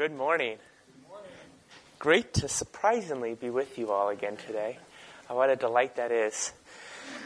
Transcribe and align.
Good 0.00 0.16
morning. 0.16 0.56
Good 0.86 1.08
morning. 1.10 1.30
Great 1.98 2.32
to 2.32 2.48
surprisingly 2.48 3.34
be 3.34 3.50
with 3.50 3.76
you 3.76 3.92
all 3.92 4.08
again 4.08 4.38
today. 4.38 4.78
Uh, 5.28 5.34
what 5.34 5.50
a 5.50 5.56
delight 5.56 5.96
that 5.96 6.10
is. 6.10 6.54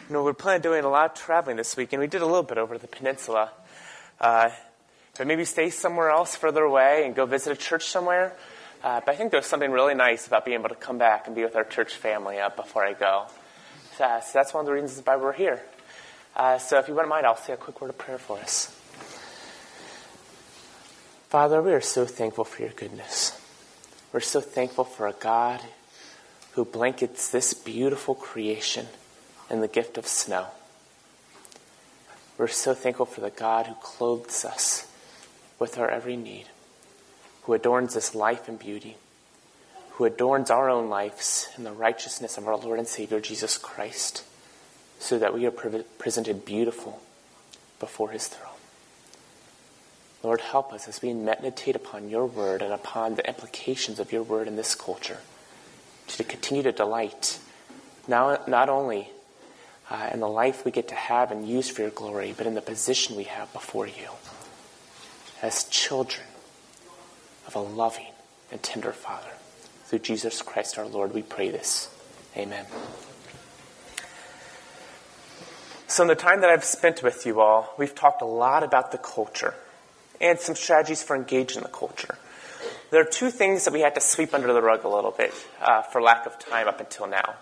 You 0.08 0.14
know, 0.14 0.24
we're 0.24 0.32
planning 0.32 0.56
on 0.56 0.62
doing 0.62 0.84
a 0.84 0.88
lot 0.88 1.12
of 1.12 1.16
traveling 1.16 1.56
this 1.56 1.76
week, 1.76 1.92
and 1.92 2.00
we 2.00 2.08
did 2.08 2.20
a 2.20 2.26
little 2.26 2.42
bit 2.42 2.58
over 2.58 2.76
the 2.76 2.88
peninsula. 2.88 3.52
Uh, 4.20 4.50
but 5.16 5.28
maybe 5.28 5.44
stay 5.44 5.70
somewhere 5.70 6.10
else 6.10 6.34
further 6.34 6.64
away 6.64 7.06
and 7.06 7.14
go 7.14 7.26
visit 7.26 7.52
a 7.52 7.56
church 7.56 7.84
somewhere. 7.84 8.36
Uh, 8.82 9.00
but 9.06 9.14
I 9.14 9.18
think 9.18 9.30
there's 9.30 9.46
something 9.46 9.70
really 9.70 9.94
nice 9.94 10.26
about 10.26 10.44
being 10.44 10.58
able 10.58 10.70
to 10.70 10.74
come 10.74 10.98
back 10.98 11.28
and 11.28 11.36
be 11.36 11.44
with 11.44 11.54
our 11.54 11.62
church 11.62 11.94
family 11.94 12.40
uh, 12.40 12.48
before 12.48 12.84
I 12.84 12.94
go. 12.94 13.26
So, 13.98 14.04
uh, 14.04 14.20
so, 14.20 14.30
that's 14.34 14.52
one 14.52 14.62
of 14.62 14.66
the 14.66 14.72
reasons 14.72 15.00
why 15.06 15.14
we're 15.14 15.32
here. 15.32 15.62
Uh, 16.34 16.58
so 16.58 16.80
if 16.80 16.88
you 16.88 16.94
wouldn't 16.94 17.08
mind, 17.10 17.24
I'll 17.24 17.36
say 17.36 17.52
a 17.52 17.56
quick 17.56 17.80
word 17.80 17.90
of 17.90 17.98
prayer 17.98 18.18
for 18.18 18.36
us. 18.38 18.76
Father, 21.34 21.60
we 21.60 21.72
are 21.72 21.80
so 21.80 22.06
thankful 22.06 22.44
for 22.44 22.62
your 22.62 22.70
goodness. 22.70 23.36
We're 24.12 24.20
so 24.20 24.40
thankful 24.40 24.84
for 24.84 25.08
a 25.08 25.12
God 25.12 25.60
who 26.52 26.64
blankets 26.64 27.28
this 27.28 27.54
beautiful 27.54 28.14
creation 28.14 28.86
in 29.50 29.60
the 29.60 29.66
gift 29.66 29.98
of 29.98 30.06
snow. 30.06 30.46
We're 32.38 32.46
so 32.46 32.72
thankful 32.72 33.06
for 33.06 33.20
the 33.20 33.30
God 33.30 33.66
who 33.66 33.74
clothes 33.82 34.44
us 34.44 34.86
with 35.58 35.76
our 35.76 35.90
every 35.90 36.14
need, 36.14 36.46
who 37.42 37.54
adorns 37.54 37.94
this 37.94 38.14
life 38.14 38.48
and 38.48 38.56
beauty, 38.56 38.96
who 39.94 40.04
adorns 40.04 40.50
our 40.50 40.70
own 40.70 40.88
lives 40.88 41.48
in 41.58 41.64
the 41.64 41.72
righteousness 41.72 42.38
of 42.38 42.46
our 42.46 42.56
Lord 42.56 42.78
and 42.78 42.86
Savior 42.86 43.18
Jesus 43.18 43.58
Christ, 43.58 44.22
so 45.00 45.18
that 45.18 45.34
we 45.34 45.46
are 45.46 45.50
presented 45.50 46.44
beautiful 46.44 47.02
before 47.80 48.10
his 48.10 48.28
throne. 48.28 48.43
Lord, 50.24 50.40
help 50.40 50.72
us 50.72 50.88
as 50.88 51.02
we 51.02 51.12
meditate 51.12 51.76
upon 51.76 52.08
your 52.08 52.26
word 52.26 52.62
and 52.62 52.72
upon 52.72 53.14
the 53.14 53.28
implications 53.28 54.00
of 54.00 54.10
your 54.10 54.22
word 54.22 54.48
in 54.48 54.56
this 54.56 54.74
culture 54.74 55.18
to 56.08 56.24
continue 56.24 56.62
to 56.62 56.72
delight 56.72 57.38
now, 58.06 58.38
not 58.46 58.68
only 58.68 59.10
uh, 59.90 60.10
in 60.12 60.20
the 60.20 60.28
life 60.28 60.64
we 60.64 60.70
get 60.70 60.88
to 60.88 60.94
have 60.94 61.30
and 61.30 61.48
use 61.48 61.70
for 61.70 61.82
your 61.82 61.90
glory, 61.90 62.34
but 62.36 62.46
in 62.46 62.54
the 62.54 62.60
position 62.60 63.16
we 63.16 63.24
have 63.24 63.52
before 63.52 63.86
you 63.86 64.08
as 65.42 65.64
children 65.64 66.26
of 67.46 67.54
a 67.54 67.60
loving 67.60 68.12
and 68.50 68.62
tender 68.62 68.92
Father. 68.92 69.30
Through 69.84 70.00
Jesus 70.00 70.42
Christ 70.42 70.78
our 70.78 70.86
Lord, 70.86 71.14
we 71.14 71.22
pray 71.22 71.50
this. 71.50 71.90
Amen. 72.36 72.66
So, 75.86 76.02
in 76.02 76.08
the 76.08 76.14
time 76.14 76.40
that 76.40 76.50
I've 76.50 76.64
spent 76.64 77.02
with 77.02 77.24
you 77.24 77.40
all, 77.40 77.72
we've 77.78 77.94
talked 77.94 78.20
a 78.20 78.26
lot 78.26 78.64
about 78.64 78.90
the 78.90 78.98
culture 78.98 79.54
and 80.24 80.40
some 80.40 80.54
strategies 80.54 81.02
for 81.02 81.14
engaging 81.14 81.62
the 81.62 81.68
culture. 81.68 82.16
There 82.90 83.00
are 83.00 83.04
two 83.04 83.30
things 83.30 83.64
that 83.64 83.74
we 83.74 83.80
had 83.80 83.94
to 83.94 84.00
sweep 84.00 84.32
under 84.32 84.52
the 84.54 84.62
rug 84.62 84.84
a 84.84 84.88
little 84.88 85.10
bit 85.10 85.34
uh, 85.60 85.82
for 85.82 86.00
lack 86.00 86.24
of 86.24 86.38
time 86.38 86.66
up 86.66 86.80
until 86.80 87.06
now. 87.06 87.34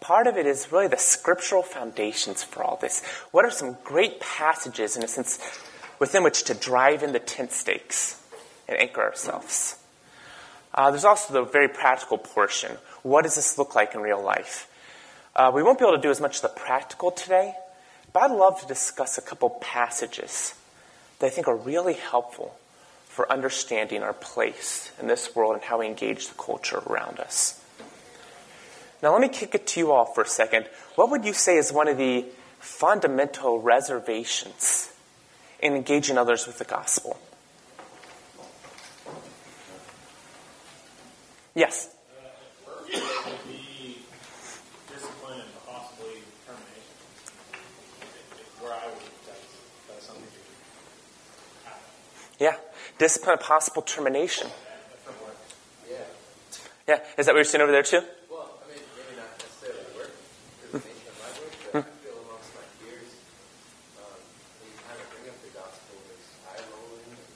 Part 0.00 0.26
of 0.26 0.38
it 0.38 0.46
is 0.46 0.72
really 0.72 0.88
the 0.88 0.96
scriptural 0.96 1.62
foundations 1.62 2.42
for 2.42 2.62
all 2.62 2.76
this. 2.76 3.04
What 3.30 3.44
are 3.44 3.50
some 3.50 3.76
great 3.84 4.20
passages, 4.20 4.96
in 4.96 5.04
a 5.04 5.08
sense, 5.08 5.38
within 5.98 6.22
which 6.22 6.44
to 6.44 6.54
drive 6.54 7.02
in 7.02 7.12
the 7.12 7.18
tent 7.18 7.52
stakes 7.52 8.22
and 8.68 8.78
anchor 8.78 9.02
ourselves? 9.02 9.76
Uh, 10.72 10.90
there's 10.90 11.04
also 11.04 11.32
the 11.34 11.44
very 11.44 11.68
practical 11.68 12.16
portion. 12.16 12.72
What 13.02 13.22
does 13.22 13.34
this 13.34 13.58
look 13.58 13.74
like 13.74 13.94
in 13.94 14.00
real 14.00 14.22
life? 14.22 14.70
Uh, 15.36 15.52
we 15.54 15.62
won't 15.62 15.78
be 15.78 15.84
able 15.84 15.96
to 15.96 16.02
do 16.02 16.10
as 16.10 16.20
much 16.20 16.36
of 16.36 16.42
the 16.42 16.48
practical 16.48 17.10
today, 17.10 17.54
but 18.14 18.22
I'd 18.22 18.36
love 18.36 18.60
to 18.60 18.66
discuss 18.66 19.18
a 19.18 19.22
couple 19.22 19.50
passages 19.50 20.54
that 21.18 21.26
I 21.26 21.30
think 21.30 21.48
are 21.48 21.56
really 21.56 21.94
helpful 21.94 22.56
for 23.06 23.30
understanding 23.30 24.02
our 24.02 24.12
place 24.12 24.90
in 25.00 25.06
this 25.06 25.34
world 25.36 25.54
and 25.54 25.62
how 25.62 25.78
we 25.78 25.86
engage 25.86 26.28
the 26.28 26.34
culture 26.34 26.78
around 26.78 27.20
us. 27.20 27.60
Now, 29.02 29.12
let 29.12 29.20
me 29.20 29.28
kick 29.28 29.54
it 29.54 29.66
to 29.68 29.80
you 29.80 29.92
all 29.92 30.06
for 30.06 30.22
a 30.22 30.26
second. 30.26 30.66
What 30.96 31.10
would 31.10 31.24
you 31.24 31.32
say 31.32 31.56
is 31.56 31.72
one 31.72 31.88
of 31.88 31.98
the 31.98 32.24
fundamental 32.58 33.60
reservations 33.60 34.92
in 35.60 35.74
engaging 35.74 36.18
others 36.18 36.46
with 36.46 36.58
the 36.58 36.64
gospel? 36.64 37.18
Yes. 41.54 41.93
Yeah. 52.38 52.56
Discipline, 52.98 53.34
of 53.34 53.40
possible 53.40 53.82
termination. 53.82 54.48
Yeah. 55.90 55.96
Yeah. 56.88 56.98
Is 57.18 57.26
that 57.26 57.32
what 57.32 57.38
you're 57.38 57.44
seeing 57.44 57.62
over 57.62 57.72
there 57.72 57.82
too? 57.82 58.02
Well, 58.30 58.50
I 58.64 58.74
mean, 58.74 58.82
maybe 58.96 59.20
not 59.20 59.30
necessarily 59.38 59.86
work, 59.96 60.12
termination 60.70 61.08
of 61.08 61.16
my 61.18 61.30
work, 61.38 61.52
but 61.72 61.86
I 61.86 61.94
feel 62.02 62.18
amongst 62.26 62.50
my 62.54 62.66
peers, 62.82 63.10
um, 63.98 64.18
when 64.58 64.68
you 64.70 64.78
kind 64.82 64.98
of 64.98 65.06
bring 65.14 65.26
up 65.30 65.38
the 65.42 65.52
gospel, 65.54 65.94
there's 66.10 66.28
eye 66.50 66.62
rolling 66.74 67.06
and, 67.14 67.26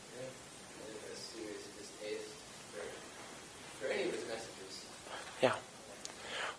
and 0.82 0.94
a 0.98 1.14
serious 1.14 1.64
distaste 1.78 2.34
for, 2.74 2.82
for 3.78 3.86
any 3.92 4.10
of 4.10 4.14
his 4.18 4.26
messages. 4.26 4.86
Yeah. 5.42 5.54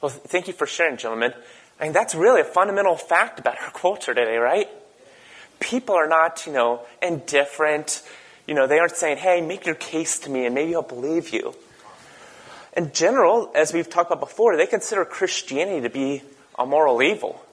Well, 0.01 0.11
thank 0.11 0.47
you 0.47 0.53
for 0.53 0.65
sharing, 0.65 0.95
gentlemen. 0.95 1.33
I 1.79 1.83
mean, 1.83 1.93
that's 1.93 2.15
really 2.15 2.41
a 2.41 2.47
fundamental 2.47 2.95
fact 2.95 3.39
about 3.39 3.59
our 3.61 3.71
culture 3.75 4.13
today, 4.13 4.37
right? 4.37 4.67
People 5.59 5.95
are 5.95 6.07
not, 6.07 6.45
you 6.47 6.53
know, 6.53 6.81
indifferent 7.01 8.01
you 8.49 8.55
know, 8.55 8.65
they 8.65 8.79
aren't 8.79 8.95
saying, 8.95 9.17
hey, 9.17 9.41
make 9.41 9.67
your 9.67 9.75
case 9.75 10.17
to 10.21 10.29
me 10.31 10.47
and 10.47 10.55
maybe 10.55 10.73
I'll 10.73 10.81
believe 10.81 11.29
you. 11.29 11.53
In 12.75 12.91
general, 12.91 13.51
as 13.53 13.71
we've 13.73 13.87
talked 13.87 14.11
about 14.11 14.21
before, 14.27 14.57
they 14.57 14.65
consider 14.65 15.05
Christianity 15.05 15.81
to 15.81 15.89
be 15.89 16.23
a 16.57 16.65
moral 16.65 17.03
evil. 17.03 17.45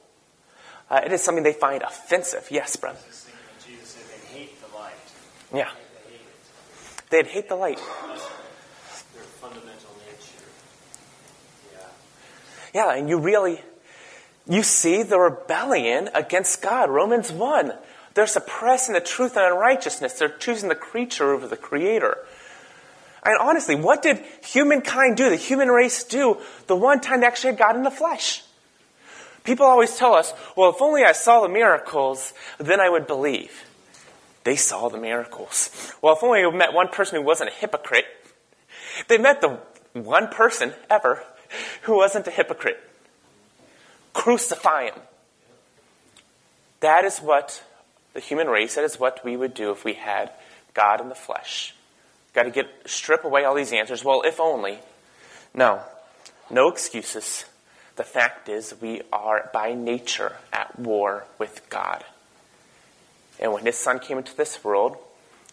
Uh, 0.88 1.02
it 1.04 1.12
is 1.12 1.22
something 1.22 1.44
they 1.44 1.52
find 1.52 1.82
offensive. 1.82 2.48
Yes, 2.50 2.76
brother. 2.76 2.98
Jesus 3.66 3.88
said 3.88 4.04
they 4.08 4.38
hate 4.38 4.58
the 4.62 4.74
light. 4.74 4.94
Yeah. 5.52 5.68
They 6.06 6.12
hate 6.12 6.20
it. 6.20 7.10
They'd 7.10 7.26
hate 7.26 7.48
the 7.50 7.56
light. 7.56 7.76
Their 7.76 9.22
fundamental 9.22 9.90
nature. 10.08 10.46
Yeah, 12.72 12.86
Yeah. 12.86 12.98
and 12.98 13.10
you 13.10 13.18
really, 13.18 13.60
you 14.48 14.62
see 14.62 15.02
the 15.02 15.18
rebellion 15.18 16.08
against 16.14 16.62
God. 16.62 16.88
Romans 16.88 17.30
1. 17.30 17.74
They're 18.16 18.26
suppressing 18.26 18.94
the 18.94 19.00
truth 19.02 19.36
and 19.36 19.44
unrighteousness. 19.44 20.14
They're 20.14 20.30
choosing 20.30 20.70
the 20.70 20.74
creature 20.74 21.34
over 21.34 21.46
the 21.46 21.56
creator. 21.56 22.16
And 23.22 23.36
honestly, 23.38 23.74
what 23.74 24.00
did 24.00 24.24
humankind 24.42 25.18
do, 25.18 25.28
the 25.28 25.36
human 25.36 25.68
race 25.68 26.02
do, 26.02 26.40
the 26.66 26.74
one 26.74 27.02
time 27.02 27.20
they 27.20 27.26
actually 27.26 27.50
had 27.50 27.58
God 27.58 27.76
in 27.76 27.82
the 27.82 27.90
flesh? 27.90 28.42
People 29.44 29.66
always 29.66 29.98
tell 29.98 30.14
us, 30.14 30.32
well, 30.56 30.70
if 30.70 30.80
only 30.80 31.04
I 31.04 31.12
saw 31.12 31.42
the 31.42 31.50
miracles, 31.50 32.32
then 32.56 32.80
I 32.80 32.88
would 32.88 33.06
believe. 33.06 33.66
They 34.44 34.56
saw 34.56 34.88
the 34.88 34.96
miracles. 34.96 35.92
Well, 36.00 36.16
if 36.16 36.22
only 36.22 36.46
we 36.46 36.56
met 36.56 36.72
one 36.72 36.88
person 36.88 37.16
who 37.16 37.22
wasn't 37.22 37.50
a 37.50 37.52
hypocrite. 37.52 38.06
They 39.08 39.18
met 39.18 39.42
the 39.42 39.58
one 39.92 40.28
person 40.28 40.72
ever 40.88 41.22
who 41.82 41.96
wasn't 41.96 42.26
a 42.28 42.30
hypocrite. 42.30 42.82
Crucify 44.14 44.84
him. 44.84 44.94
That 46.80 47.04
is 47.04 47.18
what 47.18 47.62
the 48.16 48.22
human 48.22 48.48
race, 48.48 48.76
that 48.76 48.84
is 48.84 48.98
what 48.98 49.22
we 49.22 49.36
would 49.36 49.52
do 49.52 49.70
if 49.70 49.84
we 49.84 49.92
had 49.92 50.30
God 50.72 51.02
in 51.02 51.10
the 51.10 51.14
flesh. 51.14 51.74
Got 52.32 52.44
to 52.44 52.50
get 52.50 52.66
strip 52.86 53.24
away 53.24 53.44
all 53.44 53.54
these 53.54 53.74
answers. 53.74 54.02
Well, 54.02 54.22
if 54.24 54.40
only. 54.40 54.78
No. 55.52 55.82
No 56.48 56.68
excuses. 56.68 57.44
The 57.96 58.04
fact 58.04 58.48
is, 58.48 58.74
we 58.80 59.02
are 59.12 59.50
by 59.52 59.74
nature 59.74 60.32
at 60.50 60.78
war 60.78 61.26
with 61.38 61.68
God. 61.68 62.04
And 63.38 63.52
when 63.52 63.66
his 63.66 63.76
son 63.76 63.98
came 63.98 64.16
into 64.16 64.34
this 64.34 64.64
world, 64.64 64.96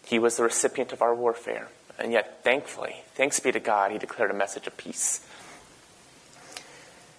he 0.02 0.18
was 0.18 0.38
the 0.38 0.42
recipient 0.42 0.90
of 0.94 1.02
our 1.02 1.14
warfare. 1.14 1.68
And 1.98 2.12
yet, 2.12 2.42
thankfully, 2.44 3.02
thanks 3.14 3.40
be 3.40 3.52
to 3.52 3.60
God, 3.60 3.92
he 3.92 3.98
declared 3.98 4.30
a 4.30 4.34
message 4.34 4.66
of 4.66 4.74
peace. 4.78 5.26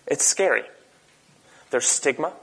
It's 0.07 0.25
scary. 0.25 0.63
There's 1.69 1.85
stigma, 1.85 2.33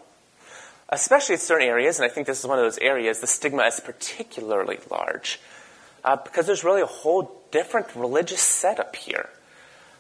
especially 0.93 1.35
in 1.35 1.41
certain 1.41 1.67
areas, 1.67 1.99
and 1.99 2.05
I 2.05 2.13
think 2.13 2.27
this 2.27 2.39
is 2.39 2.47
one 2.47 2.59
of 2.59 2.65
those 2.65 2.79
areas, 2.79 3.21
the 3.21 3.27
stigma 3.27 3.63
is 3.63 3.81
particularly 3.81 4.79
large 4.91 5.41
uh, 6.05 6.17
because 6.17 6.47
there's 6.47 6.65
really 6.65 6.83
a 6.83 6.87
whole 6.87 7.41
different 7.51 7.95
religious 7.97 8.43
setup 8.43 8.95
here. 8.95 9.31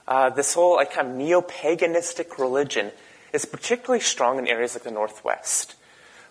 Uh, 0.06 0.28
this 0.30 0.52
whole 0.52 0.76
like, 0.76 0.92
kind 0.92 1.08
of 1.08 1.14
neo-paganistic 1.14 2.38
religion 2.38 2.92
is 3.32 3.46
particularly 3.46 4.00
strong 4.00 4.38
in 4.38 4.46
areas 4.46 4.74
like 4.74 4.84
the 4.84 4.90
Northwest, 4.90 5.76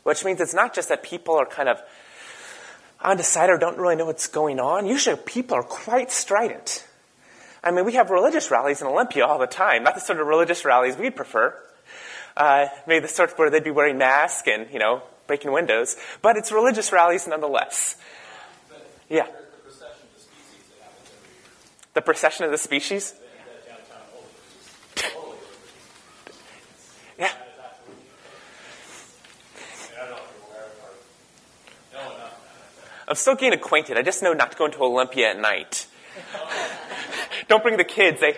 which 0.03 0.23
means 0.23 0.39
it's 0.39 0.53
not 0.53 0.75
just 0.75 0.89
that 0.89 1.01
people 1.01 1.35
are 1.35 1.45
kind 1.45 1.67
of 1.67 1.81
undecided 3.01 3.55
or 3.55 3.57
don't 3.57 3.79
really 3.79 3.95
know 3.95 4.05
what's 4.05 4.27
going 4.27 4.59
on. 4.59 4.85
Usually 4.85 5.15
people 5.15 5.57
are 5.57 5.63
quite 5.63 6.11
strident. 6.11 6.85
I 7.63 7.71
mean, 7.71 7.85
we 7.85 7.93
have 7.93 8.11
religious 8.11 8.51
rallies 8.51 8.81
in 8.81 8.87
Olympia 8.87 9.25
all 9.25 9.39
the 9.39 9.47
time, 9.47 9.83
not 9.83 9.95
the 9.95 10.01
sort 10.01 10.19
of 10.19 10.27
religious 10.27 10.65
rallies 10.65 10.97
we'd 10.97 11.15
prefer. 11.15 11.55
Uh, 12.36 12.68
maybe 12.88 13.01
the 13.01 13.07
sort 13.07 13.38
where 13.38 13.50
they'd 13.50 13.63
be 13.63 13.72
wearing 13.72 13.98
masks 13.98 14.48
and, 14.48 14.68
you 14.72 14.80
know, 14.80 15.04
breaking 15.28 15.51
windows. 15.51 15.95
But 16.22 16.38
it's 16.38 16.51
religious 16.51 16.92
rallies 16.92 17.28
nonetheless. 17.28 17.95
Yeah. 19.10 19.28
the 21.94 22.01
procession 22.01 22.45
of 22.45 22.51
the 22.51 22.57
species? 22.57 23.13
Yeah. 27.19 27.31
I'm 33.07 33.16
still 33.16 33.36
getting 33.36 33.60
acquainted. 33.60 33.98
I 33.98 34.04
just 34.04 34.24
know 34.24 34.31
not 34.31 34.54
to 34.54 34.57
go 34.57 34.66
into 34.66 34.81
Olympia 34.81 35.31
at 35.31 35.39
night. 35.39 35.88
Don't 37.50 37.62
bring 37.62 37.75
the 37.75 37.83
kids. 37.83 38.22
They, 38.22 38.38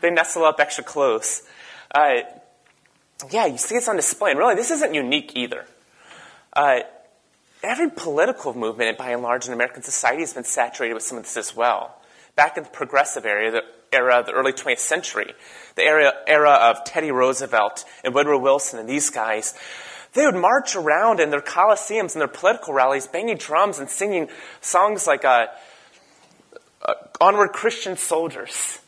they 0.00 0.10
nestle 0.10 0.44
up 0.44 0.60
extra 0.60 0.82
close. 0.82 1.42
Uh, 1.94 2.22
yeah, 3.30 3.46
you 3.46 3.58
see 3.58 3.74
this 3.74 3.88
on 3.88 3.96
display. 3.96 4.30
And 4.30 4.38
really, 4.38 4.54
this 4.54 4.70
isn't 4.70 4.94
unique 4.94 5.32
either. 5.36 5.66
Uh, 6.52 6.80
every 7.62 7.90
political 7.90 8.54
movement, 8.54 8.98
by 8.98 9.10
and 9.10 9.22
large, 9.22 9.46
in 9.46 9.52
American 9.52 9.82
society 9.82 10.20
has 10.20 10.32
been 10.32 10.44
saturated 10.44 10.94
with 10.94 11.02
some 11.02 11.18
of 11.18 11.24
this 11.24 11.36
as 11.36 11.56
well. 11.56 12.00
Back 12.36 12.56
in 12.56 12.64
the 12.64 12.70
progressive 12.70 13.24
era, 13.24 13.50
the 13.50 13.62
era 13.92 14.20
of 14.20 14.26
the 14.26 14.32
early 14.32 14.52
20th 14.52 14.78
century, 14.78 15.32
the 15.76 15.82
era, 15.82 16.12
era 16.26 16.50
of 16.50 16.84
Teddy 16.84 17.10
Roosevelt 17.10 17.84
and 18.02 18.14
Woodrow 18.14 18.38
Wilson 18.38 18.78
and 18.78 18.88
these 18.88 19.10
guys, 19.10 19.54
they 20.14 20.24
would 20.24 20.34
march 20.34 20.76
around 20.76 21.20
in 21.20 21.30
their 21.30 21.40
coliseums 21.40 22.12
and 22.12 22.20
their 22.20 22.28
political 22.28 22.72
rallies, 22.72 23.06
banging 23.06 23.36
drums 23.36 23.78
and 23.78 23.88
singing 23.88 24.28
songs 24.60 25.06
like 25.06 25.24
uh, 25.24 25.46
uh, 26.82 26.94
Onward 27.20 27.50
Christian 27.52 27.96
Soldiers. 27.96 28.78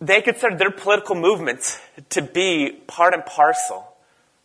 They 0.00 0.20
considered 0.20 0.58
their 0.58 0.70
political 0.70 1.14
movements 1.14 1.80
to 2.10 2.22
be 2.22 2.70
part 2.86 3.14
and 3.14 3.24
parcel 3.24 3.96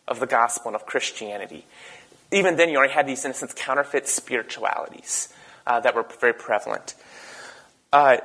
of 0.08 0.18
the 0.18 0.26
gospel 0.26 0.68
and 0.68 0.76
of 0.76 0.86
Christianity. 0.86 1.66
Even 2.30 2.56
then, 2.56 2.70
you 2.70 2.78
already 2.78 2.94
had 2.94 3.06
these, 3.06 3.24
in 3.24 3.32
a 3.32 3.34
sense, 3.34 3.52
counterfeit 3.54 4.08
spiritualities 4.08 5.32
uh, 5.66 5.80
that 5.80 5.94
were 5.94 6.06
very 6.20 6.32
prevalent. 6.32 6.94
Uh, 7.92 8.16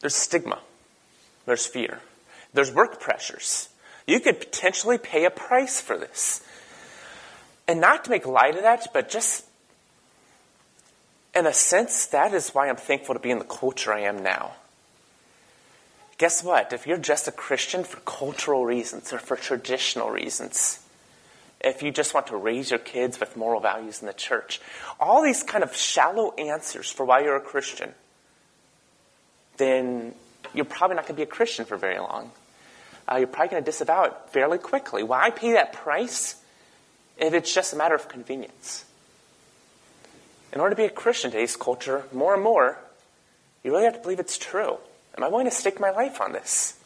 there's 0.00 0.14
stigma, 0.14 0.60
there's 1.46 1.66
fear, 1.66 2.00
there's 2.52 2.70
work 2.70 3.00
pressures. 3.00 3.70
You 4.06 4.20
could 4.20 4.40
potentially 4.40 4.98
pay 4.98 5.24
a 5.24 5.30
price 5.30 5.80
for 5.80 5.96
this. 5.96 6.44
And 7.66 7.80
not 7.80 8.04
to 8.04 8.10
make 8.10 8.26
light 8.26 8.56
of 8.56 8.62
that, 8.62 8.88
but 8.92 9.08
just 9.08 9.46
in 11.34 11.46
a 11.46 11.52
sense, 11.52 12.06
that 12.06 12.34
is 12.34 12.50
why 12.50 12.68
I'm 12.68 12.76
thankful 12.76 13.14
to 13.14 13.20
be 13.20 13.30
in 13.30 13.38
the 13.38 13.44
culture 13.44 13.92
I 13.92 14.00
am 14.00 14.22
now. 14.22 14.52
Guess 16.22 16.44
what? 16.44 16.72
If 16.72 16.86
you're 16.86 16.98
just 16.98 17.26
a 17.26 17.32
Christian 17.32 17.82
for 17.82 17.96
cultural 18.02 18.64
reasons 18.64 19.12
or 19.12 19.18
for 19.18 19.36
traditional 19.36 20.08
reasons, 20.08 20.78
if 21.60 21.82
you 21.82 21.90
just 21.90 22.14
want 22.14 22.28
to 22.28 22.36
raise 22.36 22.70
your 22.70 22.78
kids 22.78 23.18
with 23.18 23.36
moral 23.36 23.60
values 23.60 24.00
in 24.00 24.06
the 24.06 24.12
church, 24.12 24.60
all 25.00 25.20
these 25.20 25.42
kind 25.42 25.64
of 25.64 25.74
shallow 25.74 26.32
answers 26.34 26.88
for 26.88 27.04
why 27.04 27.24
you're 27.24 27.34
a 27.34 27.40
Christian, 27.40 27.92
then 29.56 30.14
you're 30.54 30.64
probably 30.64 30.94
not 30.94 31.06
going 31.06 31.16
to 31.16 31.18
be 31.18 31.24
a 31.24 31.26
Christian 31.26 31.64
for 31.64 31.76
very 31.76 31.98
long. 31.98 32.30
Uh, 33.10 33.16
you're 33.16 33.26
probably 33.26 33.48
going 33.48 33.64
to 33.64 33.68
disavow 33.68 34.04
it 34.04 34.14
fairly 34.28 34.58
quickly. 34.58 35.02
Why 35.02 35.30
pay 35.30 35.54
that 35.54 35.72
price 35.72 36.36
if 37.18 37.34
it's 37.34 37.52
just 37.52 37.72
a 37.72 37.76
matter 37.76 37.96
of 37.96 38.08
convenience? 38.08 38.84
In 40.52 40.60
order 40.60 40.76
to 40.76 40.80
be 40.80 40.86
a 40.86 40.90
Christian 40.90 41.32
in 41.32 41.32
today's 41.32 41.56
culture, 41.56 42.04
more 42.12 42.32
and 42.32 42.44
more, 42.44 42.78
you 43.64 43.72
really 43.72 43.86
have 43.86 43.94
to 43.94 44.00
believe 44.00 44.20
it's 44.20 44.38
true. 44.38 44.78
Am 45.16 45.24
I 45.24 45.28
willing 45.28 45.46
to 45.46 45.50
stake 45.50 45.80
my 45.80 45.90
life 45.90 46.20
on 46.20 46.32
this? 46.32 46.78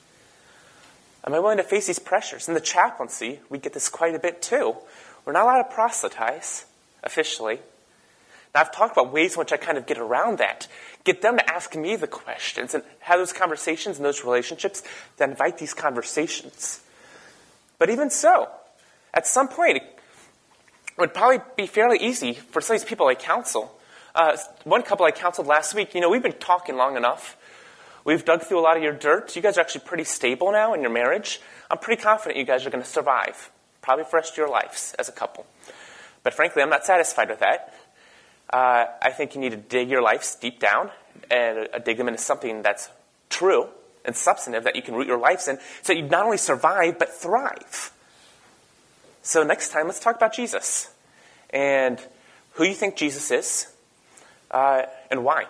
Am 1.25 1.35
I 1.35 1.41
willing 1.41 1.57
to 1.59 1.65
face 1.65 1.87
these 1.87 1.99
pressures? 1.99 2.49
In 2.49 2.55
the 2.55 2.61
chaplaincy, 2.61 3.41
we 3.51 3.59
get 3.59 3.73
this 3.73 3.89
quite 3.89 4.15
a 4.15 4.19
bit 4.19 4.43
too. 4.43 4.77
We're 5.25 5.33
not 5.33 5.45
allowed 5.45 5.63
to 5.63 5.75
proselytize 5.75 6.67
officially. 7.03 7.59
Now, 8.55 8.61
I've 8.63 8.73
talked 8.73 8.97
about 8.97 9.13
ways 9.13 9.35
in 9.35 9.41
which 9.41 9.53
I 9.53 9.57
kind 9.57 9.77
of 9.77 9.87
get 9.87 9.99
around 9.99 10.39
that. 10.39 10.69
Get 11.05 11.21
them 11.21 11.37
to 11.37 11.53
ask 11.53 11.75
me 11.77 11.97
the 11.97 12.07
questions 12.07 12.75
and 12.75 12.83
have 13.01 13.19
those 13.19 13.33
conversations 13.33 13.97
and 13.97 14.05
those 14.05 14.25
relationships 14.25 14.83
that 15.19 15.29
invite 15.29 15.59
these 15.59 15.75
conversations. 15.75 16.81
But 17.79 17.91
even 17.91 18.09
so, 18.09 18.49
at 19.13 19.27
some 19.27 19.49
point, 19.49 19.77
it 19.77 20.01
would 20.97 21.13
probably 21.13 21.41
be 21.57 21.67
fairly 21.67 21.99
easy 21.99 22.35
for 22.35 22.61
some 22.61 22.77
of 22.77 22.83
these 22.83 22.89
people 22.89 23.09
I 23.09 23.15
counsel. 23.15 23.79
Uh, 24.15 24.37
one 24.65 24.83
couple 24.83 25.05
I 25.05 25.11
counseled 25.11 25.47
last 25.47 25.75
week, 25.75 25.95
you 25.95 26.01
know, 26.01 26.09
we've 26.09 26.23
been 26.23 26.33
talking 26.33 26.77
long 26.77 26.97
enough. 26.97 27.37
We've 28.07 28.25
dug 28.25 28.45
through 28.45 28.61
a 28.61 28.63
lot 28.63 28.77
of 28.77 28.85
your 28.85 28.93
dirt. 28.93 29.35
You 29.35 29.43
guys 29.43 29.59
are 29.59 29.63
actually 29.63 29.81
pretty 29.81 30.05
stable 30.05 30.53
now 30.53 30.75
in 30.75 30.81
your 30.81 30.93
marriage. 30.93 31.41
I'm 31.69 31.79
pretty 31.79 32.01
confident 32.01 32.39
you 32.39 32.45
guys 32.45 32.65
are 32.65 32.71
going 32.71 32.85
to 32.85 32.89
survive, 32.89 33.51
probably 33.83 34.05
for 34.05 34.13
the 34.13 34.17
rest 34.19 34.31
of 34.35 34.37
your 34.37 34.49
lives 34.49 34.95
as 34.97 35.09
a 35.09 35.13
couple. 35.13 35.45
But 36.23 36.33
frankly, 36.33 36.63
I'm 36.63 36.71
not 36.71 36.87
satisfied 36.87 37.29
with 37.29 37.41
that. 37.41 37.75
Uh, 38.49 38.85
I 39.03 39.11
think 39.11 39.35
you 39.35 39.41
need 39.41 39.51
to 39.51 39.57
dig 39.57 39.91
your 39.91 40.03
lives 40.03 40.37
deep 40.37 40.61
down 40.61 40.93
and 41.33 41.69
uh, 41.75 41.81
dig 41.81 41.97
them 41.97 42.07
into 42.07 42.21
something 42.21 42.63
that's 42.63 42.89
true 43.29 43.67
and 44.05 44.15
substantive 44.15 44.63
that 44.63 44.77
you 44.77 44.83
can 44.83 44.95
root 44.95 45.09
your 45.09 45.19
lives 45.19 45.49
in 45.49 45.59
so 45.83 45.93
you 45.93 46.03
not 46.03 46.25
only 46.25 46.39
survive 46.39 47.01
but 47.01 47.13
thrive. 47.13 47.93
So 49.23 49.43
next 49.43 49.71
time, 49.71 49.89
let's 49.89 49.99
talk 49.99 50.15
about 50.15 50.33
Jesus 50.33 50.95
and 51.51 52.01
who 52.53 52.63
you 52.63 52.75
think 52.75 52.95
Jesus 52.95 53.33
is 53.33 53.75
uh, 54.53 54.83
and 55.11 55.25
why. 55.25 55.47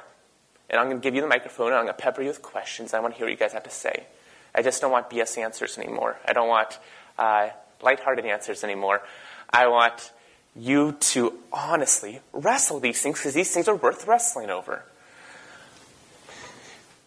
And 0.68 0.80
I'm 0.80 0.86
going 0.86 1.00
to 1.00 1.02
give 1.02 1.14
you 1.14 1.20
the 1.20 1.28
microphone 1.28 1.68
and 1.68 1.76
I'm 1.76 1.84
going 1.84 1.96
to 1.96 2.02
pepper 2.02 2.22
you 2.22 2.28
with 2.28 2.42
questions. 2.42 2.92
I 2.92 3.00
want 3.00 3.14
to 3.14 3.18
hear 3.18 3.26
what 3.26 3.30
you 3.30 3.36
guys 3.36 3.52
have 3.52 3.64
to 3.64 3.70
say. 3.70 4.06
I 4.54 4.62
just 4.62 4.80
don't 4.80 4.90
want 4.90 5.10
BS 5.10 5.38
answers 5.38 5.78
anymore. 5.78 6.16
I 6.26 6.32
don't 6.32 6.48
want 6.48 6.78
uh, 7.18 7.50
lighthearted 7.82 8.24
answers 8.24 8.64
anymore. 8.64 9.02
I 9.50 9.68
want 9.68 10.12
you 10.56 10.92
to 10.92 11.38
honestly 11.52 12.20
wrestle 12.32 12.80
these 12.80 13.00
things 13.00 13.18
because 13.18 13.34
these 13.34 13.52
things 13.52 13.68
are 13.68 13.76
worth 13.76 14.06
wrestling 14.06 14.50
over. 14.50 14.84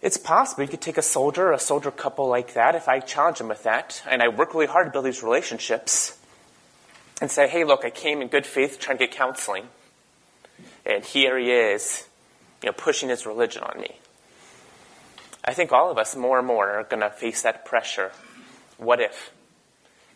It's 0.01 0.17
possible 0.17 0.63
you 0.63 0.69
could 0.69 0.81
take 0.81 0.97
a 0.97 1.01
soldier, 1.01 1.51
a 1.51 1.59
soldier 1.59 1.91
couple 1.91 2.29
like 2.29 2.53
that, 2.53 2.75
if 2.75 2.87
I 2.87 2.99
challenge 2.99 3.39
them 3.39 3.49
with 3.49 3.63
that, 3.63 4.01
and 4.09 4.21
I 4.23 4.29
work 4.29 4.53
really 4.53 4.67
hard 4.67 4.87
to 4.87 4.91
build 4.91 5.05
these 5.05 5.23
relationships, 5.23 6.17
and 7.19 7.29
say, 7.29 7.49
hey, 7.49 7.65
look, 7.65 7.83
I 7.83 7.89
came 7.89 8.21
in 8.21 8.29
good 8.29 8.45
faith 8.45 8.79
trying 8.79 8.97
to 8.97 9.07
get 9.07 9.13
counseling, 9.13 9.65
and 10.85 11.03
here 11.03 11.37
he 11.37 11.51
is, 11.51 12.07
you 12.61 12.67
know, 12.67 12.73
pushing 12.73 13.09
his 13.09 13.25
religion 13.25 13.63
on 13.63 13.79
me. 13.79 13.99
I 15.43 15.53
think 15.53 15.71
all 15.71 15.89
of 15.89 15.97
us 15.97 16.15
more 16.15 16.37
and 16.37 16.47
more 16.47 16.69
are 16.69 16.83
going 16.83 17.01
to 17.01 17.09
face 17.09 17.41
that 17.43 17.65
pressure. 17.65 18.11
What 18.77 18.99
if? 18.99 19.31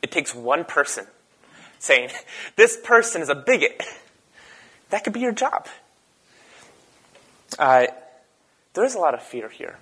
It 0.01 0.11
takes 0.11 0.35
one 0.35 0.65
person 0.65 1.07
saying, 1.79 2.09
this 2.55 2.77
person 2.83 3.21
is 3.21 3.29
a 3.29 3.35
bigot. 3.35 3.81
That 4.89 5.03
could 5.03 5.13
be 5.13 5.21
your 5.21 5.31
job. 5.31 5.67
Uh, 7.57 7.87
there 8.75 8.85
is 8.85 8.93
a 8.93 8.99
lot 8.99 9.15
of 9.15 9.23
fear 9.23 9.49
here. 9.49 9.79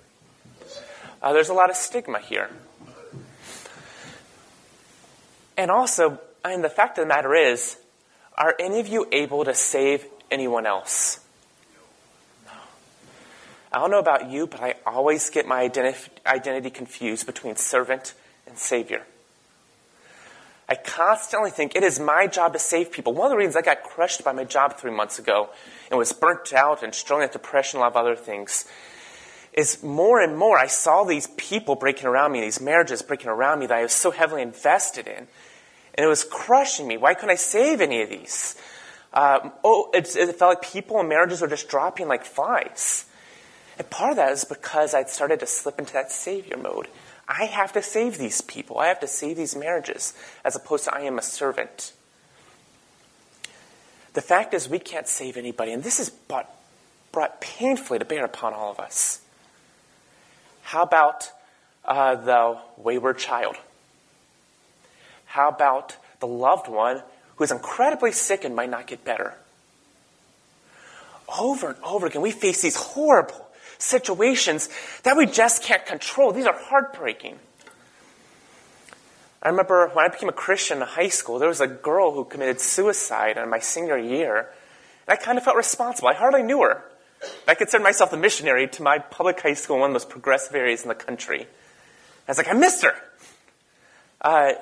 Uh, 1.20 1.34
there's 1.34 1.50
a 1.50 1.52
lot 1.52 1.68
of 1.68 1.76
stigma 1.76 2.18
here. 2.18 2.48
And 5.58 5.70
also, 5.70 6.18
mean, 6.46 6.62
the 6.62 6.68
fact 6.68 6.98
of 6.98 7.04
the 7.04 7.08
matter 7.08 7.34
is, 7.34 7.76
are 8.36 8.54
any 8.58 8.80
of 8.80 8.88
you 8.88 9.06
able 9.12 9.44
to 9.44 9.54
save 9.54 10.06
anyone 10.30 10.66
else? 10.66 11.21
I 13.72 13.78
don't 13.78 13.90
know 13.90 13.98
about 13.98 14.30
you, 14.30 14.46
but 14.46 14.60
I 14.60 14.74
always 14.86 15.30
get 15.30 15.46
my 15.46 15.66
identif- 15.66 16.10
identity 16.26 16.70
confused 16.70 17.26
between 17.26 17.56
servant 17.56 18.14
and 18.46 18.58
savior. 18.58 19.02
I 20.68 20.74
constantly 20.74 21.50
think 21.50 21.74
it 21.74 21.82
is 21.82 21.98
my 21.98 22.26
job 22.26 22.52
to 22.52 22.58
save 22.58 22.92
people. 22.92 23.12
One 23.12 23.26
of 23.26 23.30
the 23.30 23.36
reasons 23.36 23.56
I 23.56 23.62
got 23.62 23.82
crushed 23.82 24.24
by 24.24 24.32
my 24.32 24.44
job 24.44 24.78
three 24.78 24.90
months 24.90 25.18
ago 25.18 25.50
and 25.90 25.98
was 25.98 26.12
burnt 26.12 26.52
out 26.52 26.82
and 26.82 26.94
struggling 26.94 27.26
with 27.26 27.32
depression 27.32 27.78
and 27.78 27.82
a 27.82 27.86
lot 27.86 27.92
of 27.92 27.96
other 27.96 28.16
things 28.16 28.66
is 29.52 29.82
more 29.82 30.20
and 30.20 30.36
more 30.36 30.58
I 30.58 30.66
saw 30.66 31.04
these 31.04 31.26
people 31.36 31.74
breaking 31.74 32.06
around 32.06 32.32
me, 32.32 32.40
these 32.40 32.60
marriages 32.60 33.02
breaking 33.02 33.28
around 33.28 33.58
me 33.58 33.66
that 33.66 33.78
I 33.78 33.82
was 33.82 33.92
so 33.92 34.10
heavily 34.10 34.42
invested 34.42 35.06
in. 35.06 35.26
And 35.94 36.04
it 36.04 36.06
was 36.06 36.24
crushing 36.24 36.86
me. 36.86 36.96
Why 36.96 37.14
couldn't 37.14 37.30
I 37.30 37.36
save 37.36 37.82
any 37.82 38.00
of 38.02 38.08
these? 38.08 38.56
Uh, 39.12 39.50
oh, 39.62 39.90
it, 39.92 40.16
it 40.16 40.36
felt 40.36 40.54
like 40.54 40.62
people 40.62 40.98
and 41.00 41.08
marriages 41.08 41.42
were 41.42 41.48
just 41.48 41.68
dropping 41.68 42.08
like 42.08 42.24
flies. 42.24 43.04
And 43.82 43.90
part 43.90 44.12
of 44.12 44.16
that 44.18 44.30
is 44.30 44.44
because 44.44 44.94
I'd 44.94 45.10
started 45.10 45.40
to 45.40 45.46
slip 45.48 45.80
into 45.80 45.92
that 45.94 46.12
savior 46.12 46.56
mode. 46.56 46.86
I 47.26 47.46
have 47.46 47.72
to 47.72 47.82
save 47.82 48.16
these 48.16 48.40
people. 48.40 48.78
I 48.78 48.86
have 48.86 49.00
to 49.00 49.08
save 49.08 49.36
these 49.36 49.56
marriages, 49.56 50.14
as 50.44 50.54
opposed 50.54 50.84
to 50.84 50.94
I 50.94 51.00
am 51.00 51.18
a 51.18 51.22
servant. 51.22 51.92
The 54.14 54.20
fact 54.20 54.54
is, 54.54 54.68
we 54.68 54.78
can't 54.78 55.08
save 55.08 55.36
anybody, 55.36 55.72
and 55.72 55.82
this 55.82 55.98
is 55.98 56.10
brought, 56.10 56.48
brought 57.10 57.40
painfully 57.40 57.98
to 57.98 58.04
bear 58.04 58.24
upon 58.24 58.54
all 58.54 58.70
of 58.70 58.78
us. 58.78 59.20
How 60.62 60.84
about 60.84 61.32
uh, 61.84 62.14
the 62.14 62.58
wayward 62.76 63.18
child? 63.18 63.56
How 65.24 65.48
about 65.48 65.96
the 66.20 66.28
loved 66.28 66.68
one 66.68 67.02
who 67.34 67.42
is 67.42 67.50
incredibly 67.50 68.12
sick 68.12 68.44
and 68.44 68.54
might 68.54 68.70
not 68.70 68.86
get 68.86 69.04
better? 69.04 69.34
Over 71.36 71.70
and 71.70 71.82
over 71.82 72.06
again, 72.06 72.22
we 72.22 72.30
face 72.30 72.62
these 72.62 72.76
horrible 72.76 73.48
situations 73.82 74.68
that 75.02 75.16
we 75.16 75.26
just 75.26 75.62
can't 75.62 75.84
control. 75.84 76.32
These 76.32 76.46
are 76.46 76.56
heartbreaking. 76.56 77.38
I 79.42 79.48
remember 79.48 79.88
when 79.88 80.04
I 80.04 80.08
became 80.08 80.28
a 80.28 80.32
Christian 80.32 80.78
in 80.78 80.86
high 80.86 81.08
school, 81.08 81.38
there 81.38 81.48
was 81.48 81.60
a 81.60 81.66
girl 81.66 82.12
who 82.12 82.24
committed 82.24 82.60
suicide 82.60 83.36
in 83.36 83.50
my 83.50 83.58
senior 83.58 83.98
year. 83.98 84.50
And 85.08 85.18
I 85.18 85.22
kind 85.22 85.36
of 85.36 85.44
felt 85.44 85.56
responsible. 85.56 86.08
I 86.08 86.14
hardly 86.14 86.44
knew 86.44 86.62
her. 86.62 86.84
I 87.48 87.54
considered 87.54 87.82
myself 87.82 88.12
the 88.12 88.16
missionary 88.16 88.68
to 88.68 88.82
my 88.82 88.98
public 88.98 89.40
high 89.40 89.54
school 89.54 89.76
in 89.76 89.80
one 89.80 89.90
of 89.90 89.94
the 89.94 90.06
most 90.06 90.10
progressive 90.10 90.54
areas 90.54 90.82
in 90.82 90.88
the 90.88 90.94
country. 90.94 91.42
I 91.42 92.30
was 92.30 92.38
like, 92.38 92.48
I 92.48 92.52
missed 92.52 92.84
her. 92.84 92.94
Uh, 94.20 94.52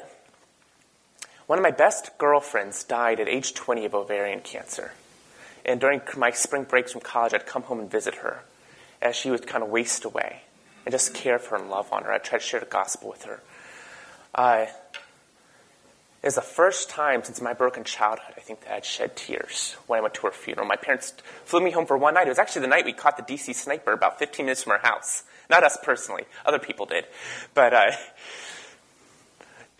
one 1.46 1.58
of 1.58 1.62
my 1.62 1.70
best 1.70 2.16
girlfriends 2.16 2.84
died 2.84 3.20
at 3.20 3.28
age 3.28 3.52
20 3.52 3.84
of 3.84 3.94
ovarian 3.94 4.40
cancer. 4.40 4.92
And 5.66 5.78
during 5.78 6.00
my 6.16 6.30
spring 6.30 6.64
breaks 6.64 6.92
from 6.92 7.02
college, 7.02 7.34
I'd 7.34 7.44
come 7.44 7.64
home 7.64 7.80
and 7.80 7.90
visit 7.90 8.14
her 8.16 8.42
as 9.02 9.16
she 9.16 9.30
would 9.30 9.46
kind 9.46 9.62
of 9.62 9.70
waste 9.70 10.04
away 10.04 10.42
and 10.84 10.92
just 10.92 11.14
care 11.14 11.38
for 11.38 11.56
and 11.56 11.70
love 11.70 11.92
on 11.92 12.04
her. 12.04 12.12
I 12.12 12.18
tried 12.18 12.40
to 12.40 12.44
share 12.44 12.60
the 12.60 12.66
gospel 12.66 13.10
with 13.10 13.24
her. 13.24 13.40
Uh, 14.34 14.66
it 16.22 16.26
was 16.26 16.34
the 16.34 16.42
first 16.42 16.90
time 16.90 17.24
since 17.24 17.40
my 17.40 17.54
broken 17.54 17.82
childhood, 17.82 18.34
I 18.36 18.40
think, 18.40 18.60
that 18.62 18.72
I'd 18.74 18.84
shed 18.84 19.16
tears 19.16 19.76
when 19.86 19.98
I 19.98 20.02
went 20.02 20.14
to 20.14 20.22
her 20.22 20.32
funeral. 20.32 20.66
My 20.66 20.76
parents 20.76 21.14
flew 21.46 21.62
me 21.62 21.70
home 21.70 21.86
for 21.86 21.96
one 21.96 22.12
night. 22.12 22.26
It 22.26 22.30
was 22.30 22.38
actually 22.38 22.62
the 22.62 22.68
night 22.68 22.84
we 22.84 22.92
caught 22.92 23.16
the 23.16 23.22
DC 23.22 23.54
sniper 23.54 23.92
about 23.92 24.18
15 24.18 24.44
minutes 24.44 24.62
from 24.62 24.72
our 24.72 24.80
house. 24.80 25.22
Not 25.48 25.64
us 25.64 25.78
personally, 25.82 26.24
other 26.44 26.58
people 26.58 26.84
did. 26.84 27.06
But 27.54 27.72
uh, 27.72 27.92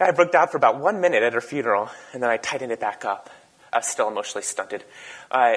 I 0.01 0.13
broke 0.13 0.33
down 0.33 0.49
for 0.49 0.57
about 0.57 0.81
one 0.81 1.03
minute 1.03 1.23
at 1.23 1.35
her 1.35 1.43
funeral, 1.43 1.91
and 2.15 2.23
then 2.23 2.31
I 2.31 2.39
tightened 2.39 2.73
it 2.73 2.81
back 2.81 3.05
up. 3.05 3.29
I 3.71 3.79
was 3.79 3.87
still 3.87 4.09
emotionally 4.09 4.43
stunted. 4.43 4.83
Uh, 5.31 5.57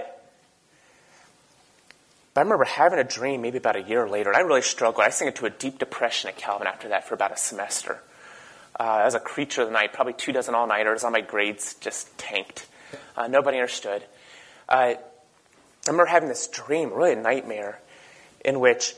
but 2.34 2.42
I 2.42 2.44
remember 2.44 2.66
having 2.66 3.00
a 3.00 3.04
dream 3.04 3.42
maybe 3.42 3.58
about 3.58 3.76
a 3.76 3.82
year 3.82 4.08
later, 4.08 4.30
and 4.30 4.38
I 4.38 4.42
really 4.42 4.62
struggled. 4.62 5.06
I 5.06 5.10
sank 5.10 5.30
into 5.30 5.46
a 5.46 5.50
deep 5.50 5.80
depression 5.80 6.30
at 6.30 6.38
Calvin 6.38 6.68
after 6.68 6.90
that 6.90 7.08
for 7.08 7.14
about 7.14 7.32
a 7.32 7.38
semester. 7.38 8.02
Uh, 8.80 9.04
as 9.06 9.14
a 9.14 9.20
creature 9.20 9.62
of 9.62 9.68
the 9.68 9.74
night, 9.74 9.94
probably 9.94 10.14
two 10.14 10.32
dozen 10.32 10.56
all 10.56 10.66
nighters, 10.66 11.04
all 11.04 11.12
my 11.12 11.22
grades 11.22 11.76
just 11.76 12.18
tanked. 12.18 12.66
Uh, 13.16 13.28
nobody 13.28 13.58
understood. 13.58 14.04
Uh, 14.68 14.96
I 14.96 14.98
remember 15.86 16.06
having 16.06 16.30
this 16.30 16.48
dream, 16.48 16.92
really 16.92 17.14
a 17.14 17.16
nightmare, 17.16 17.80
in 18.44 18.60
which 18.60 18.96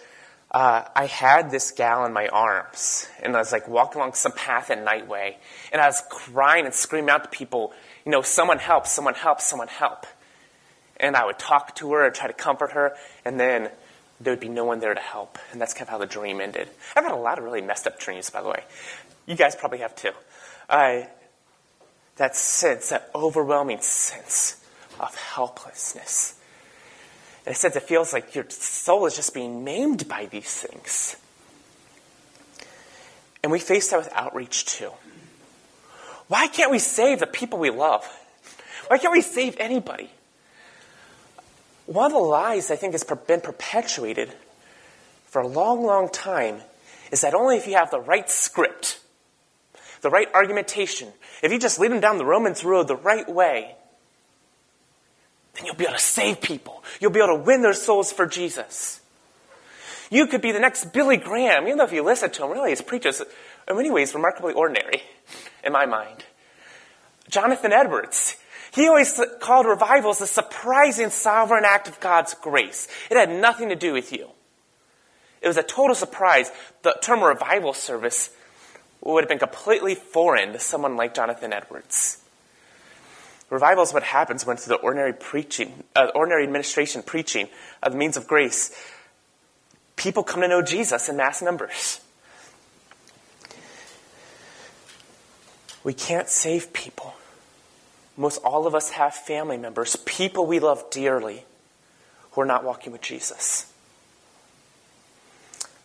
uh, 0.51 0.87
I 0.95 1.07
had 1.07 1.51
this 1.51 1.71
gal 1.71 2.05
in 2.05 2.13
my 2.13 2.27
arms, 2.27 3.09
and 3.21 3.35
I 3.35 3.39
was 3.39 3.51
like 3.51 3.67
walking 3.67 3.99
along 3.99 4.13
some 4.13 4.31
path 4.31 4.71
at 4.71 4.81
Nightway, 4.81 5.37
and 5.73 5.81
I 5.81 5.87
was 5.87 6.01
crying 6.09 6.65
and 6.65 6.73
screaming 6.73 7.09
out 7.09 7.25
to 7.25 7.29
people, 7.29 7.73
you 8.05 8.11
know, 8.13 8.21
someone 8.21 8.59
help, 8.59 8.87
someone 8.87 9.15
help, 9.15 9.41
someone 9.41 9.67
help. 9.67 10.05
And 10.97 11.15
I 11.15 11.25
would 11.25 11.39
talk 11.39 11.75
to 11.75 11.93
her 11.93 12.05
and 12.05 12.15
try 12.15 12.27
to 12.27 12.33
comfort 12.33 12.71
her, 12.71 12.95
and 13.25 13.39
then 13.39 13.69
there 14.19 14.31
would 14.31 14.39
be 14.39 14.49
no 14.49 14.65
one 14.65 14.79
there 14.79 14.93
to 14.93 14.99
help. 14.99 15.37
And 15.51 15.59
that's 15.59 15.73
kind 15.73 15.83
of 15.83 15.89
how 15.89 15.97
the 15.97 16.05
dream 16.05 16.39
ended. 16.39 16.69
I've 16.95 17.03
had 17.03 17.13
a 17.13 17.17
lot 17.17 17.37
of 17.37 17.43
really 17.43 17.61
messed 17.61 17.85
up 17.85 17.99
dreams, 17.99 18.29
by 18.29 18.41
the 18.41 18.49
way. 18.49 18.63
You 19.25 19.35
guys 19.35 19.55
probably 19.55 19.79
have 19.79 19.95
too. 19.95 20.11
I, 20.69 21.09
that 22.15 22.35
sense, 22.35 22.89
that 22.89 23.09
overwhelming 23.13 23.81
sense 23.81 24.63
of 24.99 25.13
helplessness. 25.15 26.39
And 27.45 27.53
it 27.53 27.57
says 27.57 27.75
it 27.75 27.83
feels 27.83 28.13
like 28.13 28.33
your 28.33 28.49
soul 28.49 29.05
is 29.05 29.15
just 29.15 29.33
being 29.33 29.63
maimed 29.63 30.07
by 30.07 30.25
these 30.25 30.49
things. 30.49 31.17
And 33.43 33.51
we 33.51 33.59
face 33.59 33.89
that 33.89 33.97
with 33.97 34.09
outreach 34.13 34.65
too. 34.65 34.91
Why 36.27 36.47
can't 36.47 36.71
we 36.71 36.79
save 36.79 37.19
the 37.19 37.27
people 37.27 37.59
we 37.59 37.69
love? 37.69 38.03
Why 38.87 38.97
can't 38.97 39.13
we 39.13 39.21
save 39.21 39.57
anybody? 39.59 40.09
One 41.85 42.07
of 42.07 42.13
the 42.13 42.19
lies 42.19 42.71
I 42.71 42.75
think 42.75 42.93
has 42.93 43.03
been 43.03 43.41
perpetuated 43.41 44.33
for 45.25 45.41
a 45.41 45.47
long, 45.47 45.83
long 45.83 46.09
time 46.09 46.61
is 47.11 47.21
that 47.21 47.33
only 47.33 47.57
if 47.57 47.67
you 47.67 47.75
have 47.75 47.91
the 47.91 47.99
right 47.99 48.29
script, 48.29 48.99
the 50.01 50.09
right 50.09 50.27
argumentation, 50.33 51.09
if 51.43 51.51
you 51.51 51.59
just 51.59 51.79
lead 51.79 51.91
them 51.91 51.99
down 51.99 52.17
the 52.17 52.25
Romans 52.25 52.63
road 52.63 52.87
the 52.87 52.95
right 52.95 53.27
way, 53.27 53.75
then 55.53 55.65
you'll 55.65 55.75
be 55.75 55.85
able 55.85 55.93
to 55.93 55.99
save 55.99 56.41
people. 56.41 56.83
You'll 56.99 57.11
be 57.11 57.19
able 57.19 57.37
to 57.37 57.43
win 57.43 57.61
their 57.61 57.73
souls 57.73 58.11
for 58.11 58.25
Jesus. 58.25 59.01
You 60.09 60.27
could 60.27 60.41
be 60.41 60.51
the 60.51 60.59
next 60.59 60.93
Billy 60.93 61.17
Graham, 61.17 61.65
even 61.65 61.77
though 61.77 61.85
if 61.85 61.91
you 61.91 62.03
listen 62.03 62.29
to 62.31 62.45
him, 62.45 62.51
really, 62.51 62.71
his 62.71 62.81
preachers, 62.81 63.21
in 63.67 63.75
many 63.75 63.89
ways, 63.89 64.13
remarkably 64.13 64.53
ordinary, 64.53 65.01
in 65.63 65.71
my 65.71 65.85
mind. 65.85 66.25
Jonathan 67.29 67.73
Edwards, 67.73 68.37
he 68.75 68.89
always 68.89 69.19
called 69.39 69.65
revivals 69.65 70.19
a 70.19 70.27
surprising 70.27 71.09
sovereign 71.09 71.63
act 71.65 71.87
of 71.87 71.97
God's 72.01 72.33
grace. 72.33 72.89
It 73.09 73.15
had 73.15 73.29
nothing 73.29 73.69
to 73.69 73.75
do 73.75 73.93
with 73.93 74.11
you. 74.11 74.29
It 75.41 75.47
was 75.47 75.55
a 75.55 75.63
total 75.63 75.95
surprise. 75.95 76.51
The 76.81 76.97
term 77.01 77.23
revival 77.23 77.71
service 77.71 78.31
would 79.01 79.23
have 79.23 79.29
been 79.29 79.39
completely 79.39 79.95
foreign 79.95 80.51
to 80.51 80.59
someone 80.59 80.97
like 80.97 81.13
Jonathan 81.13 81.53
Edwards. 81.53 82.21
Revival 83.49 83.83
is 83.83 83.93
what 83.93 84.03
happens 84.03 84.45
when 84.45 84.57
through 84.57 84.75
the 84.75 84.83
ordinary 84.83 85.13
preaching, 85.13 85.83
uh, 85.95 86.07
ordinary 86.13 86.43
administration 86.43 87.01
preaching 87.01 87.47
of 87.81 87.93
the 87.93 87.97
means 87.97 88.17
of 88.17 88.27
grace, 88.27 88.75
people 89.95 90.23
come 90.23 90.41
to 90.41 90.49
know 90.49 90.61
Jesus 90.61 91.07
in 91.07 91.15
mass 91.15 91.41
numbers. 91.41 92.01
We 95.83 95.93
can't 95.93 96.27
save 96.27 96.73
people. 96.73 97.14
Most 98.17 98.37
all 98.43 98.65
of 98.65 98.75
us 98.75 98.91
have 98.91 99.13
family 99.13 99.57
members, 99.57 99.95
people 99.97 100.45
we 100.45 100.59
love 100.59 100.89
dearly, 100.89 101.45
who 102.31 102.41
are 102.41 102.45
not 102.45 102.63
walking 102.63 102.91
with 102.91 103.01
Jesus. 103.01 103.71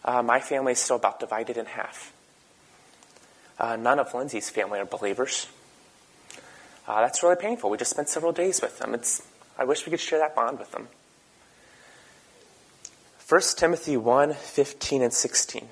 Uh, 0.05 0.23
my 0.23 0.41
family 0.41 0.73
is 0.73 0.79
still 0.79 0.97
about 0.97 1.21
divided 1.21 1.57
in 1.57 1.67
half. 1.67 2.13
Uh, 3.59 3.77
none 3.77 3.99
of 3.99 4.15
Lindsay's 4.15 4.49
family 4.49 4.79
are 4.79 4.87
believers. 4.87 5.47
Uh, 6.89 7.01
that's 7.03 7.23
really 7.23 7.37
painful. 7.37 7.71
We 7.71 7.77
just 7.77 7.91
spent 7.91 8.09
several 8.09 8.33
days 8.33 8.63
with 8.63 8.79
them. 8.79 8.95
It's, 8.95 9.23
I 9.59 9.65
wish 9.65 9.85
we 9.85 9.91
could 9.91 10.01
share 10.01 10.19
that 10.19 10.35
bond 10.35 10.59
with 10.59 10.73
them. 10.73 10.89
1 13.29 13.41
Timothy 13.57 13.97
1 13.97 14.35
15 14.35 15.03
and 15.03 15.13
16. 15.13 15.69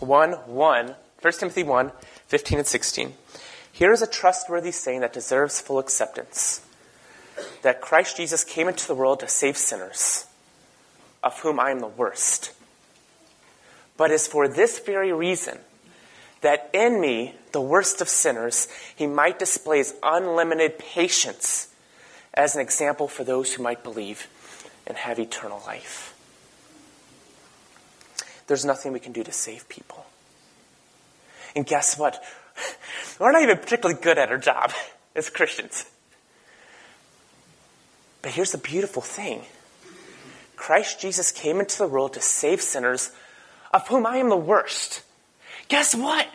1 0.00 0.32
1. 0.32 0.94
1 1.20 1.32
Timothy 1.34 1.62
1 1.62 1.92
15 2.26 2.58
and 2.58 2.66
16. 2.66 3.14
Here 3.72 3.92
is 3.92 4.02
a 4.02 4.06
trustworthy 4.06 4.70
saying 4.70 5.00
that 5.00 5.12
deserves 5.12 5.60
full 5.60 5.78
acceptance 5.78 6.60
that 7.62 7.80
Christ 7.80 8.16
Jesus 8.16 8.44
came 8.44 8.68
into 8.68 8.86
the 8.86 8.94
world 8.94 9.20
to 9.20 9.28
save 9.28 9.56
sinners, 9.56 10.26
of 11.22 11.38
whom 11.40 11.58
I 11.58 11.70
am 11.70 11.80
the 11.80 11.86
worst. 11.86 12.52
But 13.96 14.10
is 14.10 14.26
for 14.26 14.48
this 14.48 14.78
very 14.78 15.12
reason 15.12 15.58
that 16.42 16.70
in 16.72 17.00
me, 17.00 17.34
the 17.52 17.60
worst 17.60 18.00
of 18.00 18.08
sinners, 18.08 18.68
he 18.94 19.06
might 19.06 19.38
display 19.38 19.78
his 19.78 19.94
unlimited 20.02 20.78
patience 20.78 21.68
as 22.34 22.54
an 22.54 22.60
example 22.60 23.08
for 23.08 23.24
those 23.24 23.54
who 23.54 23.62
might 23.62 23.84
believe 23.84 24.26
and 24.86 24.96
have 24.96 25.18
eternal 25.18 25.62
life. 25.66 26.14
There's 28.48 28.64
nothing 28.64 28.92
we 28.92 29.00
can 29.00 29.12
do 29.12 29.22
to 29.22 29.32
save 29.32 29.68
people. 29.68 30.04
And 31.54 31.64
guess 31.64 31.96
what? 31.96 32.22
We're 33.18 33.32
not 33.32 33.42
even 33.42 33.58
particularly 33.58 34.00
good 34.00 34.18
at 34.18 34.30
our 34.30 34.38
job 34.38 34.72
as 35.16 35.30
Christians. 35.30 35.84
But 38.22 38.32
here's 38.32 38.52
the 38.52 38.58
beautiful 38.58 39.02
thing 39.02 39.42
Christ 40.56 41.00
Jesus 41.00 41.32
came 41.32 41.58
into 41.58 41.78
the 41.78 41.88
world 41.88 42.14
to 42.14 42.20
save 42.20 42.62
sinners, 42.62 43.10
of 43.72 43.86
whom 43.88 44.06
I 44.06 44.18
am 44.18 44.28
the 44.28 44.36
worst. 44.36 45.02
Guess 45.68 45.94
what? 45.94 46.28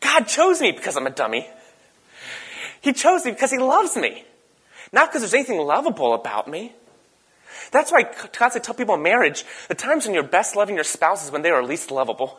God 0.00 0.24
chose 0.24 0.60
me 0.60 0.72
because 0.72 0.96
I'm 0.96 1.06
a 1.06 1.10
dummy. 1.10 1.48
He 2.80 2.92
chose 2.92 3.24
me 3.24 3.32
because 3.32 3.50
He 3.50 3.58
loves 3.58 3.96
me. 3.96 4.24
Not 4.92 5.08
because 5.08 5.22
there's 5.22 5.34
anything 5.34 5.58
lovable 5.58 6.14
about 6.14 6.46
me. 6.46 6.72
That's 7.72 7.90
why 7.90 8.00
I 8.00 8.04
constantly 8.04 8.60
tell 8.60 8.74
people 8.74 8.94
in 8.94 9.02
marriage, 9.02 9.44
the 9.68 9.74
times 9.74 10.04
when 10.04 10.14
you're 10.14 10.22
best 10.22 10.54
loving 10.54 10.76
your 10.76 10.84
spouse 10.84 11.24
is 11.24 11.32
when 11.32 11.42
they 11.42 11.50
are 11.50 11.64
least 11.64 11.90
lovable 11.90 12.38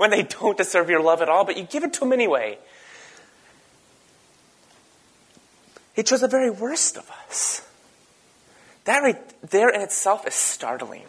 when 0.00 0.08
they 0.08 0.22
don't 0.22 0.56
deserve 0.56 0.88
your 0.88 1.02
love 1.02 1.20
at 1.20 1.28
all, 1.28 1.44
but 1.44 1.58
you 1.58 1.62
give 1.62 1.84
it 1.84 1.92
to 1.92 2.00
them 2.00 2.14
anyway. 2.14 2.56
He 5.92 6.02
chose 6.02 6.22
the 6.22 6.28
very 6.28 6.48
worst 6.48 6.96
of 6.96 7.10
us. 7.28 7.60
That 8.84 9.00
right 9.00 9.50
there 9.50 9.68
in 9.68 9.82
itself 9.82 10.26
is 10.26 10.34
startling. 10.34 11.04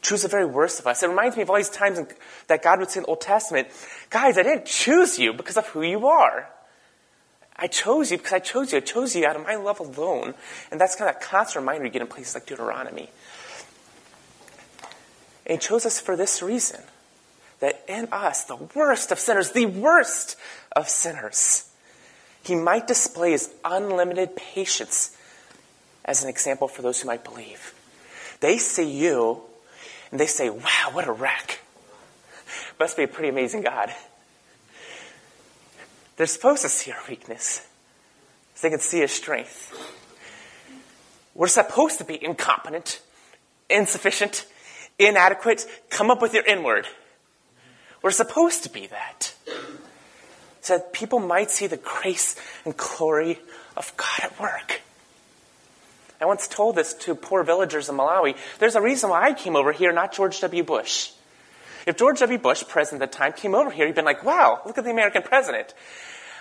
Choose 0.00 0.22
the 0.22 0.28
very 0.28 0.44
worst 0.44 0.80
of 0.80 0.88
us. 0.88 1.04
It 1.04 1.08
reminds 1.08 1.36
me 1.36 1.42
of 1.42 1.50
all 1.50 1.56
these 1.56 1.70
times 1.70 2.00
that 2.48 2.64
God 2.64 2.80
would 2.80 2.90
say 2.90 2.98
in 2.98 3.04
the 3.04 3.10
Old 3.10 3.20
Testament, 3.20 3.68
guys, 4.10 4.36
I 4.36 4.42
didn't 4.42 4.66
choose 4.66 5.20
you 5.20 5.32
because 5.32 5.56
of 5.56 5.68
who 5.68 5.82
you 5.82 6.08
are. 6.08 6.50
I 7.54 7.68
chose 7.68 8.10
you 8.10 8.16
because 8.16 8.32
I 8.32 8.40
chose 8.40 8.72
you. 8.72 8.78
I 8.78 8.80
chose 8.80 9.14
you 9.14 9.24
out 9.24 9.36
of 9.36 9.44
my 9.44 9.54
love 9.54 9.78
alone. 9.78 10.34
And 10.72 10.80
that's 10.80 10.96
kind 10.96 11.08
of 11.08 11.14
a 11.14 11.20
constant 11.20 11.62
reminder 11.62 11.84
you 11.84 11.92
get 11.92 12.02
in 12.02 12.08
places 12.08 12.34
like 12.34 12.46
Deuteronomy. 12.46 13.08
And 15.46 15.60
he 15.62 15.64
chose 15.64 15.86
us 15.86 16.00
for 16.00 16.16
this 16.16 16.42
reason 16.42 16.80
that 17.62 17.84
in 17.86 18.08
us, 18.10 18.42
the 18.42 18.56
worst 18.74 19.12
of 19.12 19.20
sinners, 19.20 19.52
the 19.52 19.66
worst 19.66 20.36
of 20.72 20.88
sinners, 20.88 21.70
he 22.42 22.56
might 22.56 22.88
display 22.88 23.30
his 23.30 23.54
unlimited 23.64 24.34
patience 24.34 25.16
as 26.04 26.24
an 26.24 26.28
example 26.28 26.66
for 26.66 26.82
those 26.82 27.00
who 27.00 27.06
might 27.06 27.22
believe. 27.22 27.72
They 28.40 28.58
see 28.58 28.90
you 28.90 29.42
and 30.10 30.18
they 30.18 30.26
say, 30.26 30.50
wow, 30.50 30.88
what 30.90 31.06
a 31.06 31.12
wreck. 31.12 31.60
Must 32.80 32.96
be 32.96 33.04
a 33.04 33.08
pretty 33.08 33.28
amazing 33.28 33.62
God. 33.62 33.94
They're 36.16 36.26
supposed 36.26 36.62
to 36.62 36.68
see 36.68 36.90
our 36.90 36.98
weakness 37.08 37.64
so 38.56 38.66
they 38.66 38.70
can 38.70 38.80
see 38.80 38.98
his 38.98 39.12
strength. 39.12 39.72
We're 41.32 41.46
supposed 41.46 41.98
to 41.98 42.04
be 42.04 42.22
incompetent, 42.22 43.00
insufficient, 43.70 44.46
inadequate. 44.98 45.64
Come 45.90 46.10
up 46.10 46.20
with 46.20 46.34
your 46.34 46.44
inward. 46.44 46.88
We're 48.02 48.10
supposed 48.10 48.64
to 48.64 48.70
be 48.70 48.88
that. 48.88 49.34
So 50.60 50.78
that 50.78 50.92
people 50.92 51.18
might 51.18 51.50
see 51.50 51.66
the 51.66 51.76
grace 51.76 52.36
and 52.64 52.76
glory 52.76 53.40
of 53.76 53.96
God 53.96 54.20
at 54.22 54.40
work. 54.40 54.82
I 56.20 56.24
once 56.24 56.46
told 56.46 56.76
this 56.76 56.94
to 56.94 57.16
poor 57.16 57.42
villagers 57.42 57.88
in 57.88 57.96
Malawi. 57.96 58.36
There's 58.60 58.76
a 58.76 58.80
reason 58.80 59.10
why 59.10 59.22
I 59.22 59.32
came 59.32 59.56
over 59.56 59.72
here, 59.72 59.92
not 59.92 60.12
George 60.12 60.40
W. 60.40 60.62
Bush. 60.62 61.10
If 61.84 61.96
George 61.96 62.20
W. 62.20 62.38
Bush, 62.38 62.62
president 62.68 63.02
at 63.02 63.10
the 63.10 63.18
time, 63.18 63.32
came 63.32 63.56
over 63.56 63.70
here, 63.70 63.86
he'd 63.86 63.96
been 63.96 64.04
like, 64.04 64.24
wow, 64.24 64.60
look 64.64 64.78
at 64.78 64.84
the 64.84 64.90
American 64.90 65.22
president. 65.22 65.74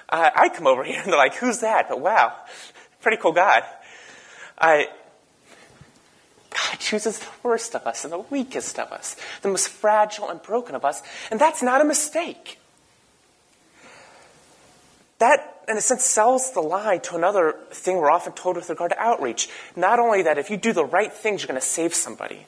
Uh, 0.08 0.30
I 0.36 0.50
come 0.50 0.68
over 0.68 0.84
here 0.84 1.02
and 1.02 1.12
they're 1.12 1.18
like, 1.18 1.36
who's 1.36 1.62
that? 1.62 1.90
But 1.90 2.00
wow, 2.00 2.36
pretty 3.02 3.18
cool 3.18 3.32
guy. 3.32 3.64
I, 4.56 4.88
God 6.72 6.80
chooses 6.80 7.20
the 7.20 7.28
worst 7.44 7.76
of 7.76 7.86
us 7.86 8.06
and 8.06 8.14
the 8.14 8.20
weakest 8.20 8.80
of 8.80 8.94
us, 8.94 9.18
the 9.42 9.50
most 9.50 9.68
fragile 9.68 10.30
and 10.30 10.42
broken 10.42 10.74
of 10.74 10.86
us, 10.86 11.04
and 11.30 11.40
that's 11.40 11.62
not 11.62 11.82
a 11.82 11.84
mistake. 11.84 12.60
That, 15.20 15.64
in 15.68 15.76
a 15.76 15.82
sense, 15.82 16.06
sells 16.06 16.54
the 16.54 16.62
lie 16.62 17.00
to 17.00 17.16
another 17.18 17.58
thing 17.72 17.98
we're 17.98 18.10
often 18.10 18.32
told 18.32 18.56
with 18.56 18.70
regard 18.70 18.92
to 18.92 19.00
outreach. 19.00 19.50
Not 19.76 20.00
only 20.00 20.22
that 20.24 20.38
if 20.38 20.50
you 20.50 20.56
do 20.56 20.72
the 20.72 20.86
right 20.86 21.12
things, 21.12 21.42
you're 21.42 21.50
going 21.50 21.60
to 21.60 21.66
save 21.66 21.94
somebody, 21.94 22.46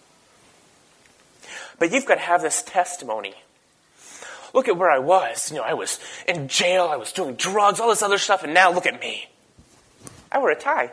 but 1.77 1.91
you've 1.91 2.05
got 2.05 2.15
to 2.15 2.21
have 2.21 2.41
this 2.41 2.63
testimony. 2.63 3.35
Look 4.53 4.69
at 4.69 4.77
where 4.77 4.89
I 4.89 4.99
was. 4.99 5.51
You 5.51 5.57
know, 5.57 5.63
I 5.63 5.73
was 5.73 5.99
in 6.29 6.47
jail, 6.47 6.85
I 6.85 6.95
was 6.95 7.11
doing 7.11 7.35
drugs, 7.35 7.81
all 7.81 7.89
this 7.89 8.01
other 8.01 8.17
stuff, 8.17 8.43
and 8.43 8.53
now 8.53 8.71
look 8.71 8.85
at 8.85 9.01
me. 9.01 9.27
I 10.31 10.37
wear 10.37 10.53
a 10.53 10.55
tie. 10.55 10.91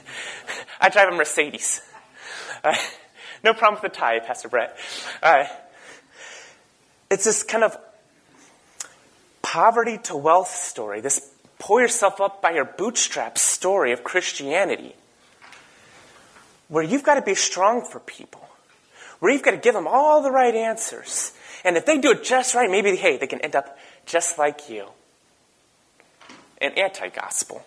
I 0.80 0.88
drive 0.88 1.12
a 1.12 1.16
Mercedes. 1.16 1.82
Uh, 2.62 2.76
no 3.44 3.52
problem 3.54 3.80
with 3.82 3.92
the 3.92 3.96
tie, 3.96 4.18
Pastor 4.20 4.48
Brett. 4.48 4.76
Uh, 5.22 5.44
it's 7.10 7.24
this 7.24 7.42
kind 7.42 7.64
of 7.64 7.76
poverty 9.42 9.98
to 9.98 10.16
wealth 10.16 10.50
story, 10.50 11.00
this 11.00 11.30
pull 11.58 11.80
yourself 11.80 12.20
up 12.20 12.42
by 12.42 12.50
your 12.50 12.64
bootstraps 12.64 13.40
story 13.40 13.92
of 13.92 14.04
Christianity, 14.04 14.94
where 16.68 16.82
you've 16.82 17.04
got 17.04 17.14
to 17.14 17.22
be 17.22 17.34
strong 17.34 17.84
for 17.84 18.00
people, 18.00 18.46
where 19.20 19.32
you've 19.32 19.42
got 19.42 19.52
to 19.52 19.56
give 19.56 19.74
them 19.74 19.86
all 19.86 20.22
the 20.22 20.30
right 20.30 20.54
answers. 20.54 21.32
And 21.64 21.76
if 21.76 21.86
they 21.86 21.98
do 21.98 22.12
it 22.12 22.24
just 22.24 22.54
right, 22.54 22.70
maybe, 22.70 22.96
hey, 22.96 23.16
they 23.16 23.26
can 23.26 23.40
end 23.40 23.56
up 23.56 23.78
just 24.04 24.38
like 24.38 24.68
you. 24.68 24.88
An 26.60 26.72
anti 26.72 27.08
gospel. 27.08 27.64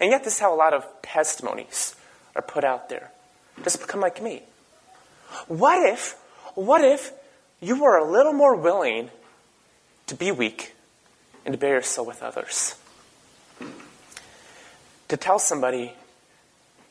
And 0.00 0.10
yet, 0.10 0.24
this 0.24 0.34
is 0.34 0.38
how 0.40 0.54
a 0.54 0.56
lot 0.56 0.74
of 0.74 0.86
testimonies 1.02 1.94
are 2.36 2.42
put 2.42 2.64
out 2.64 2.88
there. 2.88 3.10
Just 3.62 3.80
become 3.80 4.00
like 4.00 4.22
me. 4.22 4.42
What 5.46 5.88
if, 5.88 6.16
what 6.54 6.84
if 6.84 7.12
you 7.60 7.80
were 7.80 7.96
a 7.96 8.10
little 8.10 8.32
more 8.32 8.56
willing 8.56 9.10
to 10.06 10.14
be 10.14 10.30
weak 10.30 10.74
and 11.44 11.52
to 11.52 11.58
bear 11.58 11.72
your 11.72 11.82
soul 11.82 12.06
with 12.06 12.22
others? 12.22 12.76
To 15.08 15.16
tell 15.16 15.38
somebody, 15.38 15.92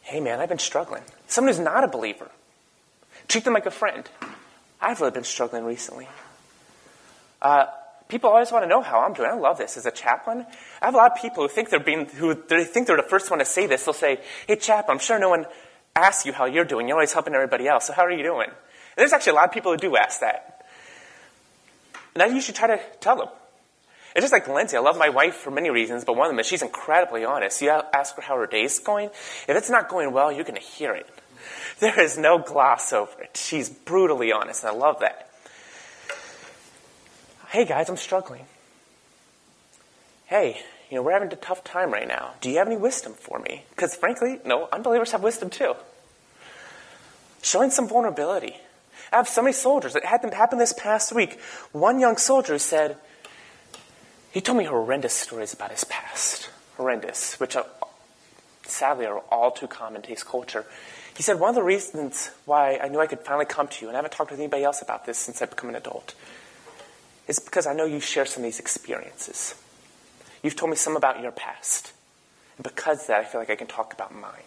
hey 0.02 0.20
man, 0.20 0.40
I've 0.40 0.50
been 0.50 0.60
struggling. 0.60 1.04
Someone 1.28 1.54
who's 1.54 1.64
not 1.64 1.84
a 1.84 1.88
believer. 1.88 2.30
Treat 3.28 3.44
them 3.44 3.54
like 3.54 3.66
a 3.66 3.72
friend. 3.72 4.10
I've 4.80 5.00
really 5.02 5.12
been 5.12 5.24
struggling 5.24 5.66
recently. 5.66 6.08
Uh, 7.42 7.66
people 8.08 8.30
always 8.30 8.52
want 8.52 8.64
to 8.64 8.70
know 8.70 8.82
how 8.82 9.00
I'm 9.02 9.14
doing. 9.14 9.30
I 9.30 9.36
love 9.36 9.58
this. 9.58 9.78
As 9.78 9.86
a 9.86 9.92
chaplain, 9.92 10.46
I 10.82 10.86
have 10.86 10.94
a 10.94 10.98
lot 10.98 11.12
of 11.12 11.22
people 11.22 11.44
who 11.44 11.50
think 11.50 11.70
they're 11.70 11.80
being, 11.80 12.06
who 12.06 12.34
they 12.34 12.64
think 12.64 12.88
they're 12.88 12.98
the 12.98 13.04
first 13.04 13.30
one 13.30 13.40
to 13.40 13.46
say 13.46 13.68
this. 13.68 13.86
They'll 13.86 13.94
say, 13.94 14.20
"Hey, 14.48 14.56
chaplain, 14.56 14.96
I'm 14.98 15.00
sure 15.00 15.20
no 15.20 15.30
one 15.30 15.46
asks 15.98 16.26
you 16.26 16.34
how 16.34 16.46
you're 16.46 16.66
doing. 16.66 16.88
You're 16.88 16.98
always 16.98 17.14
helping 17.14 17.34
everybody 17.34 17.68
else. 17.68 17.88
So 17.88 17.94
how 17.94 18.06
are 18.06 18.12
you 18.12 18.24
doing?" 18.24 18.50
And 18.50 18.98
there's 18.98 19.14
actually 19.14 19.34
a 19.34 19.36
lot 19.36 19.46
of 19.46 19.52
people 19.52 19.72
who 19.72 19.78
do 19.78 19.98
ask 19.98 20.22
that, 20.22 20.66
and 22.14 22.24
I 22.24 22.28
usually 22.28 22.56
try 22.56 22.68
to 22.68 22.80
tell 23.00 23.18
them. 23.18 23.30
It's 24.16 24.24
just 24.24 24.34
like 24.34 24.48
Lindsay. 24.48 24.76
I 24.78 24.80
love 24.80 24.98
my 24.98 25.10
wife 25.10 25.36
for 25.36 25.52
many 25.52 25.70
reasons, 25.70 26.04
but 26.04 26.16
one 26.16 26.26
of 26.26 26.32
them 26.32 26.40
is 26.40 26.48
she's 26.48 26.64
incredibly 26.64 27.24
honest. 27.24 27.62
You 27.62 27.70
ask 27.70 28.16
her 28.16 28.22
how 28.24 28.36
her 28.38 28.48
day's 28.48 28.80
going. 28.80 29.10
If 29.48 29.50
it's 29.50 29.70
not 29.70 29.90
going 29.90 30.12
well, 30.12 30.32
you're 30.32 30.44
going 30.44 30.60
to 30.60 30.68
hear 30.68 30.94
it. 30.96 31.08
There 31.80 32.00
is 32.00 32.18
no 32.18 32.40
gloss 32.40 32.92
over 32.92 33.22
it. 33.22 33.38
She's 33.38 33.70
brutally 33.70 34.32
honest, 34.32 34.64
and 34.64 34.76
I 34.76 34.76
love 34.76 35.02
that. 35.02 35.30
Hey 37.50 37.66
guys, 37.66 37.90
I'm 37.90 37.98
struggling. 37.98 38.46
Hey, 40.26 40.62
you 40.90 40.96
know, 40.98 41.04
we're 41.04 41.14
having 41.14 41.32
a 41.32 41.36
tough 41.36 41.64
time 41.64 41.92
right 41.92 42.08
now. 42.08 42.34
Do 42.42 42.50
you 42.50 42.58
have 42.58 42.68
any 42.68 42.76
wisdom 42.76 43.14
for 43.14 43.38
me? 43.40 43.66
Because 43.70 43.96
frankly, 43.96 44.40
no, 44.44 44.68
unbelievers 44.72 45.12
have 45.12 45.22
wisdom 45.22 45.52
too. 45.52 45.76
Showing 47.48 47.72
some 47.72 47.88
vulnerability. 47.88 48.58
I 49.10 49.16
have 49.16 49.30
so 49.30 49.42
many 49.42 49.54
soldiers. 49.54 49.96
It 49.96 50.04
happened, 50.04 50.34
happened 50.34 50.60
this 50.60 50.74
past 50.74 51.14
week. 51.14 51.40
One 51.72 52.02
young 52.02 52.18
soldier 52.18 52.60
said, 52.60 52.98
he 54.34 54.42
told 54.42 54.58
me 54.58 54.66
horrendous 54.66 55.14
stories 55.14 55.54
about 55.54 55.72
his 55.72 55.86
past. 55.86 56.50
Horrendous, 56.76 57.40
which 57.40 57.56
are, 57.56 57.66
sadly 58.64 59.06
are 59.06 59.20
all 59.32 59.52
too 59.52 59.68
common 59.68 60.02
to 60.02 60.10
his 60.10 60.24
culture. 60.24 60.66
He 61.16 61.24
said, 61.24 61.40
one 61.40 61.48
of 61.48 61.56
the 61.56 61.64
reasons 61.64 62.32
why 62.44 62.80
I 62.84 62.90
knew 62.90 63.00
I 63.00 63.08
could 63.08 63.22
finally 63.22 63.46
come 63.46 63.70
to 63.70 63.82
you, 63.82 63.88
and 63.88 63.96
I 63.96 64.00
haven't 64.00 64.12
talked 64.12 64.32
with 64.32 64.42
anybody 64.42 64.66
else 64.66 64.82
about 64.82 65.06
this 65.06 65.18
since 65.18 65.42
I've 65.42 65.52
become 65.52 65.70
an 65.70 65.76
adult, 65.76 66.16
is 67.30 67.40
because 67.40 67.66
I 67.66 67.72
know 67.72 67.86
you 67.86 68.02
share 68.02 68.26
some 68.26 68.44
of 68.44 68.44
these 68.44 68.60
experiences. 68.60 69.56
You've 70.44 70.58
told 70.58 70.70
me 70.70 70.76
some 70.76 70.98
about 70.98 71.22
your 71.22 71.32
past. 71.32 71.94
And 72.58 72.66
because 72.66 73.04
of 73.04 73.08
that, 73.08 73.22
I 73.22 73.24
feel 73.24 73.40
like 73.40 73.50
I 73.50 73.56
can 73.56 73.68
talk 73.68 73.94
about 73.94 74.14
mine. 74.14 74.44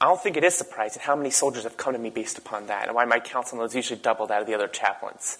I 0.00 0.06
don't 0.06 0.20
think 0.20 0.36
it 0.38 0.44
is 0.44 0.54
surprising 0.54 1.02
how 1.04 1.14
many 1.14 1.30
soldiers 1.30 1.64
have 1.64 1.76
come 1.76 1.92
to 1.92 1.98
me 1.98 2.08
based 2.08 2.38
upon 2.38 2.68
that, 2.68 2.86
and 2.86 2.94
why 2.94 3.04
my 3.04 3.20
counseling 3.20 3.62
is 3.62 3.74
usually 3.74 4.00
double 4.00 4.26
that 4.28 4.40
of 4.40 4.46
the 4.46 4.54
other 4.54 4.68
chaplains. 4.68 5.38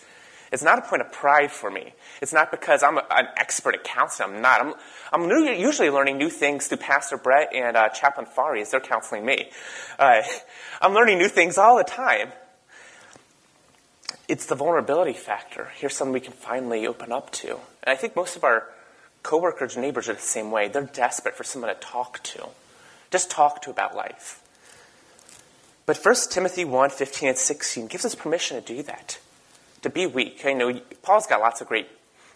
It's 0.53 0.63
not 0.63 0.79
a 0.79 0.83
point 0.83 1.01
of 1.01 1.13
pride 1.13 1.53
for 1.53 1.71
me. 1.71 1.95
It's 2.21 2.33
not 2.33 2.51
because 2.51 2.83
I'm 2.83 2.99
a, 2.99 3.07
an 3.11 3.29
expert 3.37 3.75
at 3.75 3.85
counseling. 3.85 4.35
I'm 4.35 4.43
not. 4.43 4.61
I'm, 4.61 4.75
I'm 5.13 5.29
new, 5.29 5.49
usually 5.51 5.91
learning 5.91 6.19
new 6.19 6.29
things 6.29 6.67
through 6.67 6.79
Pastor 6.79 7.17
Brett 7.17 7.55
and 7.55 7.77
uh, 7.77 7.89
Chaplain 7.91 8.27
Fari 8.27 8.61
as 8.61 8.71
they're 8.71 8.81
counseling 8.81 9.25
me. 9.25 9.51
Uh, 9.99 10.23
I'm 10.83 10.93
learning 10.93 11.19
new 11.19 11.29
things 11.29 11.57
all 11.57 11.77
the 11.77 11.85
time. 11.85 12.33
It's 14.29 14.47
the 14.47 14.57
vulnerability 14.57 15.13
factor. 15.13 15.71
Here's 15.77 15.95
something 15.95 16.13
we 16.13 16.21
can 16.21 16.33
finally 16.33 16.87
open 16.87 17.13
up 17.13 17.31
to. 17.33 17.53
And 17.83 17.87
I 17.87 17.97
think 17.97 18.15
most 18.15 18.37
of 18.37 18.45
our 18.45 18.69
coworkers 19.23 19.77
and 19.77 19.85
neighbors 19.85 20.09
are 20.09 20.15
the 20.15 20.21
same 20.21 20.51
way. 20.51 20.69
They're 20.69 20.83
desperate 20.83 21.37
for 21.37 21.45
someone 21.45 21.73
to 21.75 21.81
talk 21.81 22.23
to. 22.25 22.49
Just 23.11 23.31
talk 23.31 23.63
to 23.63 23.71
about 23.71 23.97
life. 23.97 24.40
But 25.91 25.99
1 26.07 26.15
Timothy 26.31 26.65
1, 26.65 26.91
15 26.91 27.31
and 27.31 27.37
16 27.37 27.89
gives 27.89 28.05
us 28.05 28.15
permission 28.15 28.63
to 28.63 28.65
do 28.65 28.81
that 28.85 29.19
to 29.83 29.91
be 29.91 30.07
weak. 30.07 30.43
I 30.45 30.53
know 30.53 30.81
Paul's 31.03 31.27
got 31.27 31.41
lots 31.41 31.61
of 31.61 31.67
great 31.67 31.89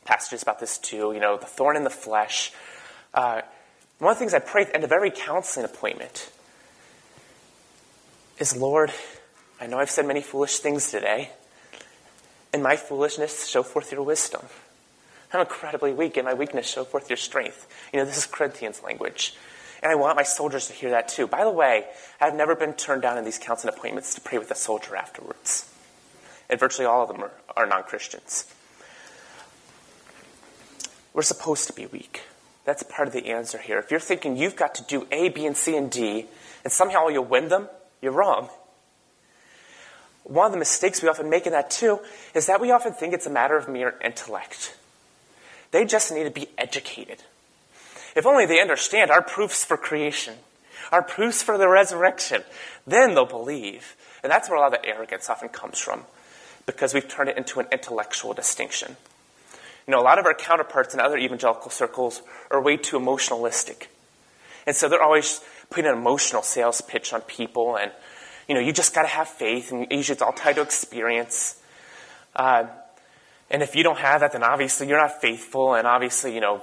passages 0.05 0.43
about 0.43 0.59
this 0.59 0.77
too. 0.77 1.13
You 1.15 1.21
know, 1.21 1.37
the 1.37 1.47
thorn 1.47 1.77
in 1.77 1.85
the 1.85 1.89
flesh. 1.89 2.51
Uh, 3.15 3.43
one 4.01 4.11
of 4.11 4.17
the 4.17 4.19
things 4.19 4.35
I 4.35 4.41
pray 4.41 4.63
at 4.63 4.71
the 4.71 4.75
end 4.75 4.83
of 4.83 4.91
every 4.91 5.13
counseling 5.13 5.65
appointment 5.65 6.33
is, 8.39 8.57
Lord, 8.57 8.93
I 9.61 9.69
know 9.69 9.79
I've 9.79 9.89
said 9.89 10.05
many 10.05 10.21
foolish 10.21 10.59
things 10.59 10.91
today. 10.91 11.31
In 12.53 12.61
my 12.61 12.75
foolishness, 12.75 13.47
show 13.47 13.63
forth 13.63 13.93
your 13.93 14.03
wisdom. 14.03 14.47
I'm 15.33 15.39
incredibly 15.39 15.93
weak. 15.93 16.17
In 16.17 16.25
my 16.25 16.35
weakness, 16.35 16.67
show 16.67 16.83
forth 16.83 17.09
your 17.09 17.19
strength. 17.19 17.69
You 17.93 18.01
know, 18.01 18.05
this 18.05 18.17
is 18.17 18.27
Corinthians 18.27 18.83
language. 18.83 19.37
And 19.85 19.93
I 19.93 19.95
want 19.95 20.17
my 20.17 20.25
soldiers 20.25 20.67
to 20.67 20.73
hear 20.73 20.91
that 20.91 21.07
too. 21.07 21.29
By 21.29 21.45
the 21.45 21.51
way, 21.51 21.85
I've 22.21 22.35
never 22.35 22.57
been 22.57 22.73
turned 22.73 23.03
down 23.03 23.19
in 23.19 23.25
these 23.25 23.39
counseling 23.39 23.73
appointments 23.73 24.15
to 24.15 24.21
pray 24.21 24.39
with 24.39 24.51
a 24.51 24.57
soldier 24.57 24.97
afterwards 24.97 25.71
and 26.49 26.61
virtually 26.61 26.87
all 26.87 27.03
of 27.03 27.09
them 27.09 27.23
are, 27.23 27.33
are 27.57 27.67
non 27.67 27.83
Christians. 27.83 28.47
We're 31.13 31.23
supposed 31.23 31.67
to 31.69 31.73
be 31.73 31.87
weak. 31.87 32.23
That's 32.65 32.83
part 32.83 33.09
of 33.09 33.15
the 33.15 33.27
answer 33.27 33.59
here. 33.59 33.79
If 33.79 33.91
you're 33.91 34.01
thinking 34.01 34.37
you've 34.37 34.57
got 34.57 34.75
to 34.77 34.85
do 34.85 35.07
A, 35.13 35.29
B, 35.29 35.47
and 35.47 35.57
C, 35.57 35.77
and 35.77 35.91
D, 35.91 36.27
and 36.65 36.73
somehow 36.73 37.09
you'll 37.09 37.25
win 37.25 37.49
them, 37.49 37.69
you're 38.01 38.13
wrong. 38.13 38.49
One 40.25 40.47
of 40.47 40.53
the 40.53 40.59
mistakes 40.59 41.03
we 41.03 41.09
often 41.09 41.29
make 41.29 41.47
in 41.47 41.53
that 41.53 41.71
too 41.71 42.01
is 42.35 42.47
that 42.47 42.61
we 42.61 42.71
often 42.71 42.93
think 42.93 43.13
it's 43.13 43.27
a 43.27 43.31
matter 43.31 43.57
of 43.57 43.69
mere 43.69 43.95
intellect. 44.03 44.75
They 45.71 45.85
just 45.85 46.13
need 46.13 46.25
to 46.25 46.31
be 46.31 46.49
educated. 46.57 47.23
If 48.15 48.27
only 48.27 48.47
they 48.47 48.61
understand 48.61 49.11
our 49.11 49.23
proofs 49.23 49.65
for 49.65 49.77
creation, 49.77 50.35
our 50.93 51.03
proofs 51.03 51.43
for 51.43 51.59
the 51.59 51.69
resurrection, 51.69 52.43
then 52.87 53.15
they'll 53.15 53.27
believe. 53.27 53.97
And 54.23 54.31
that's 54.31 54.49
where 54.49 54.59
a 54.59 54.61
lot 54.61 54.75
of 54.75 54.81
the 54.81 54.89
arrogance 54.89 55.29
often 55.29 55.49
comes 55.49 55.79
from 55.79 56.05
because 56.67 56.95
we've 56.95 57.09
turned 57.09 57.29
it 57.29 57.37
into 57.37 57.61
an 57.61 57.67
intellectual 57.73 58.33
distinction. 58.33 58.97
You 59.87 59.93
know, 59.93 60.01
a 60.01 60.03
lot 60.03 60.19
of 60.19 60.25
our 60.25 60.35
counterparts 60.35 60.95
in 60.95 61.01
other 61.01 61.19
evangelical 61.19 61.71
circles 61.71 62.23
are 62.51 62.63
way 62.63 62.77
too 62.77 62.99
emotionalistic. 62.99 63.89
And 64.67 64.75
so 64.75 64.89
they're 64.89 65.03
always 65.03 65.43
putting 65.69 65.91
an 65.91 65.99
emotional 65.99 66.43
sales 66.43 66.81
pitch 66.81 67.13
on 67.13 67.21
people, 67.23 67.77
and, 67.77 67.93
you 68.49 68.55
know, 68.55 68.61
you 68.61 68.73
just 68.73 68.95
got 68.95 69.03
to 69.03 69.09
have 69.09 69.29
faith, 69.29 69.73
and 69.73 69.87
usually 69.91 70.15
it's 70.15 70.23
all 70.23 70.33
tied 70.33 70.55
to 70.55 70.63
experience. 70.63 71.61
Uh, 72.35 72.65
and 73.51 73.63
if 73.63 73.77
you 73.77 73.83
don't 73.83 73.99
have 73.99 74.21
that, 74.21 74.33
then 74.33 74.43
obviously 74.43 74.89
you're 74.89 75.01
not 75.01 75.21
faithful, 75.21 75.75
and 75.75 75.87
obviously, 75.87 76.35
you 76.35 76.41
know, 76.41 76.63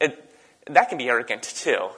it, 0.00 0.25
that 0.66 0.88
can 0.88 0.98
be 0.98 1.08
arrogant 1.08 1.42
too. 1.42 1.88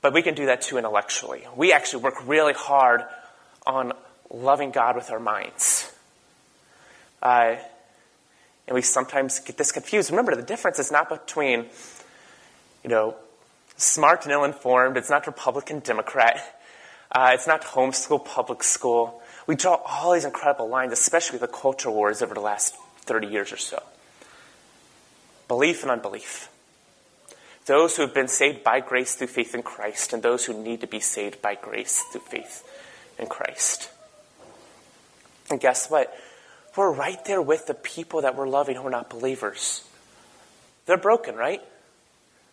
but 0.00 0.12
we 0.12 0.20
can 0.20 0.34
do 0.34 0.46
that 0.46 0.60
too 0.60 0.76
intellectually. 0.76 1.46
We 1.56 1.72
actually 1.72 2.02
work 2.02 2.26
really 2.26 2.52
hard 2.52 3.04
on 3.66 3.92
loving 4.30 4.70
God 4.70 4.96
with 4.96 5.10
our 5.10 5.18
minds. 5.18 5.90
Uh, 7.22 7.56
and 8.66 8.74
we 8.74 8.82
sometimes 8.82 9.38
get 9.38 9.56
this 9.56 9.72
confused. 9.72 10.10
Remember, 10.10 10.34
the 10.34 10.42
difference 10.42 10.78
is 10.78 10.92
not 10.92 11.08
between, 11.08 11.66
you 12.82 12.90
know, 12.90 13.16
smart 13.76 14.24
and 14.24 14.32
ill 14.32 14.44
informed, 14.44 14.98
it's 14.98 15.10
not 15.10 15.26
Republican, 15.26 15.80
Democrat, 15.80 16.38
uh, 17.10 17.30
it's 17.32 17.46
not 17.46 17.62
homeschool, 17.62 18.24
public 18.24 18.62
school. 18.62 19.22
We 19.46 19.56
draw 19.56 19.80
all 19.86 20.12
these 20.12 20.24
incredible 20.24 20.68
lines, 20.68 20.92
especially 20.92 21.38
the 21.38 21.48
culture 21.48 21.90
wars 21.90 22.22
over 22.22 22.34
the 22.34 22.40
last 22.40 22.76
30 23.02 23.28
years 23.28 23.52
or 23.52 23.56
so. 23.56 23.82
Belief 25.48 25.82
and 25.82 25.90
unbelief. 25.90 26.48
Those 27.66 27.96
who 27.96 28.02
have 28.02 28.14
been 28.14 28.28
saved 28.28 28.62
by 28.62 28.80
grace 28.80 29.14
through 29.14 29.28
faith 29.28 29.54
in 29.54 29.62
Christ, 29.62 30.12
and 30.12 30.22
those 30.22 30.44
who 30.44 30.62
need 30.62 30.82
to 30.82 30.86
be 30.86 31.00
saved 31.00 31.40
by 31.40 31.54
grace 31.54 32.02
through 32.12 32.20
faith 32.22 32.62
in 33.18 33.26
Christ. 33.26 33.90
And 35.50 35.60
guess 35.60 35.88
what? 35.88 36.14
We're 36.76 36.92
right 36.92 37.24
there 37.24 37.40
with 37.40 37.66
the 37.66 37.74
people 37.74 38.22
that 38.22 38.36
we're 38.36 38.48
loving 38.48 38.76
who 38.76 38.86
are 38.86 38.90
not 38.90 39.08
believers. 39.08 39.82
They're 40.86 40.98
broken, 40.98 41.36
right? 41.36 41.62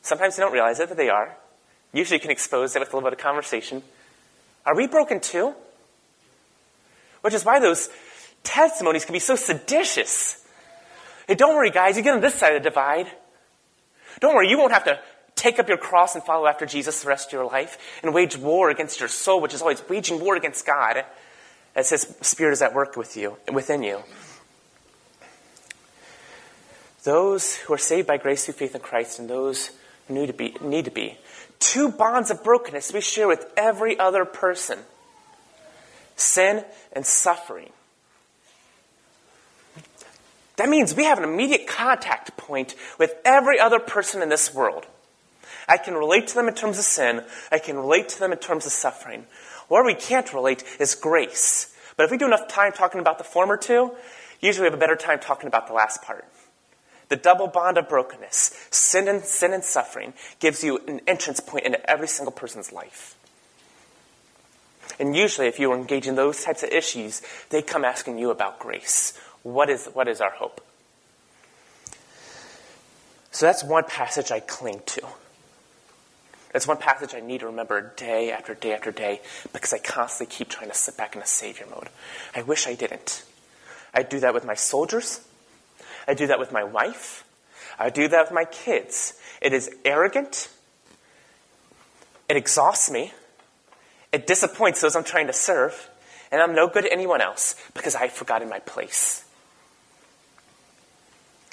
Sometimes 0.02 0.36
they 0.36 0.44
don't 0.44 0.54
realize 0.54 0.80
it, 0.80 0.88
but 0.88 0.98
they 0.98 1.10
are. 1.10 1.36
Usually 1.94 2.18
you 2.18 2.22
can 2.22 2.32
expose 2.32 2.76
it 2.76 2.80
with 2.80 2.94
a 2.94 2.96
little 2.96 3.10
bit 3.10 3.18
of 3.18 3.24
conversation. 3.24 3.84
Are 4.66 4.76
we 4.76 4.88
broken 4.88 5.20
too? 5.20 5.54
Which 7.22 7.34
is 7.34 7.44
why 7.44 7.60
those 7.60 7.90
testimonies 8.44 9.06
can 9.06 9.14
be 9.14 9.20
so 9.20 9.36
seditious. 9.36 10.44
Hey, 11.28 11.36
don't 11.36 11.56
worry, 11.56 11.72
guys, 11.72 11.98
you 11.98 12.04
get 12.04 12.14
on 12.14 12.22
this 12.22 12.36
side 12.36 12.56
of 12.56 12.64
the 12.64 12.70
divide. 12.70 13.08
Don't 14.22 14.36
worry, 14.36 14.50
you 14.50 14.58
won't 14.58 14.72
have 14.72 14.86
to 14.86 15.00
take 15.36 15.60
up 15.60 15.68
your 15.68 15.78
cross 15.78 16.16
and 16.16 16.24
follow 16.24 16.48
after 16.48 16.66
Jesus 16.66 17.02
the 17.02 17.10
rest 17.10 17.28
of 17.28 17.34
your 17.34 17.46
life 17.46 17.78
and 18.04 18.14
wage 18.14 18.38
war 18.38 18.70
against 18.70 19.00
your 19.00 19.10
soul, 19.10 19.42
which 19.42 19.54
is 19.54 19.62
always 19.62 19.84
waging 19.90 20.22
war 20.22 20.36
against 20.36 20.66
God 20.66 21.04
as 21.76 21.90
His 21.90 22.02
Spirit 22.22 22.54
is 22.54 22.62
at 22.62 22.74
work 22.74 22.96
with 22.96 23.18
you, 23.18 23.38
within 23.52 23.84
you. 23.84 24.04
Those 27.04 27.56
who 27.56 27.74
are 27.74 27.80
saved 27.80 28.08
by 28.08 28.18
grace 28.18 28.46
through 28.46 28.54
faith 28.54 28.76
in 28.76 28.82
Christ 28.82 29.18
and 29.18 29.28
those 29.28 29.72
who 30.08 30.14
need 30.14 30.28
to 30.28 30.34
be, 30.34 30.56
need 30.62 30.86
to 30.86 30.92
be. 30.92 31.18
Two 31.60 31.90
bonds 31.90 32.30
of 32.30 32.44
brokenness 32.44 32.94
we 32.94 33.02
share 33.02 33.28
with 33.28 33.52
every 33.58 33.98
other 33.98 34.24
person 34.26 34.80
sin 36.16 36.64
and 36.94 37.06
suffering. 37.06 37.72
That 40.62 40.70
means 40.70 40.94
we 40.94 41.06
have 41.06 41.18
an 41.18 41.24
immediate 41.24 41.66
contact 41.66 42.38
point 42.38 42.76
with 43.00 43.16
every 43.26 43.60
other 43.60 43.80
person 43.80 44.22
in 44.22 44.30
this 44.30 44.54
world. 44.54 44.86
I 45.68 45.78
can 45.78 45.96
relate 45.96 46.28
to 46.28 46.36
them 46.36 46.48
in 46.48 46.54
terms 46.54 46.78
of 46.78 46.84
sin. 46.84 47.24
I 47.52 47.58
can 47.58 47.78
relate 47.78 48.10
to 48.10 48.20
them 48.20 48.32
in 48.32 48.38
terms 48.38 48.68
of 48.68 48.72
suffering. 48.72 49.26
Where 49.70 49.84
we 49.84 49.96
can't 49.96 50.32
relate 50.32 50.64
is 50.80 50.94
grace. 50.94 51.76
But 51.98 52.04
if 52.04 52.12
we 52.12 52.20
do 52.20 52.28
enough 52.28 52.48
time 52.48 52.74
talking 52.74 53.02
about 53.02 53.18
the 53.18 53.24
former 53.24 53.58
two, 53.58 53.94
usually 54.40 54.66
we 54.66 54.70
have 54.70 54.76
a 54.76 54.80
better 54.80 54.96
time 54.96 55.18
talking 55.20 55.48
about 55.48 55.66
the 55.66 55.74
last 55.74 56.04
part. 56.04 56.26
The 57.10 57.16
double 57.16 57.48
bond 57.48 57.80
of 57.80 57.90
brokenness, 57.90 58.68
sin 58.70 59.08
and 59.08 59.24
sin 59.24 59.54
and 59.54 59.64
suffering, 59.64 60.14
gives 60.40 60.64
you 60.64 60.78
an 60.88 61.02
entrance 61.08 61.40
point 61.40 61.66
into 61.66 61.90
every 61.90 62.08
single 62.08 62.34
person's 62.34 62.72
life. 62.72 63.16
And 65.00 65.16
usually, 65.16 65.48
if 65.48 65.60
you 65.60 65.72
are 65.72 65.76
engaging 65.76 66.14
those 66.14 66.44
types 66.44 66.62
of 66.62 66.70
issues, 66.70 67.24
they 67.50 67.64
come 67.64 67.84
asking 67.84 68.20
you 68.20 68.30
about 68.30 68.60
grace. 68.60 69.20
What 69.44 69.70
is, 69.70 69.88
what 69.88 70.08
is 70.08 70.22
our 70.22 70.32
hope? 70.32 70.62
So 73.32 73.46
that's 73.46 73.64
one 73.64 73.86
passage 73.86 74.32
I 74.32 74.40
cling 74.40 74.82
to. 74.86 75.02
That's 76.52 76.68
one 76.68 76.78
passage 76.78 77.16
I 77.16 77.22
need 77.22 77.40
to 77.40 77.46
remember 77.46 77.94
day 77.96 78.32
after 78.32 78.54
day 78.54 78.74
after 78.74 78.92
day 78.92 79.22
because 79.54 79.74
I 79.74 79.78
constantly 79.78 80.36
keep 80.36 80.50
trying 80.50 80.70
to 80.70 80.76
sit 80.76 80.98
back 80.98 81.16
in 81.16 81.22
a 81.22 81.26
savior 81.26 81.66
mode. 81.70 81.88
I 82.36 82.42
wish 82.42 82.68
I 82.68 82.76
didn't. 82.76 83.24
I 83.94 84.04
do 84.04 84.20
that 84.20 84.34
with 84.34 84.46
my 84.46 84.54
soldiers. 84.54 85.22
I 86.08 86.14
do 86.14 86.28
that 86.28 86.40
with 86.40 86.52
my 86.52 86.64
wife. 86.64 87.24
I 87.80 87.90
do 87.90 88.08
that 88.10 88.26
with 88.26 88.34
my 88.34 88.46
kids. 88.46 89.14
It 89.42 89.54
is 89.54 89.70
arrogant. 89.86 90.50
It 92.28 92.36
exhausts 92.36 92.92
me. 92.92 93.14
It 94.12 94.28
disappoints 94.28 94.82
those 94.82 94.96
I'm 94.96 95.06
trying 95.06 95.28
to 95.28 95.34
serve. 95.34 95.90
And 96.32 96.42
I'm 96.42 96.54
no 96.54 96.68
good 96.68 96.84
to 96.84 96.92
anyone 96.92 97.22
else 97.22 97.56
because 97.74 97.96
I've 97.96 98.12
forgotten 98.12 98.50
my 98.50 98.60
place. 98.60 99.24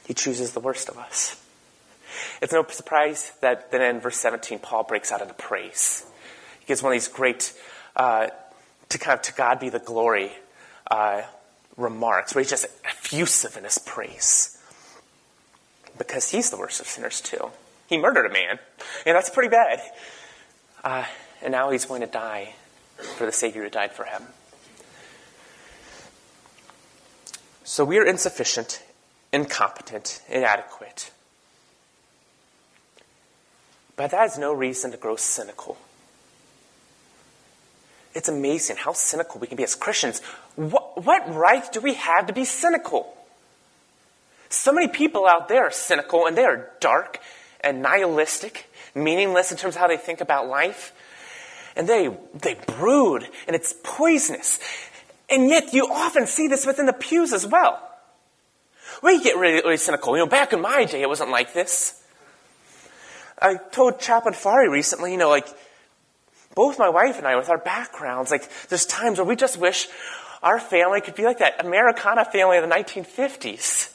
He 0.09 0.15
chooses 0.15 0.53
the 0.53 0.61
worst 0.61 0.89
of 0.89 0.97
us. 0.97 1.39
It's 2.41 2.53
no 2.53 2.67
surprise 2.67 3.33
that 3.43 3.71
then 3.71 3.83
in 3.83 4.01
verse 4.01 4.17
17, 4.17 4.59
Paul 4.59 4.85
breaks 4.85 5.13
out 5.13 5.21
into 5.21 5.35
praise. 5.35 6.07
He 6.61 6.67
gives 6.67 6.83
one 6.83 6.93
of 6.93 6.95
these 6.95 7.09
great, 7.09 7.53
uh, 7.95 8.29
to 8.89 8.99
kind 8.99 9.19
of 9.19 9.23
to 9.27 9.35
God 9.35 9.61
be 9.61 9.69
the 9.69 9.79
glory 9.79 10.33
uh, 10.91 11.23
remarks, 11.77 12.35
where 12.35 12.41
he's 12.41 12.49
just 12.49 12.65
effusive 12.87 13.59
in 13.59 13.65
his 13.65 13.77
praise. 13.77 14.57
Because 15.99 16.31
he's 16.31 16.49
the 16.49 16.57
worst 16.57 16.81
of 16.81 16.87
sinners, 16.87 17.21
too. 17.21 17.51
He 17.87 17.99
murdered 17.99 18.25
a 18.25 18.33
man, 18.33 18.59
and 19.05 19.15
that's 19.15 19.29
pretty 19.29 19.51
bad. 19.51 19.83
Uh, 20.83 21.05
and 21.43 21.53
now 21.53 21.69
he's 21.69 21.85
going 21.85 22.01
to 22.01 22.07
die 22.07 22.55
for 23.19 23.27
the 23.27 23.33
Savior 23.33 23.63
who 23.63 23.69
died 23.69 23.93
for 23.93 24.05
him. 24.05 24.23
So 27.65 27.85
we 27.85 27.99
are 27.99 28.07
insufficient, 28.07 28.83
incompetent, 29.33 30.23
inadequate. 30.29 31.11
But 33.97 34.13
that 34.13 34.31
is 34.31 34.39
no 34.39 34.53
reason 34.53 34.93
to 34.93 34.97
grow 34.97 35.17
cynical. 35.17 35.77
It's 38.15 38.29
amazing 38.29 38.77
how 38.77 38.93
cynical 38.93 39.41
we 39.41 39.47
can 39.47 39.57
be 39.57 39.65
as 39.65 39.75
Christians. 39.75 40.21
What, 40.57 41.05
what, 41.05 41.35
right 41.35 41.71
do 41.73 41.81
we 41.81 41.95
have 41.95 42.27
to 42.29 42.33
be 42.33 42.45
cynical? 42.45 43.15
So 44.49 44.73
many 44.73 44.89
people 44.89 45.27
out 45.27 45.49
there 45.49 45.67
are 45.67 45.71
cynical 45.71 46.27
and 46.27 46.37
they 46.37 46.45
are 46.45 46.71
dark 46.81 47.21
and 47.61 47.83
nihilistic, 47.83 48.71
meaningless 48.95 49.51
in 49.51 49.59
terms 49.59 49.75
of 49.75 49.81
how 49.81 49.89
they 49.89 49.97
think 49.97 50.21
about 50.21 50.49
life. 50.49 50.93
And 51.77 51.89
they, 51.89 52.09
they 52.35 52.57
brood 52.79 53.29
and 53.47 53.55
it's 53.55 53.75
poisonous. 53.83 54.59
And 55.29 55.49
yet 55.49 55.75
you 55.75 55.89
often 55.89 56.27
see 56.27 56.49
this 56.49 56.65
within 56.65 56.87
the 56.87 56.93
pews 56.93 57.33
as 57.33 57.47
well. 57.47 57.88
We 59.03 59.23
get 59.23 59.37
really, 59.37 59.63
really 59.63 59.77
cynical. 59.77 60.17
You 60.17 60.25
know, 60.25 60.29
back 60.29 60.53
in 60.53 60.61
my 60.61 60.85
day, 60.85 61.03
it 61.03 61.09
wasn't 61.09 61.31
like 61.31 61.53
this. 61.53 62.03
I 63.41 63.57
told 63.57 64.01
Chaplain 64.01 64.35
Fari 64.35 64.71
recently, 64.71 65.13
you 65.13 65.19
know, 65.19 65.29
like, 65.29 65.47
both 66.55 66.79
my 66.79 66.89
wife 66.89 67.19
and 67.19 67.27
I, 67.27 67.37
with 67.37 67.49
our 67.49 67.59
backgrounds, 67.59 68.31
like, 68.31 68.49
there's 68.69 68.85
times 68.85 69.19
where 69.19 69.25
we 69.25 69.37
just 69.37 69.59
wish 69.59 69.87
our 70.43 70.59
family 70.59 71.01
could 71.01 71.15
be 71.15 71.25
like 71.25 71.39
that 71.39 71.65
Americana 71.65 72.25
family 72.25 72.59
of 72.59 72.69
the 72.69 72.75
1950s. 72.75 73.93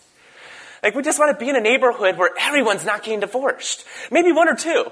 Like, 0.81 0.95
we 0.95 1.01
just 1.01 1.19
want 1.19 1.37
to 1.37 1.43
be 1.43 1.49
in 1.49 1.55
a 1.55 1.61
neighborhood 1.61 2.17
where 2.17 2.31
everyone's 2.39 2.85
not 2.85 3.03
getting 3.03 3.19
divorced. 3.19 3.85
Maybe 4.11 4.31
one 4.31 4.47
or 4.47 4.55
two. 4.55 4.85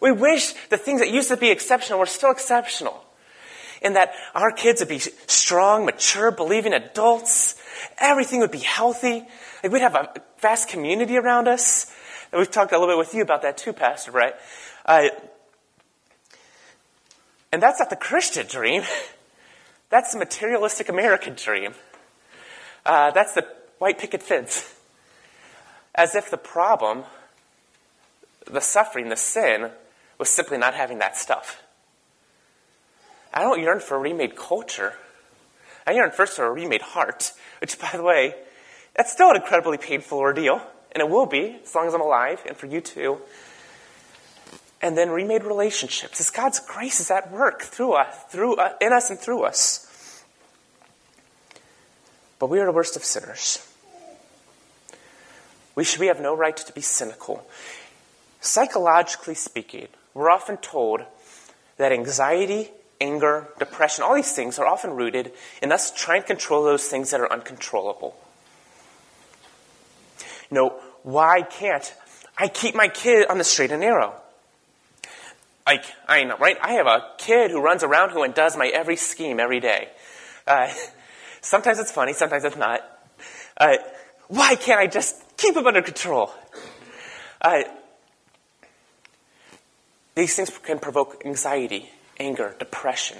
We 0.00 0.12
wish 0.12 0.52
the 0.68 0.76
things 0.76 1.00
that 1.00 1.10
used 1.10 1.28
to 1.28 1.36
be 1.36 1.50
exceptional 1.50 1.98
were 1.98 2.06
still 2.06 2.30
exceptional. 2.30 3.04
And 3.82 3.96
that 3.96 4.14
our 4.34 4.52
kids 4.52 4.80
would 4.80 4.88
be 4.88 4.98
strong, 4.98 5.84
mature, 5.84 6.30
believing 6.30 6.72
adults. 6.72 7.54
Everything 7.98 8.40
would 8.40 8.50
be 8.50 8.58
healthy. 8.58 9.24
Like, 9.62 9.72
we'd 9.72 9.82
have 9.82 9.94
a 9.94 10.12
vast 10.40 10.68
community 10.68 11.16
around 11.16 11.48
us. 11.48 11.92
And 12.30 12.38
we've 12.38 12.50
talked 12.50 12.72
a 12.72 12.78
little 12.78 12.92
bit 12.92 12.98
with 12.98 13.14
you 13.14 13.22
about 13.22 13.42
that 13.42 13.58
too, 13.58 13.72
Pastor 13.72 14.12
Brett. 14.12 14.40
Uh, 14.86 15.08
and 17.52 17.62
that's 17.62 17.78
not 17.78 17.90
the 17.90 17.96
Christian 17.96 18.46
dream. 18.46 18.82
That's 19.90 20.14
the 20.14 20.18
materialistic 20.18 20.88
American 20.88 21.34
dream. 21.34 21.74
Uh, 22.86 23.10
that's 23.10 23.34
the 23.34 23.46
white 23.78 23.98
picket 23.98 24.22
fence. 24.22 24.74
As 25.94 26.14
if 26.14 26.30
the 26.30 26.38
problem, 26.38 27.04
the 28.50 28.62
suffering, 28.62 29.10
the 29.10 29.16
sin, 29.16 29.70
was 30.16 30.30
simply 30.30 30.56
not 30.56 30.72
having 30.72 30.98
that 31.00 31.18
stuff. 31.18 31.62
I 33.34 33.42
don't 33.42 33.60
yearn 33.60 33.80
for 33.80 33.98
remade 33.98 34.34
culture. 34.34 34.94
I 35.86 35.92
yearn 35.92 36.10
first 36.10 36.38
or 36.38 36.46
a 36.46 36.52
remade 36.52 36.82
heart, 36.82 37.32
which, 37.60 37.78
by 37.78 37.90
the 37.92 38.02
way, 38.02 38.34
that's 38.94 39.12
still 39.12 39.30
an 39.30 39.36
incredibly 39.36 39.78
painful 39.78 40.18
ordeal 40.18 40.62
and 40.92 41.00
it 41.00 41.08
will 41.08 41.26
be 41.26 41.58
as 41.64 41.74
long 41.74 41.88
as 41.88 41.94
I'm 41.94 42.02
alive, 42.02 42.42
and 42.46 42.56
for 42.56 42.66
you 42.66 42.80
too. 42.80 43.18
And 44.80 44.96
then 44.96 45.10
remade 45.10 45.44
relationships 45.44 46.20
as 46.20 46.30
God's 46.30 46.60
grace 46.60 47.00
is 47.00 47.10
at 47.10 47.32
work 47.32 47.62
through 47.62 47.94
us, 47.94 48.14
through 48.28 48.56
uh, 48.56 48.74
in 48.80 48.92
us 48.92 49.10
and 49.10 49.18
through 49.18 49.44
us. 49.44 50.24
But 52.38 52.48
we 52.48 52.60
are 52.60 52.66
the 52.66 52.72
worst 52.72 52.96
of 52.96 53.04
sinners. 53.04 53.66
We 55.74 55.84
should 55.84 56.00
we 56.00 56.08
have 56.08 56.20
no 56.20 56.36
right 56.36 56.56
to 56.56 56.72
be 56.72 56.82
cynical. 56.82 57.46
Psychologically 58.40 59.34
speaking, 59.34 59.88
we're 60.12 60.30
often 60.30 60.58
told 60.58 61.02
that 61.78 61.92
anxiety, 61.92 62.70
anger, 63.02 63.48
depression, 63.58 64.04
all 64.04 64.14
these 64.14 64.32
things 64.32 64.58
are 64.58 64.66
often 64.66 64.92
rooted 64.92 65.32
in 65.60 65.72
us 65.72 65.92
trying 65.92 66.22
to 66.22 66.26
control 66.26 66.62
those 66.62 66.86
things 66.86 67.10
that 67.10 67.20
are 67.20 67.30
uncontrollable. 67.30 68.16
You 70.50 70.56
know, 70.56 70.80
why 71.02 71.42
can't 71.42 71.92
I 72.38 72.48
keep 72.48 72.74
my 72.74 72.88
kid 72.88 73.26
on 73.28 73.38
the 73.38 73.44
straight 73.44 73.72
and 73.72 73.80
narrow? 73.80 74.14
Like, 75.66 75.84
I 76.08 76.24
know, 76.24 76.36
right? 76.38 76.56
I 76.60 76.72
have 76.74 76.86
a 76.86 77.08
kid 77.18 77.50
who 77.50 77.60
runs 77.60 77.82
around 77.82 78.10
who 78.10 78.22
and 78.22 78.34
does 78.34 78.56
my 78.56 78.68
every 78.68 78.96
scheme 78.96 79.40
every 79.40 79.60
day. 79.60 79.88
Uh, 80.46 80.72
sometimes 81.40 81.78
it's 81.78 81.90
funny, 81.92 82.12
sometimes 82.12 82.44
it's 82.44 82.56
not. 82.56 82.80
Uh, 83.56 83.76
why 84.28 84.54
can't 84.54 84.80
I 84.80 84.86
just 84.86 85.36
keep 85.36 85.56
him 85.56 85.66
under 85.66 85.82
control? 85.82 86.32
Uh, 87.40 87.62
these 90.14 90.34
things 90.36 90.50
can 90.62 90.78
provoke 90.78 91.22
anxiety, 91.24 91.90
anger, 92.22 92.54
depression. 92.58 93.18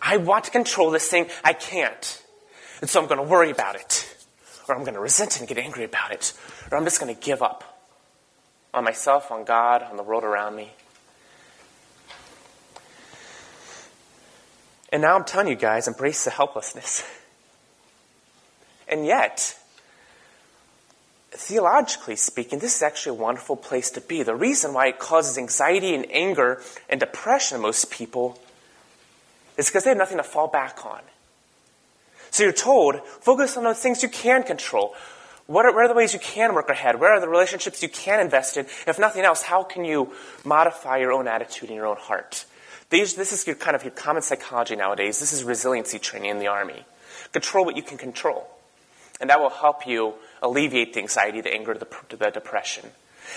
I 0.00 0.18
want 0.18 0.44
to 0.44 0.50
control 0.50 0.90
this 0.90 1.08
thing, 1.08 1.28
I 1.42 1.52
can't. 1.52 2.22
And 2.80 2.88
so 2.88 3.00
I'm 3.00 3.08
going 3.08 3.20
to 3.20 3.26
worry 3.26 3.50
about 3.50 3.74
it. 3.76 4.10
Or 4.68 4.74
I'm 4.74 4.82
going 4.82 4.94
to 4.94 5.00
resent 5.00 5.36
it 5.36 5.40
and 5.40 5.48
get 5.48 5.58
angry 5.58 5.84
about 5.84 6.12
it. 6.12 6.32
Or 6.70 6.78
I'm 6.78 6.84
just 6.84 7.00
going 7.00 7.14
to 7.14 7.20
give 7.20 7.42
up 7.42 7.82
on 8.72 8.84
myself, 8.84 9.30
on 9.30 9.44
God, 9.44 9.82
on 9.82 9.96
the 9.96 10.02
world 10.02 10.24
around 10.24 10.56
me. 10.56 10.70
And 14.90 15.02
now 15.02 15.16
I'm 15.16 15.24
telling 15.24 15.48
you 15.48 15.56
guys, 15.56 15.88
embrace 15.88 16.24
the 16.24 16.30
helplessness. 16.30 17.02
And 18.88 19.06
yet, 19.06 19.58
theologically 21.36 22.16
speaking, 22.16 22.58
this 22.58 22.76
is 22.76 22.82
actually 22.82 23.18
a 23.18 23.20
wonderful 23.20 23.56
place 23.56 23.90
to 23.92 24.00
be. 24.00 24.22
The 24.22 24.34
reason 24.34 24.72
why 24.72 24.88
it 24.88 24.98
causes 24.98 25.36
anxiety 25.36 25.94
and 25.94 26.06
anger 26.10 26.62
and 26.88 27.00
depression 27.00 27.56
in 27.56 27.62
most 27.62 27.90
people 27.90 28.40
is 29.56 29.68
because 29.68 29.84
they 29.84 29.90
have 29.90 29.98
nothing 29.98 30.18
to 30.18 30.24
fall 30.24 30.48
back 30.48 30.84
on. 30.86 31.00
So 32.30 32.42
you're 32.42 32.52
told, 32.52 33.00
focus 33.20 33.56
on 33.56 33.64
those 33.64 33.78
things 33.78 34.02
you 34.02 34.08
can 34.08 34.42
control. 34.42 34.94
What 35.46 35.66
are, 35.66 35.72
what 35.72 35.84
are 35.84 35.88
the 35.88 35.94
ways 35.94 36.14
you 36.14 36.20
can 36.20 36.54
work 36.54 36.68
ahead? 36.68 36.98
Where 36.98 37.12
are 37.12 37.20
the 37.20 37.28
relationships 37.28 37.82
you 37.82 37.88
can 37.88 38.20
invest 38.20 38.56
in? 38.56 38.66
If 38.86 38.98
nothing 38.98 39.24
else, 39.24 39.42
how 39.42 39.62
can 39.62 39.84
you 39.84 40.12
modify 40.44 40.98
your 40.98 41.12
own 41.12 41.28
attitude 41.28 41.68
in 41.68 41.76
your 41.76 41.86
own 41.86 41.96
heart? 41.96 42.44
These, 42.90 43.14
this 43.14 43.32
is 43.32 43.46
your 43.46 43.56
kind 43.56 43.76
of 43.76 43.82
your 43.82 43.92
common 43.92 44.22
psychology 44.22 44.76
nowadays. 44.76 45.20
This 45.20 45.32
is 45.32 45.44
resiliency 45.44 45.98
training 45.98 46.30
in 46.30 46.38
the 46.38 46.46
army. 46.46 46.84
Control 47.32 47.64
what 47.64 47.76
you 47.76 47.82
can 47.82 47.98
control. 47.98 48.48
And 49.20 49.30
that 49.30 49.40
will 49.40 49.50
help 49.50 49.86
you 49.86 50.14
alleviate 50.42 50.94
the 50.94 51.00
anxiety, 51.00 51.40
the 51.40 51.52
anger, 51.52 51.74
the, 51.74 51.86
the 52.16 52.30
depression. 52.30 52.90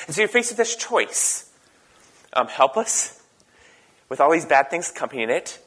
And 0.05 0.15
so 0.15 0.21
you're 0.21 0.27
faced 0.27 0.51
with 0.51 0.57
this 0.57 0.75
choice. 0.75 1.49
Um, 2.33 2.47
helpless, 2.47 3.23
with 4.09 4.19
all 4.19 4.31
these 4.31 4.45
bad 4.45 4.69
things 4.69 4.91
accompanying 4.91 5.29
it, 5.29 5.59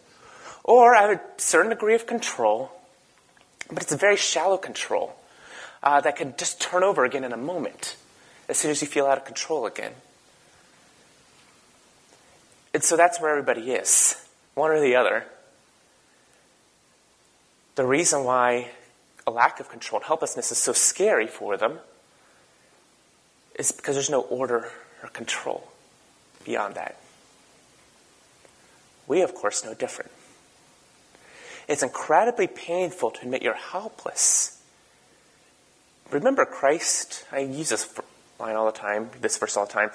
or 0.63 0.95
I 0.95 1.03
have 1.03 1.11
a 1.11 1.21
certain 1.39 1.71
degree 1.71 1.95
of 1.95 2.07
control, 2.07 2.71
but 3.69 3.83
it's 3.83 3.93
a 3.93 3.97
very 3.97 4.17
shallow 4.17 4.59
control 4.59 5.17
uh, 5.83 6.01
that 6.03 6.17
can 6.17 6.35
just 6.37 6.61
turn 6.61 6.85
over 6.85 7.05
again 7.05 7.25
in 7.25 7.33
a 7.33 7.37
moment 7.37 7.97
as 8.49 8.59
soon 8.59 8.71
as 8.71 8.83
you 8.83 8.89
feel 8.89 9.07
out 9.07 9.17
of 9.17 9.25
control 9.25 9.67
again. 9.67 9.93
And 12.75 12.85
so 12.85 12.97
that's 12.97 13.21
where 13.21 13.31
everybody 13.31 13.73
is, 13.73 14.23
one 14.55 14.71
or 14.71 14.81
the 14.81 14.97
other. 14.97 15.25
The 17.75 17.87
reason 17.87 18.25
why 18.25 18.71
a 19.31 19.33
lack 19.33 19.61
of 19.61 19.69
control 19.69 20.01
and 20.01 20.07
helplessness 20.07 20.51
is 20.51 20.59
so 20.59 20.73
scary 20.73 21.27
for 21.27 21.57
them 21.57 21.79
is 23.55 23.73
because 23.73 23.95
there's 23.95 24.11
no 24.11 24.23
order 24.23 24.71
or 25.03 25.09
control 25.11 25.71
beyond 26.45 26.75
that. 26.75 26.97
We, 29.07 29.23
of 29.23 29.35
course, 29.35 29.65
know 29.65 29.75
different. 29.75 30.11
It's 31.69 31.83
incredibly 31.83 32.47
painful 32.47 33.13
to 33.13 33.23
admit 33.23 33.43
you're 33.43 33.55
helpless. 33.55 34.61
Remember 36.11 36.45
Christ, 36.45 37.25
I 37.31 37.41
use 37.41 37.69
this 37.69 37.89
line 38.41 38.57
all 38.57 38.67
the 38.67 38.73
time, 38.73 39.11
this 39.21 39.39
verse 39.39 39.57
all 39.57 39.67
the 39.67 39.73
time. 39.73 39.91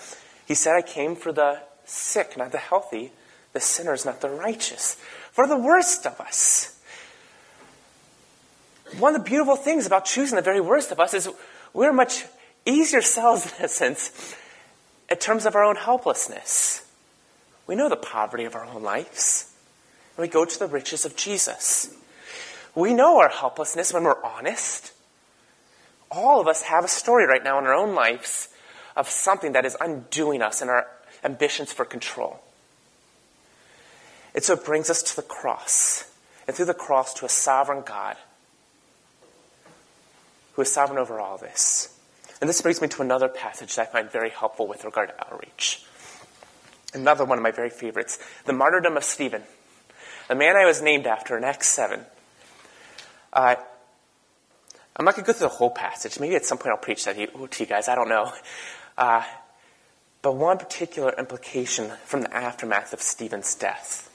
He 0.46 0.54
said, 0.54 0.76
I 0.76 0.82
came 0.82 1.16
for 1.16 1.34
the 1.34 1.62
sick, 1.86 2.38
not 2.38 2.52
the 2.52 2.58
healthy, 2.58 3.12
the 3.54 3.60
sinners, 3.60 4.06
not 4.06 4.22
the 4.22 4.30
righteous, 4.30 4.96
for 5.32 5.48
the 5.48 5.58
worst 5.58 6.06
of 6.06 6.22
us. 6.22 6.75
One 9.00 9.14
of 9.16 9.24
the 9.24 9.30
beautiful 9.30 9.56
things 9.58 9.86
about 9.86 10.06
choosing 10.06 10.38
the 10.38 10.42
very 10.42 10.62
worst 10.62 10.92
of 10.92 11.00
us 11.00 11.14
is 11.14 11.30
we're 11.74 11.92
much 11.92 12.26
easier 12.66 13.02
selves 13.02 13.54
in 13.60 13.66
a 13.66 13.68
sense 13.68 14.36
in 15.10 15.18
terms 15.18 15.46
of 15.46 15.56
our 15.56 15.66
own 15.66 15.76
helplessness. 15.76 16.88
We 17.68 17.76
know 17.76 17.90
the 17.90 17.98
poverty 17.98 18.46
of 18.46 18.56
our 18.56 18.66
own 18.66 18.84
lives 18.84 19.54
and 20.16 20.22
we 20.22 20.30
go 20.30 20.46
to 20.46 20.60
the 20.60 20.68
riches 20.68 21.04
of 21.04 21.16
Jesus. 21.18 21.94
We 22.74 22.94
know 22.94 23.20
our 23.20 23.30
helplessness 23.30 23.94
when 23.94 24.04
we're 24.04 24.24
honest. 24.24 24.94
All 26.10 26.40
of 26.40 26.48
us 26.48 26.62
have 26.64 26.86
a 26.86 26.90
story 26.90 27.26
right 27.26 27.44
now 27.44 27.60
in 27.60 27.66
our 27.66 27.74
own 27.74 27.96
lives 27.96 28.48
of 28.96 29.10
something 29.10 29.52
that 29.54 29.66
is 29.66 29.76
undoing 29.82 30.42
us 30.42 30.62
in 30.62 30.70
our 30.70 30.88
ambitions 31.24 31.74
for 31.74 31.84
control. 31.84 32.40
And 34.34 34.44
so 34.44 34.54
it 34.54 34.64
brings 34.66 34.90
us 34.90 35.02
to 35.04 35.16
the 35.16 35.22
cross, 35.22 36.12
and 36.46 36.56
through 36.56 36.66
the 36.66 36.74
cross 36.74 37.14
to 37.16 37.26
a 37.26 37.30
sovereign 37.30 37.84
God 37.86 38.18
who 40.56 40.62
is 40.62 40.72
sovereign 40.72 41.00
over 41.00 41.20
all 41.20 41.38
this. 41.38 41.98
And 42.42 42.50
this 42.50 42.62
brings 42.62 42.82
me 42.82 42.88
to 42.90 43.02
another 43.02 43.28
passage 43.28 43.76
that 43.76 43.90
I 43.90 43.92
find 43.92 44.12
very 44.12 44.30
helpful 44.30 44.68
with 44.68 44.84
regard 44.84 45.10
to 45.10 45.26
outreach. 45.26 45.84
Another 46.94 47.26
one 47.26 47.38
of 47.38 47.44
my 47.44 47.52
very 47.52 47.70
favorites, 47.70 48.20
the 48.46 48.54
martyrdom 48.54 48.98
of 48.98 49.04
Stephen 49.04 49.44
the 50.28 50.36
man 50.36 50.56
I 50.56 50.66
was 50.66 50.82
named 50.82 51.06
after 51.06 51.38
in 51.38 51.44
Acts 51.44 51.68
7. 51.70 52.04
Uh, 53.32 53.56
I'm 54.96 55.06
not 55.06 55.16
going 55.16 55.26
to 55.26 55.32
go 55.32 55.38
through 55.38 55.50
the 55.50 55.56
whole 55.56 55.70
passage. 55.70 56.20
Maybe 56.20 56.36
at 56.36 56.46
some 56.46 56.58
point 56.58 56.72
I'll 56.72 56.82
preach 56.82 57.06
that 57.06 57.16
to 57.16 57.64
you 57.64 57.66
guys. 57.66 57.88
I 57.88 57.96
don't 57.96 58.10
know. 58.10 58.32
Uh, 58.98 59.24
but 60.22 60.36
one 60.36 60.58
particular 60.58 61.14
implication 61.18 61.92
from 62.06 62.22
the 62.22 62.34
aftermath 62.34 62.94
of 62.94 63.02
Stephen's 63.02 63.54
death. 63.56 64.10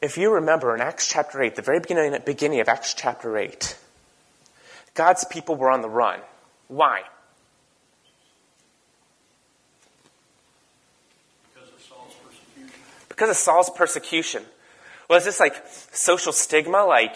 If 0.00 0.16
you 0.16 0.32
remember 0.32 0.74
in 0.74 0.80
Acts 0.80 1.08
chapter 1.08 1.42
8, 1.42 1.56
the 1.56 1.62
very 1.62 1.80
beginning, 1.80 2.18
beginning 2.24 2.60
of 2.60 2.68
Acts 2.68 2.94
chapter 2.94 3.36
8, 3.36 3.76
God's 4.94 5.24
people 5.24 5.56
were 5.56 5.70
on 5.70 5.82
the 5.82 5.88
run. 5.88 6.20
Why? 6.68 7.02
because 11.54 11.70
of 11.70 11.80
Saul's 11.80 12.14
persecution. 12.14 12.80
Because 13.08 13.30
of 13.30 13.36
Saul's 13.36 13.70
persecution. 13.70 14.44
Was 15.08 15.24
this 15.24 15.40
like 15.40 15.54
social 15.92 16.32
stigma, 16.32 16.84
like, 16.84 17.14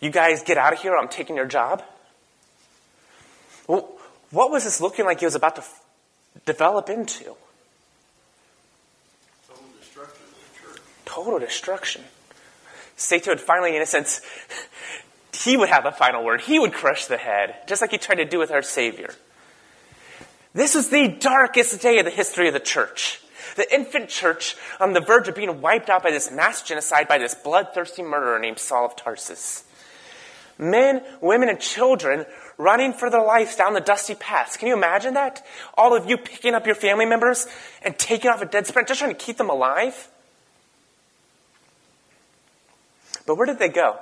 you 0.00 0.10
guys 0.10 0.42
get 0.42 0.58
out 0.58 0.72
of 0.72 0.80
here, 0.80 0.96
I'm 0.96 1.08
taking 1.08 1.36
your 1.36 1.46
job? 1.46 1.82
Well, 3.66 3.88
what 4.30 4.50
was 4.50 4.64
this 4.64 4.80
looking 4.80 5.04
like 5.04 5.20
he 5.20 5.26
was 5.26 5.34
about 5.34 5.56
to 5.56 5.62
f- 5.62 5.82
develop 6.46 6.88
into? 6.88 7.24
Total 9.46 9.64
destruction 9.78 10.22
of 10.24 10.54
the 10.54 10.74
church. 10.74 10.82
Total 11.04 11.38
destruction. 11.38 12.02
Satan 12.96 13.30
would 13.30 13.40
finally, 13.40 13.76
in 13.76 13.82
a 13.82 13.86
sense, 13.86 14.20
he 15.38 15.56
would 15.56 15.68
have 15.68 15.84
the 15.84 15.92
final 15.92 16.24
word. 16.24 16.40
He 16.40 16.58
would 16.58 16.72
crush 16.72 17.06
the 17.06 17.16
head, 17.16 17.54
just 17.66 17.80
like 17.80 17.90
he 17.90 17.98
tried 17.98 18.16
to 18.16 18.24
do 18.24 18.38
with 18.38 18.50
our 18.50 18.62
Savior. 18.62 19.14
This 20.54 20.74
was 20.74 20.88
the 20.88 21.08
darkest 21.08 21.80
day 21.80 21.98
of 21.98 22.04
the 22.04 22.10
history 22.10 22.48
of 22.48 22.54
the 22.54 22.60
church 22.60 23.20
the 23.58 23.74
infant 23.74 24.08
church 24.08 24.56
on 24.80 24.94
the 24.94 25.00
verge 25.00 25.28
of 25.28 25.34
being 25.34 25.60
wiped 25.60 25.90
out 25.90 26.02
by 26.02 26.10
this 26.10 26.30
mass 26.30 26.62
genocide 26.62 27.08
by 27.08 27.18
this 27.18 27.34
bloodthirsty 27.34 28.02
murderer 28.02 28.38
named 28.38 28.58
Saul 28.58 28.86
of 28.86 28.96
Tarsus. 28.96 29.64
Men, 30.56 31.02
women, 31.20 31.48
and 31.48 31.60
children 31.60 32.24
running 32.56 32.92
for 32.92 33.10
their 33.10 33.22
lives 33.22 33.56
down 33.56 33.74
the 33.74 33.80
dusty 33.80 34.14
paths. 34.14 34.56
Can 34.56 34.68
you 34.68 34.74
imagine 34.74 35.14
that? 35.14 35.44
All 35.74 35.94
of 35.94 36.08
you 36.08 36.16
picking 36.16 36.54
up 36.54 36.66
your 36.66 36.74
family 36.74 37.04
members 37.04 37.46
and 37.82 37.96
taking 37.98 38.30
off 38.30 38.42
a 38.42 38.46
dead 38.46 38.66
sprint, 38.66 38.88
just 38.88 39.00
trying 39.00 39.12
to 39.12 39.18
keep 39.18 39.36
them 39.36 39.50
alive? 39.50 40.08
But 43.26 43.36
where 43.36 43.46
did 43.46 43.58
they 43.58 43.68
go? 43.68 43.98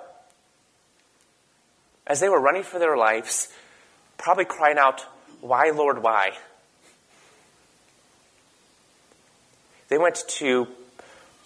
As 2.07 2.21
they 2.21 2.29
were 2.29 2.41
running 2.41 2.63
for 2.63 2.79
their 2.79 2.97
lives, 2.97 3.49
probably 4.17 4.45
crying 4.45 4.79
out, 4.79 5.05
Why, 5.41 5.71
Lord, 5.71 6.03
why? 6.03 6.33
They 9.89 9.99
went 9.99 10.23
to 10.29 10.69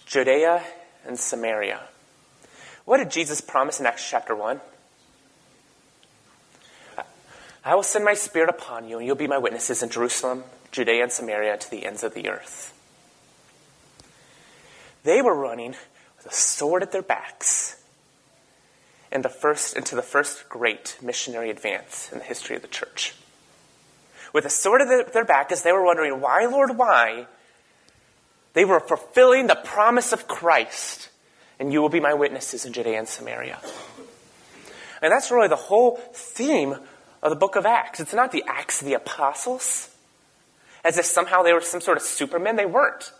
Judea 0.06 0.62
and 1.06 1.18
Samaria. 1.18 1.80
What 2.84 2.98
did 2.98 3.10
Jesus 3.10 3.40
promise 3.40 3.80
in 3.80 3.86
Acts 3.86 4.08
chapter 4.08 4.34
1? 4.34 4.60
I 7.62 7.74
will 7.74 7.82
send 7.82 8.04
my 8.04 8.14
spirit 8.14 8.48
upon 8.48 8.88
you, 8.88 8.98
and 8.98 9.06
you'll 9.06 9.16
be 9.16 9.26
my 9.26 9.38
witnesses 9.38 9.82
in 9.82 9.90
Jerusalem, 9.90 10.44
Judea, 10.72 11.02
and 11.02 11.12
Samaria 11.12 11.58
to 11.58 11.70
the 11.70 11.84
ends 11.84 12.02
of 12.02 12.14
the 12.14 12.28
earth. 12.28 12.74
They 15.04 15.20
were 15.20 15.34
running 15.34 15.74
with 16.16 16.26
a 16.26 16.32
sword 16.32 16.82
at 16.82 16.92
their 16.92 17.02
backs 17.02 17.79
and 19.12 19.24
the 19.24 19.28
first, 19.28 19.76
into 19.76 19.96
the 19.96 20.02
first 20.02 20.48
great 20.48 20.96
missionary 21.02 21.50
advance 21.50 22.10
in 22.12 22.18
the 22.18 22.24
history 22.24 22.56
of 22.56 22.62
the 22.62 22.68
church. 22.68 23.14
With 24.32 24.44
a 24.44 24.50
sword 24.50 24.82
at 24.82 25.12
their 25.12 25.24
back, 25.24 25.50
as 25.50 25.62
they 25.62 25.72
were 25.72 25.84
wondering, 25.84 26.20
why, 26.20 26.46
Lord, 26.46 26.76
why? 26.76 27.26
They 28.52 28.64
were 28.64 28.80
fulfilling 28.80 29.48
the 29.48 29.56
promise 29.56 30.12
of 30.12 30.28
Christ, 30.28 31.08
and 31.58 31.72
you 31.72 31.80
will 31.82 31.88
be 31.88 32.00
my 32.00 32.14
witnesses 32.14 32.64
in 32.64 32.72
Judea 32.72 32.98
and 32.98 33.08
Samaria. 33.08 33.58
And 35.02 35.10
that's 35.10 35.30
really 35.30 35.48
the 35.48 35.56
whole 35.56 35.96
theme 36.12 36.76
of 37.22 37.30
the 37.30 37.36
book 37.36 37.56
of 37.56 37.66
Acts. 37.66 38.00
It's 38.00 38.14
not 38.14 38.32
the 38.32 38.44
Acts 38.46 38.80
of 38.80 38.86
the 38.86 38.94
Apostles. 38.94 39.90
as 40.84 40.98
if 40.98 41.04
somehow 41.04 41.42
they 41.42 41.52
were 41.52 41.60
some 41.60 41.80
sort 41.80 41.96
of 41.96 42.02
supermen. 42.02 42.56
They 42.56 42.66
weren't. 42.66 43.12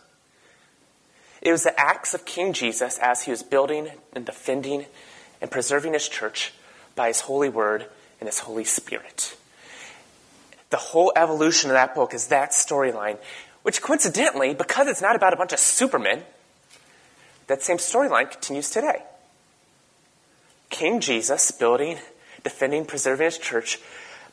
It 1.41 1.51
was 1.51 1.63
the 1.63 1.79
acts 1.79 2.13
of 2.13 2.25
King 2.25 2.53
Jesus 2.53 2.99
as 2.99 3.23
he 3.23 3.31
was 3.31 3.43
building 3.43 3.89
and 4.13 4.25
defending 4.25 4.85
and 5.41 5.49
preserving 5.49 5.93
his 5.93 6.07
church 6.07 6.53
by 6.95 7.07
his 7.07 7.21
holy 7.21 7.49
word 7.49 7.87
and 8.19 8.27
his 8.27 8.39
Holy 8.39 8.63
Spirit. 8.63 9.35
The 10.69 10.77
whole 10.77 11.11
evolution 11.15 11.69
of 11.69 11.73
that 11.73 11.95
book 11.95 12.13
is 12.13 12.27
that 12.27 12.51
storyline, 12.51 13.17
which 13.63 13.81
coincidentally, 13.81 14.53
because 14.53 14.87
it's 14.87 15.01
not 15.01 15.15
about 15.15 15.33
a 15.33 15.37
bunch 15.37 15.51
of 15.51 15.59
supermen, 15.59 16.23
that 17.47 17.61
same 17.61 17.77
storyline 17.77 18.31
continues 18.31 18.69
today. 18.69 19.03
King 20.69 21.01
Jesus 21.01 21.51
building, 21.51 21.97
defending, 22.43 22.85
preserving 22.85 23.25
his 23.25 23.37
church 23.37 23.79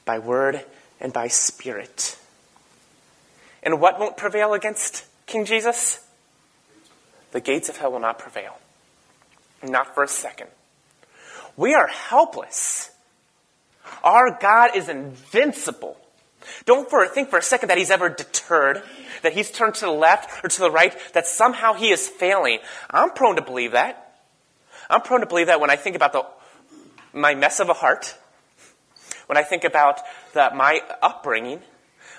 by 0.05 0.19
word 0.19 0.65
and 1.01 1.13
by 1.13 1.29
spirit. 1.29 2.17
And 3.63 3.81
what 3.81 3.99
won't 3.99 4.17
prevail 4.17 4.55
against 4.55 5.05
King 5.27 5.45
Jesus? 5.45 6.05
The 7.33 7.41
gates 7.41 7.69
of 7.69 7.77
hell 7.77 7.93
will 7.93 8.01
not 8.01 8.19
prevail. 8.19 8.59
Not 9.63 9.95
for 9.95 10.05
a 10.05 10.09
second. 10.09 10.49
We 11.59 11.75
are 11.75 11.89
helpless. 11.89 12.89
Our 14.05 14.39
God 14.41 14.77
is 14.77 14.89
invincible. 14.89 15.97
Don't 16.67 16.89
for, 16.89 17.05
think 17.09 17.31
for 17.31 17.39
a 17.39 17.43
second 17.43 17.69
that 17.69 17.79
he's 17.79 17.91
ever 17.91 18.09
deterred, 18.09 18.81
that 19.23 19.33
he's 19.33 19.51
turned 19.51 19.75
to 19.75 19.87
the 19.87 19.91
left 19.91 20.45
or 20.45 20.49
to 20.49 20.61
the 20.61 20.71
right, 20.71 20.97
that 21.15 21.27
somehow 21.27 21.75
he 21.75 21.91
is 21.91 22.07
failing. 22.07 22.61
I'm 22.89 23.11
prone 23.11 23.35
to 23.37 23.43
believe 23.43 23.73
that. 23.73 24.23
I'm 24.89 25.03
prone 25.03 25.19
to 25.19 25.27
believe 25.27 25.49
that 25.49 25.61
when 25.61 25.69
I 25.69 25.75
think 25.75 25.97
about 25.97 26.13
the, 26.13 26.23
my 27.13 27.35
mess 27.35 27.59
of 27.59 27.69
a 27.69 27.75
heart, 27.75 28.17
when 29.27 29.37
I 29.37 29.43
think 29.43 29.65
about 29.65 30.01
the, 30.35 30.51
my 30.55 30.81
upbringing, 31.03 31.61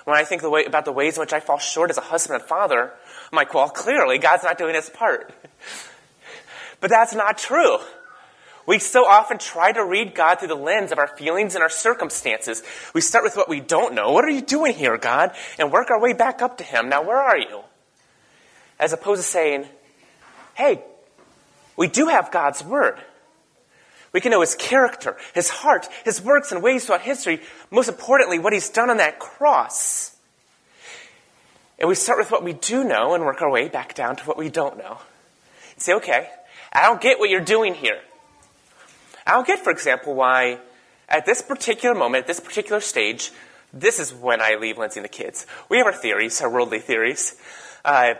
when 0.04 0.18
I 0.18 0.24
think 0.24 0.42
the 0.42 0.50
way, 0.50 0.66
about 0.66 0.84
the 0.84 0.92
ways 0.92 1.16
in 1.16 1.20
which 1.20 1.32
I 1.32 1.40
fall 1.40 1.58
short 1.58 1.88
as 1.88 1.96
a 1.96 2.02
husband 2.02 2.42
and 2.42 2.48
father, 2.48 2.92
I'm 3.32 3.36
like, 3.36 3.54
well, 3.54 3.70
clearly 3.70 4.18
God's 4.18 4.44
not 4.44 4.58
doing 4.58 4.74
his 4.74 4.90
part. 4.90 5.32
but 6.80 6.90
that's 6.90 7.14
not 7.14 7.38
true. 7.38 7.78
We 8.70 8.78
so 8.78 9.04
often 9.04 9.38
try 9.38 9.72
to 9.72 9.84
read 9.84 10.14
God 10.14 10.38
through 10.38 10.46
the 10.46 10.54
lens 10.54 10.92
of 10.92 10.98
our 11.00 11.08
feelings 11.08 11.56
and 11.56 11.62
our 11.62 11.68
circumstances. 11.68 12.62
We 12.94 13.00
start 13.00 13.24
with 13.24 13.36
what 13.36 13.48
we 13.48 13.58
don't 13.58 13.96
know. 13.96 14.12
What 14.12 14.24
are 14.24 14.30
you 14.30 14.42
doing 14.42 14.74
here, 14.74 14.96
God? 14.96 15.34
And 15.58 15.72
work 15.72 15.90
our 15.90 16.00
way 16.00 16.12
back 16.12 16.40
up 16.40 16.58
to 16.58 16.62
Him. 16.62 16.88
Now, 16.88 17.02
where 17.02 17.16
are 17.16 17.36
you? 17.36 17.62
As 18.78 18.92
opposed 18.92 19.22
to 19.22 19.26
saying, 19.26 19.66
hey, 20.54 20.84
we 21.76 21.88
do 21.88 22.06
have 22.06 22.30
God's 22.30 22.62
Word. 22.62 23.00
We 24.12 24.20
can 24.20 24.30
know 24.30 24.40
His 24.40 24.54
character, 24.54 25.16
His 25.34 25.48
heart, 25.48 25.88
His 26.04 26.22
works 26.22 26.52
and 26.52 26.62
ways 26.62 26.86
throughout 26.86 27.00
history. 27.00 27.40
Most 27.72 27.88
importantly, 27.88 28.38
what 28.38 28.52
He's 28.52 28.70
done 28.70 28.88
on 28.88 28.98
that 28.98 29.18
cross. 29.18 30.16
And 31.80 31.88
we 31.88 31.96
start 31.96 32.20
with 32.20 32.30
what 32.30 32.44
we 32.44 32.52
do 32.52 32.84
know 32.84 33.14
and 33.14 33.24
work 33.24 33.42
our 33.42 33.50
way 33.50 33.68
back 33.68 33.96
down 33.96 34.14
to 34.14 34.24
what 34.26 34.38
we 34.38 34.48
don't 34.48 34.78
know. 34.78 34.98
Say, 35.76 35.94
okay, 35.94 36.30
I 36.72 36.82
don't 36.82 37.00
get 37.00 37.18
what 37.18 37.30
you're 37.30 37.40
doing 37.40 37.74
here. 37.74 37.98
I 39.30 39.34
don't 39.34 39.46
get, 39.46 39.60
for 39.60 39.70
example, 39.70 40.16
why 40.16 40.58
at 41.08 41.24
this 41.24 41.40
particular 41.40 41.94
moment, 41.94 42.22
at 42.22 42.26
this 42.26 42.40
particular 42.40 42.80
stage, 42.80 43.30
this 43.72 44.00
is 44.00 44.12
when 44.12 44.40
I 44.40 44.56
leave 44.56 44.76
Lindsay 44.76 44.98
and 44.98 45.04
the 45.04 45.08
kids. 45.08 45.46
We 45.68 45.76
have 45.76 45.86
our 45.86 45.92
theories, 45.92 46.40
our 46.40 46.50
worldly 46.50 46.80
theories. 46.80 47.36
Uh, 47.84 48.14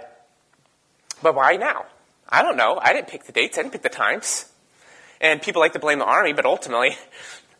but 1.20 1.34
why 1.34 1.56
now? 1.56 1.86
I 2.28 2.42
don't 2.42 2.56
know. 2.56 2.78
I 2.80 2.92
didn't 2.92 3.08
pick 3.08 3.24
the 3.24 3.32
dates. 3.32 3.58
I 3.58 3.62
didn't 3.62 3.72
pick 3.72 3.82
the 3.82 3.88
times. 3.88 4.52
And 5.20 5.42
people 5.42 5.60
like 5.60 5.72
to 5.72 5.80
blame 5.80 5.98
the 5.98 6.04
army, 6.04 6.32
but 6.32 6.46
ultimately, 6.46 6.96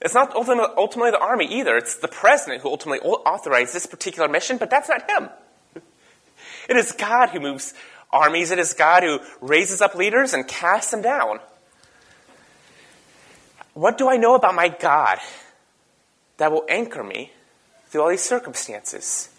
it's 0.00 0.14
not 0.14 0.32
ultimately 0.32 1.10
the 1.10 1.18
army 1.18 1.46
either. 1.58 1.76
It's 1.76 1.96
the 1.96 2.06
president 2.06 2.62
who 2.62 2.68
ultimately 2.68 3.00
authorized 3.00 3.74
this 3.74 3.86
particular 3.86 4.28
mission, 4.28 4.58
but 4.58 4.70
that's 4.70 4.88
not 4.88 5.10
him. 5.10 5.28
It 6.68 6.76
is 6.76 6.92
God 6.92 7.30
who 7.30 7.40
moves 7.40 7.74
armies. 8.12 8.52
It 8.52 8.60
is 8.60 8.74
God 8.74 9.02
who 9.02 9.18
raises 9.40 9.80
up 9.80 9.96
leaders 9.96 10.34
and 10.34 10.46
casts 10.46 10.92
them 10.92 11.02
down. 11.02 11.40
What 13.80 13.96
do 13.96 14.10
I 14.10 14.18
know 14.18 14.34
about 14.34 14.54
my 14.54 14.68
God 14.68 15.16
that 16.36 16.52
will 16.52 16.66
anchor 16.68 17.02
me 17.02 17.32
through 17.86 18.02
all 18.02 18.10
these 18.10 18.22
circumstances? 18.22 19.30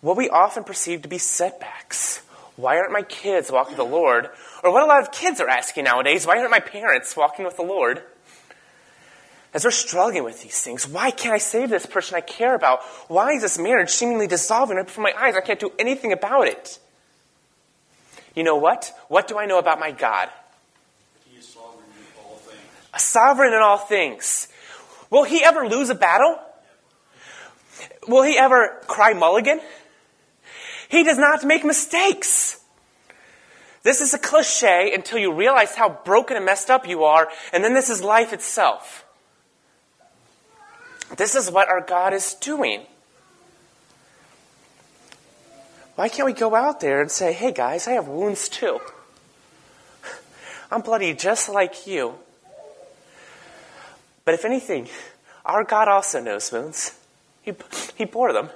What 0.00 0.16
we 0.16 0.28
often 0.28 0.64
perceive 0.64 1.02
to 1.02 1.08
be 1.08 1.16
setbacks. 1.16 2.20
Why 2.56 2.78
aren't 2.78 2.90
my 2.90 3.02
kids 3.02 3.52
walking 3.52 3.76
with 3.76 3.86
the 3.86 3.94
Lord? 3.94 4.28
Or 4.64 4.72
what 4.72 4.82
a 4.82 4.86
lot 4.86 5.02
of 5.02 5.12
kids 5.12 5.40
are 5.40 5.48
asking 5.48 5.84
nowadays, 5.84 6.26
why 6.26 6.38
aren't 6.38 6.50
my 6.50 6.58
parents 6.58 7.16
walking 7.16 7.44
with 7.44 7.56
the 7.56 7.62
Lord? 7.62 8.02
As 9.54 9.64
we're 9.64 9.70
struggling 9.70 10.24
with 10.24 10.42
these 10.42 10.60
things, 10.60 10.88
why 10.88 11.12
can't 11.12 11.32
I 11.32 11.38
save 11.38 11.70
this 11.70 11.86
person 11.86 12.16
I 12.16 12.22
care 12.22 12.56
about? 12.56 12.82
Why 13.06 13.34
is 13.34 13.42
this 13.42 13.56
marriage 13.56 13.90
seemingly 13.90 14.26
dissolving 14.26 14.78
right 14.78 14.86
before 14.86 15.04
my 15.04 15.14
eyes? 15.16 15.36
I 15.36 15.42
can't 15.42 15.60
do 15.60 15.70
anything 15.78 16.10
about 16.10 16.48
it. 16.48 16.80
You 18.34 18.42
know 18.42 18.56
what? 18.56 18.92
What 19.06 19.28
do 19.28 19.38
I 19.38 19.46
know 19.46 19.60
about 19.60 19.78
my 19.78 19.92
God? 19.92 20.28
He 21.30 21.38
is 21.38 21.46
sovereign 21.46 21.86
in 21.96 22.24
all 22.24 22.34
things. 22.36 22.60
A 22.89 22.89
sovereign 23.00 23.52
in 23.52 23.60
all 23.60 23.78
things. 23.78 24.48
Will 25.10 25.24
he 25.24 25.44
ever 25.44 25.66
lose 25.66 25.90
a 25.90 25.94
battle? 25.94 26.38
Will 28.06 28.22
he 28.22 28.38
ever 28.38 28.80
cry 28.86 29.12
mulligan? 29.12 29.60
He 30.88 31.04
does 31.04 31.18
not 31.18 31.44
make 31.44 31.64
mistakes. 31.64 32.60
This 33.82 34.00
is 34.00 34.12
a 34.12 34.18
cliche 34.18 34.92
until 34.94 35.18
you 35.18 35.32
realize 35.32 35.74
how 35.74 35.88
broken 36.04 36.36
and 36.36 36.44
messed 36.44 36.70
up 36.70 36.86
you 36.86 37.04
are, 37.04 37.28
and 37.52 37.64
then 37.64 37.74
this 37.74 37.88
is 37.88 38.02
life 38.02 38.32
itself. 38.32 39.04
This 41.16 41.34
is 41.34 41.50
what 41.50 41.68
our 41.68 41.80
God 41.80 42.12
is 42.12 42.34
doing. 42.34 42.82
Why 45.96 46.08
can't 46.08 46.26
we 46.26 46.32
go 46.32 46.54
out 46.54 46.80
there 46.80 47.00
and 47.00 47.10
say, 47.10 47.32
hey 47.32 47.52
guys, 47.52 47.88
I 47.88 47.92
have 47.92 48.08
wounds 48.08 48.48
too? 48.48 48.80
I'm 50.70 50.82
bloody 50.82 51.14
just 51.14 51.48
like 51.48 51.86
you. 51.86 52.14
But 54.30 54.38
if 54.38 54.44
anything, 54.44 54.86
our 55.44 55.64
God 55.64 55.88
also 55.88 56.20
knows 56.20 56.52
wounds. 56.52 56.96
He, 57.42 57.52
he 57.96 58.04
bore 58.04 58.32
them. 58.32 58.48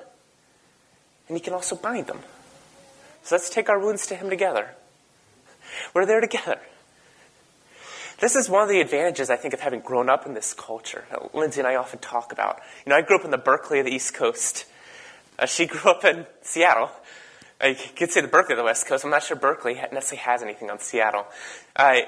And 1.26 1.36
He 1.36 1.42
can 1.42 1.52
also 1.52 1.74
bind 1.74 2.06
them. 2.06 2.20
So 3.24 3.34
let's 3.34 3.50
take 3.50 3.68
our 3.68 3.80
wounds 3.80 4.06
to 4.06 4.14
Him 4.14 4.30
together. 4.30 4.68
We're 5.92 6.06
there 6.06 6.20
together. 6.20 6.60
This 8.20 8.36
is 8.36 8.48
one 8.48 8.62
of 8.62 8.68
the 8.68 8.80
advantages, 8.80 9.30
I 9.30 9.34
think, 9.34 9.52
of 9.52 9.58
having 9.58 9.80
grown 9.80 10.08
up 10.08 10.26
in 10.26 10.34
this 10.34 10.54
culture. 10.54 11.06
Lindsay 11.32 11.60
and 11.60 11.66
I 11.66 11.74
often 11.74 11.98
talk 11.98 12.30
about. 12.30 12.60
You 12.86 12.90
know, 12.90 12.96
I 12.96 13.02
grew 13.02 13.18
up 13.18 13.24
in 13.24 13.32
the 13.32 13.36
Berkeley 13.36 13.80
of 13.80 13.86
the 13.86 13.92
East 13.92 14.14
Coast. 14.14 14.66
Uh, 15.40 15.46
she 15.46 15.66
grew 15.66 15.90
up 15.90 16.04
in 16.04 16.24
Seattle. 16.42 16.92
I 17.60 17.74
could 17.74 18.12
say 18.12 18.20
the 18.20 18.28
Berkeley 18.28 18.52
of 18.52 18.58
the 18.58 18.64
West 18.64 18.86
Coast. 18.86 19.04
I'm 19.04 19.10
not 19.10 19.24
sure 19.24 19.36
Berkeley 19.36 19.74
necessarily 19.74 20.18
has 20.18 20.40
anything 20.40 20.70
on 20.70 20.78
Seattle. 20.78 21.26
Uh, 21.74 22.02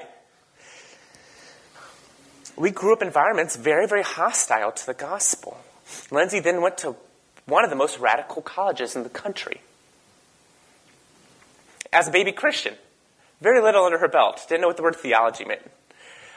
we 2.57 2.71
grew 2.71 2.91
up 2.91 3.01
in 3.01 3.07
environments 3.07 3.55
very, 3.55 3.87
very 3.87 4.03
hostile 4.03 4.71
to 4.71 4.85
the 4.85 4.93
gospel. 4.93 5.57
Lindsay 6.11 6.39
then 6.39 6.61
went 6.61 6.77
to 6.79 6.95
one 7.45 7.63
of 7.63 7.69
the 7.69 7.75
most 7.75 7.99
radical 7.99 8.41
colleges 8.41 8.95
in 8.95 9.03
the 9.03 9.09
country. 9.09 9.61
As 11.93 12.07
a 12.07 12.11
baby 12.11 12.31
Christian, 12.31 12.73
very 13.39 13.61
little 13.61 13.85
under 13.85 13.99
her 13.99 14.07
belt, 14.07 14.45
didn't 14.49 14.61
know 14.61 14.67
what 14.67 14.77
the 14.77 14.83
word 14.83 14.95
theology 14.95 15.45
meant. 15.45 15.61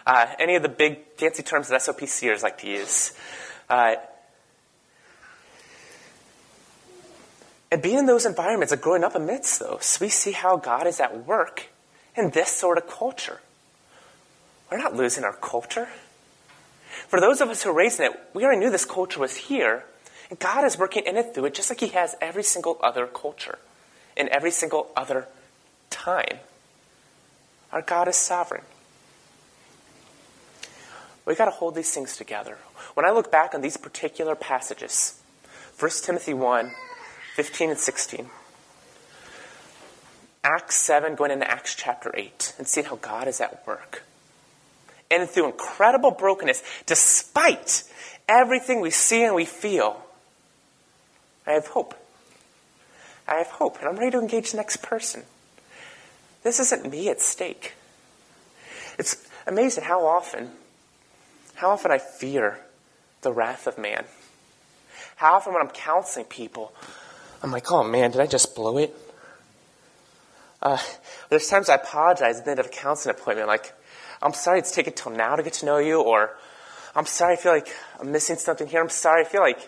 Uh, 0.06 0.26
any 0.38 0.54
of 0.54 0.62
the 0.62 0.68
big 0.68 0.98
fancy 1.16 1.42
terms 1.42 1.68
that 1.68 1.80
SOPCers 1.80 2.42
like 2.42 2.58
to 2.58 2.68
use. 2.68 3.12
Uh, 3.68 3.96
and 7.72 7.82
being 7.82 7.98
in 7.98 8.06
those 8.06 8.26
environments 8.26 8.72
and 8.72 8.82
growing 8.82 9.04
up 9.04 9.14
amidst 9.14 9.60
those, 9.60 9.98
we 10.00 10.08
see 10.08 10.32
how 10.32 10.56
God 10.56 10.86
is 10.86 11.00
at 11.00 11.26
work 11.26 11.68
in 12.16 12.30
this 12.30 12.50
sort 12.50 12.78
of 12.78 12.88
culture. 12.88 13.40
We're 14.70 14.78
not 14.78 14.94
losing 14.94 15.24
our 15.24 15.32
culture. 15.32 15.88
For 17.10 17.20
those 17.20 17.40
of 17.40 17.48
us 17.48 17.64
who 17.64 17.70
are 17.70 17.74
raised 17.74 17.98
in 17.98 18.06
it, 18.06 18.20
we 18.34 18.44
already 18.44 18.60
knew 18.60 18.70
this 18.70 18.84
culture 18.84 19.18
was 19.18 19.34
here, 19.34 19.82
and 20.30 20.38
God 20.38 20.64
is 20.64 20.78
working 20.78 21.02
in 21.06 21.16
it 21.16 21.34
through 21.34 21.46
it 21.46 21.54
just 21.54 21.68
like 21.68 21.80
He 21.80 21.88
has 21.88 22.14
every 22.20 22.44
single 22.44 22.78
other 22.84 23.08
culture, 23.08 23.58
in 24.16 24.28
every 24.28 24.52
single 24.52 24.92
other 24.96 25.26
time. 25.90 26.38
Our 27.72 27.82
God 27.82 28.06
is 28.06 28.14
sovereign. 28.14 28.62
We've 31.26 31.36
got 31.36 31.46
to 31.46 31.50
hold 31.50 31.74
these 31.74 31.92
things 31.92 32.16
together. 32.16 32.58
When 32.94 33.04
I 33.04 33.10
look 33.10 33.32
back 33.32 33.56
on 33.56 33.60
these 33.60 33.76
particular 33.76 34.36
passages, 34.36 35.20
1 35.80 35.90
Timothy 36.04 36.32
1, 36.32 36.70
15 37.34 37.70
and 37.70 37.78
16, 37.78 38.30
Acts 40.44 40.76
7, 40.76 41.16
going 41.16 41.32
into 41.32 41.50
Acts 41.50 41.74
chapter 41.74 42.14
8, 42.14 42.54
and 42.56 42.68
seeing 42.68 42.86
how 42.86 42.96
God 42.96 43.26
is 43.26 43.40
at 43.40 43.66
work. 43.66 44.04
And 45.10 45.28
through 45.28 45.46
incredible 45.46 46.12
brokenness, 46.12 46.62
despite 46.86 47.84
everything 48.28 48.80
we 48.80 48.90
see 48.90 49.24
and 49.24 49.34
we 49.34 49.44
feel, 49.44 50.00
I 51.46 51.52
have 51.52 51.66
hope. 51.66 51.94
I 53.26 53.36
have 53.36 53.48
hope, 53.48 53.78
and 53.78 53.88
I'm 53.88 53.96
ready 53.96 54.12
to 54.12 54.18
engage 54.18 54.52
the 54.52 54.56
next 54.56 54.82
person. 54.82 55.24
This 56.42 56.60
isn't 56.60 56.90
me 56.90 57.08
at 57.08 57.20
stake. 57.20 57.74
It's 58.98 59.26
amazing 59.46 59.84
how 59.84 60.06
often, 60.06 60.50
how 61.54 61.70
often 61.70 61.90
I 61.90 61.98
fear 61.98 62.58
the 63.22 63.32
wrath 63.32 63.66
of 63.66 63.78
man. 63.78 64.04
How 65.16 65.34
often 65.34 65.52
when 65.52 65.62
I'm 65.62 65.70
counseling 65.70 66.26
people, 66.26 66.72
I'm 67.42 67.50
like, 67.50 67.70
oh 67.70 67.82
man, 67.82 68.10
did 68.10 68.20
I 68.20 68.26
just 68.26 68.54
blow 68.54 68.78
it? 68.78 68.94
Uh, 70.62 70.78
there's 71.28 71.48
times 71.48 71.68
I 71.68 71.74
apologize 71.76 72.38
at 72.38 72.44
the 72.44 72.50
end 72.52 72.60
of 72.60 72.66
a 72.66 72.70
counseling 72.70 73.16
appointment, 73.16 73.48
like, 73.48 73.72
I'm 74.22 74.34
sorry 74.34 74.58
it's 74.58 74.72
taken 74.72 74.92
till 74.92 75.12
now 75.12 75.36
to 75.36 75.42
get 75.42 75.54
to 75.54 75.66
know 75.66 75.78
you, 75.78 76.00
or 76.00 76.36
I'm 76.94 77.06
sorry 77.06 77.34
I 77.34 77.36
feel 77.36 77.52
like 77.52 77.68
I'm 77.98 78.12
missing 78.12 78.36
something 78.36 78.66
here. 78.66 78.82
I'm 78.82 78.90
sorry 78.90 79.24
I 79.24 79.28
feel 79.28 79.40
like 79.40 79.60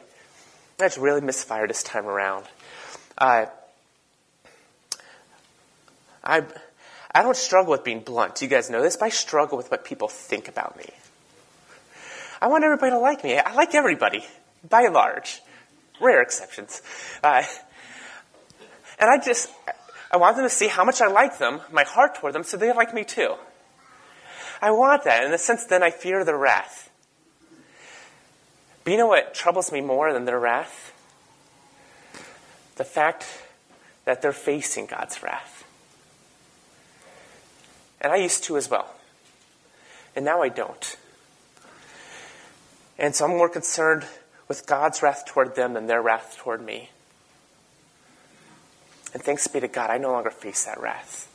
I 0.79 0.85
just 0.85 0.99
really 0.99 1.21
misfired 1.21 1.71
this 1.71 1.83
time 1.83 2.07
around. 2.07 2.45
Uh, 3.17 3.47
I, 6.25 6.43
I 7.15 7.23
don't 7.23 7.37
struggle 7.37 7.73
with 7.73 7.85
being 7.85 8.01
blunt. 8.01 8.43
You 8.43 8.49
guys 8.49 8.71
know 8.71 8.83
this, 8.83 8.97
but 8.97 9.07
I 9.07 9.09
struggle 9.11 9.57
with 9.57 9.71
what 9.71 9.85
people 9.85 10.09
think 10.09 10.49
about 10.49 10.77
me. 10.77 10.91
I 12.41 12.49
want 12.49 12.65
everybody 12.65 12.91
to 12.91 12.99
like 12.99 13.23
me. 13.23 13.39
I 13.39 13.55
like 13.55 13.75
everybody, 13.75 14.25
by 14.69 14.83
and 14.83 14.95
large. 14.95 15.41
Rare 16.01 16.21
exceptions. 16.21 16.83
Uh, 17.23 17.43
and 18.99 19.11
I 19.11 19.19
just, 19.19 19.51
I 20.11 20.17
want 20.17 20.37
them 20.37 20.45
to 20.45 20.51
see 20.51 20.69
how 20.69 20.85
much 20.85 21.01
I 21.01 21.07
like 21.07 21.39
them, 21.39 21.61
my 21.71 21.85
heart 21.85 22.17
toward 22.17 22.35
them, 22.35 22.43
so 22.43 22.57
they 22.57 22.73
like 22.73 22.93
me 22.93 23.05
too. 23.05 23.35
I 24.63 24.71
want 24.71 25.03
that. 25.05 25.25
In 25.25 25.33
a 25.33 25.39
sense, 25.39 25.67
then 25.67 25.83
I 25.83 25.91
fear 25.91 26.25
the 26.25 26.37
wrath. 26.37 26.89
But 28.85 28.93
you 28.93 28.97
know 28.97 29.09
what 29.09 29.35
troubles 29.35 29.73
me 29.73 29.81
more 29.81 30.13
than 30.13 30.25
their 30.25 30.39
wrath? 30.39 30.93
The 32.77 32.85
fact 32.85 33.27
that 34.05 34.23
they're 34.23 34.33
facing 34.33 34.87
God's 34.87 35.23
wrath. 35.23 35.65
And 38.01 38.13
I 38.13 38.17
used 38.17 38.45
to 38.45 38.57
as 38.57 38.71
well. 38.71 38.95
And 40.15 40.25
now 40.25 40.43
I 40.43 40.49
don't. 40.49 40.97
And 42.99 43.15
so 43.15 43.25
I'm 43.25 43.33
more 43.33 43.49
concerned 43.49 44.05
with 44.47 44.67
God's 44.67 45.03
wrath 45.03 45.25
toward 45.27 45.57
them 45.57 45.75
than 45.75 45.87
their 45.87 46.03
wrath 46.03 46.37
toward 46.39 46.65
me. 46.65 46.91
And 49.13 49.23
thanks 49.23 49.47
be 49.49 49.61
to 49.61 49.69
God, 49.69 49.91
I 49.91 49.99
no 49.99 50.13
longer 50.13 50.31
face 50.31 50.65
that 50.65 50.81
wrath. 50.81 51.29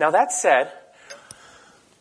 Now, 0.00 0.10
that 0.12 0.32
said, 0.32 0.72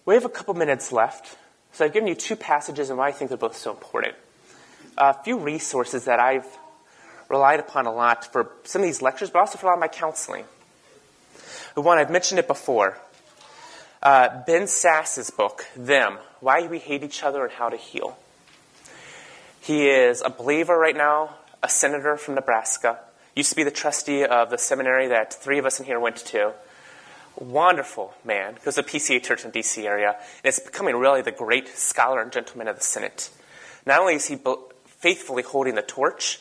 we 0.07 0.13
have 0.15 0.25
a 0.25 0.29
couple 0.29 0.53
minutes 0.53 0.91
left. 0.91 1.37
So 1.73 1.85
I've 1.85 1.93
given 1.93 2.07
you 2.07 2.15
two 2.15 2.37
passages 2.37 2.89
and 2.89 2.97
why 2.97 3.09
I 3.09 3.11
think 3.11 3.29
they're 3.29 3.37
both 3.37 3.57
so 3.57 3.71
important. 3.71 4.15
A 4.97 5.13
few 5.13 5.37
resources 5.37 6.05
that 6.05 6.19
I've 6.19 6.47
relied 7.29 7.59
upon 7.59 7.85
a 7.85 7.93
lot 7.93 8.31
for 8.31 8.49
some 8.63 8.81
of 8.81 8.87
these 8.87 9.01
lectures, 9.01 9.29
but 9.29 9.39
also 9.39 9.57
for 9.57 9.67
a 9.67 9.69
lot 9.69 9.75
of 9.75 9.81
my 9.81 9.89
counseling. 9.89 10.45
The 11.75 11.81
one, 11.81 11.97
I've 11.97 12.09
mentioned 12.09 12.39
it 12.39 12.47
before. 12.47 12.97
Uh, 14.01 14.43
ben 14.47 14.67
Sasse's 14.67 15.29
book, 15.29 15.65
Them 15.75 16.17
Why 16.39 16.65
We 16.67 16.79
Hate 16.79 17.03
Each 17.03 17.21
Other 17.21 17.43
and 17.43 17.51
How 17.51 17.67
to 17.67 17.77
Heal. 17.77 18.17
He 19.59 19.89
is 19.89 20.21
a 20.25 20.29
believer 20.29 20.77
right 20.77 20.95
now, 20.95 21.35
a 21.61 21.67
senator 21.67 22.15
from 22.15 22.35
Nebraska, 22.35 22.99
used 23.35 23.49
to 23.49 23.55
be 23.57 23.63
the 23.63 23.71
trustee 23.71 24.23
of 24.23 24.51
the 24.51 24.57
seminary 24.57 25.09
that 25.09 25.33
three 25.33 25.59
of 25.59 25.65
us 25.65 25.79
in 25.81 25.85
here 25.85 25.99
went 25.99 26.15
to. 26.17 26.53
Wonderful 27.39 28.13
man, 28.25 28.57
goes 28.65 28.75
to 28.75 28.83
PCA 28.83 29.21
Church 29.21 29.45
in 29.45 29.51
D.C. 29.51 29.85
area, 29.85 30.15
and 30.43 30.49
is 30.49 30.59
becoming 30.59 30.95
really 30.95 31.21
the 31.21 31.31
great 31.31 31.67
scholar 31.69 32.21
and 32.21 32.31
gentleman 32.31 32.67
of 32.67 32.77
the 32.77 32.83
Senate. 32.83 33.29
Not 33.85 33.99
only 33.99 34.15
is 34.15 34.25
he 34.25 34.39
faithfully 34.85 35.43
holding 35.43 35.75
the 35.75 35.81
torch, 35.83 36.39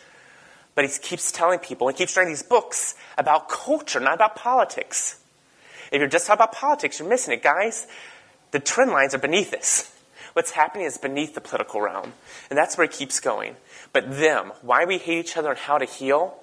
but 0.74 0.84
he 0.84 0.90
keeps 1.00 1.30
telling 1.32 1.58
people, 1.58 1.88
he 1.88 1.94
keeps 1.94 2.16
writing 2.16 2.32
these 2.32 2.42
books 2.42 2.94
about 3.18 3.48
culture, 3.48 4.00
not 4.00 4.14
about 4.14 4.36
politics. 4.36 5.18
If 5.92 6.00
you're 6.00 6.08
just 6.08 6.26
talking 6.26 6.42
about 6.42 6.52
politics, 6.52 6.98
you're 6.98 7.08
missing 7.08 7.34
it, 7.34 7.42
guys. 7.42 7.86
The 8.50 8.60
trend 8.60 8.90
lines 8.90 9.14
are 9.14 9.18
beneath 9.18 9.50
this. 9.50 9.92
What's 10.32 10.50
happening 10.50 10.86
is 10.86 10.98
beneath 10.98 11.34
the 11.34 11.40
political 11.40 11.80
realm. 11.80 12.12
And 12.50 12.58
that's 12.58 12.76
where 12.76 12.86
he 12.86 12.92
keeps 12.92 13.20
going. 13.20 13.56
But 13.92 14.18
them, 14.18 14.52
why 14.60 14.84
we 14.84 14.98
hate 14.98 15.18
each 15.18 15.36
other 15.36 15.50
and 15.50 15.58
how 15.58 15.78
to 15.78 15.86
heal, 15.86 16.34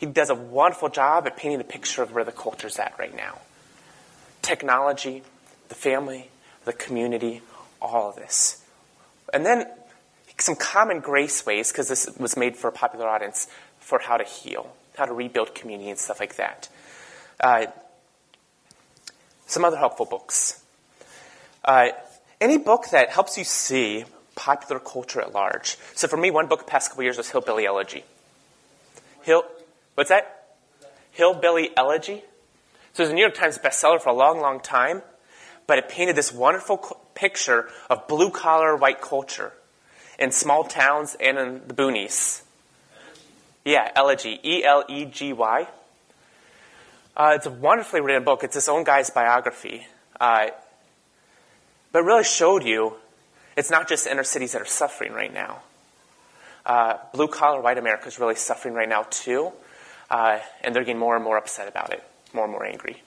he 0.00 0.06
does 0.06 0.30
a 0.30 0.34
wonderful 0.34 0.88
job 0.88 1.26
at 1.26 1.36
painting 1.36 1.58
the 1.58 1.64
picture 1.64 2.02
of 2.02 2.12
where 2.12 2.24
the 2.24 2.32
culture's 2.32 2.78
at 2.78 2.98
right 2.98 3.14
now. 3.14 3.38
Technology, 4.48 5.22
the 5.68 5.74
family, 5.74 6.30
the 6.64 6.72
community, 6.72 7.42
all 7.82 8.08
of 8.08 8.16
this. 8.16 8.64
And 9.34 9.44
then 9.44 9.66
some 10.38 10.56
common 10.56 11.00
grace 11.00 11.44
ways, 11.44 11.70
because 11.70 11.88
this 11.88 12.08
was 12.18 12.34
made 12.34 12.56
for 12.56 12.68
a 12.68 12.72
popular 12.72 13.06
audience, 13.06 13.46
for 13.78 13.98
how 13.98 14.16
to 14.16 14.24
heal, 14.24 14.74
how 14.96 15.04
to 15.04 15.12
rebuild 15.12 15.54
community 15.54 15.90
and 15.90 15.98
stuff 15.98 16.18
like 16.18 16.36
that. 16.36 16.70
Uh, 17.38 17.66
some 19.46 19.66
other 19.66 19.76
helpful 19.76 20.06
books. 20.06 20.64
Uh, 21.62 21.88
any 22.40 22.56
book 22.56 22.86
that 22.90 23.10
helps 23.10 23.36
you 23.36 23.44
see 23.44 24.06
popular 24.34 24.80
culture 24.80 25.20
at 25.20 25.34
large. 25.34 25.76
So 25.94 26.08
for 26.08 26.16
me, 26.16 26.30
one 26.30 26.46
book 26.46 26.60
the 26.60 26.64
past 26.70 26.88
couple 26.88 27.04
years 27.04 27.18
was 27.18 27.28
Hillbilly 27.28 27.66
Elegy. 27.66 28.02
Hill, 29.24 29.42
what's 29.94 30.08
that? 30.08 30.56
Hillbilly 31.12 31.68
Elegy. 31.76 32.22
So 32.98 33.04
it 33.04 33.06
was 33.06 33.12
a 33.12 33.14
New 33.14 33.20
York 33.20 33.34
Times 33.34 33.58
bestseller 33.58 34.00
for 34.00 34.08
a 34.08 34.12
long, 34.12 34.40
long 34.40 34.58
time, 34.58 35.02
but 35.68 35.78
it 35.78 35.88
painted 35.88 36.16
this 36.16 36.32
wonderful 36.32 36.78
picture 37.14 37.70
of 37.88 38.08
blue 38.08 38.28
collar 38.28 38.74
white 38.74 39.00
culture 39.00 39.52
in 40.18 40.32
small 40.32 40.64
towns 40.64 41.16
and 41.20 41.38
in 41.38 41.62
the 41.68 41.74
boonies. 41.74 42.42
Yeah, 43.64 43.88
Elegy. 43.94 44.40
E 44.42 44.64
L 44.64 44.82
E 44.88 45.04
G 45.04 45.32
Y. 45.32 45.68
Uh, 47.16 47.34
it's 47.36 47.46
a 47.46 47.52
wonderfully 47.52 48.00
written 48.00 48.24
book. 48.24 48.42
It's 48.42 48.56
his 48.56 48.68
own 48.68 48.82
guy's 48.82 49.10
biography. 49.10 49.86
Uh, 50.18 50.48
but 51.92 52.02
really 52.02 52.24
showed 52.24 52.64
you 52.64 52.94
it's 53.56 53.70
not 53.70 53.88
just 53.88 54.08
inner 54.08 54.24
cities 54.24 54.54
that 54.54 54.62
are 54.62 54.64
suffering 54.64 55.12
right 55.12 55.32
now. 55.32 55.62
Uh, 56.66 56.94
blue 57.12 57.28
collar 57.28 57.60
white 57.60 57.78
America 57.78 58.08
is 58.08 58.18
really 58.18 58.34
suffering 58.34 58.74
right 58.74 58.88
now 58.88 59.04
too, 59.08 59.52
uh, 60.10 60.40
and 60.62 60.74
they're 60.74 60.82
getting 60.82 60.98
more 60.98 61.14
and 61.14 61.22
more 61.22 61.36
upset 61.36 61.68
about 61.68 61.92
it, 61.92 62.02
more 62.32 62.44
and 62.44 62.52
more 62.52 62.64
angry. 62.64 63.02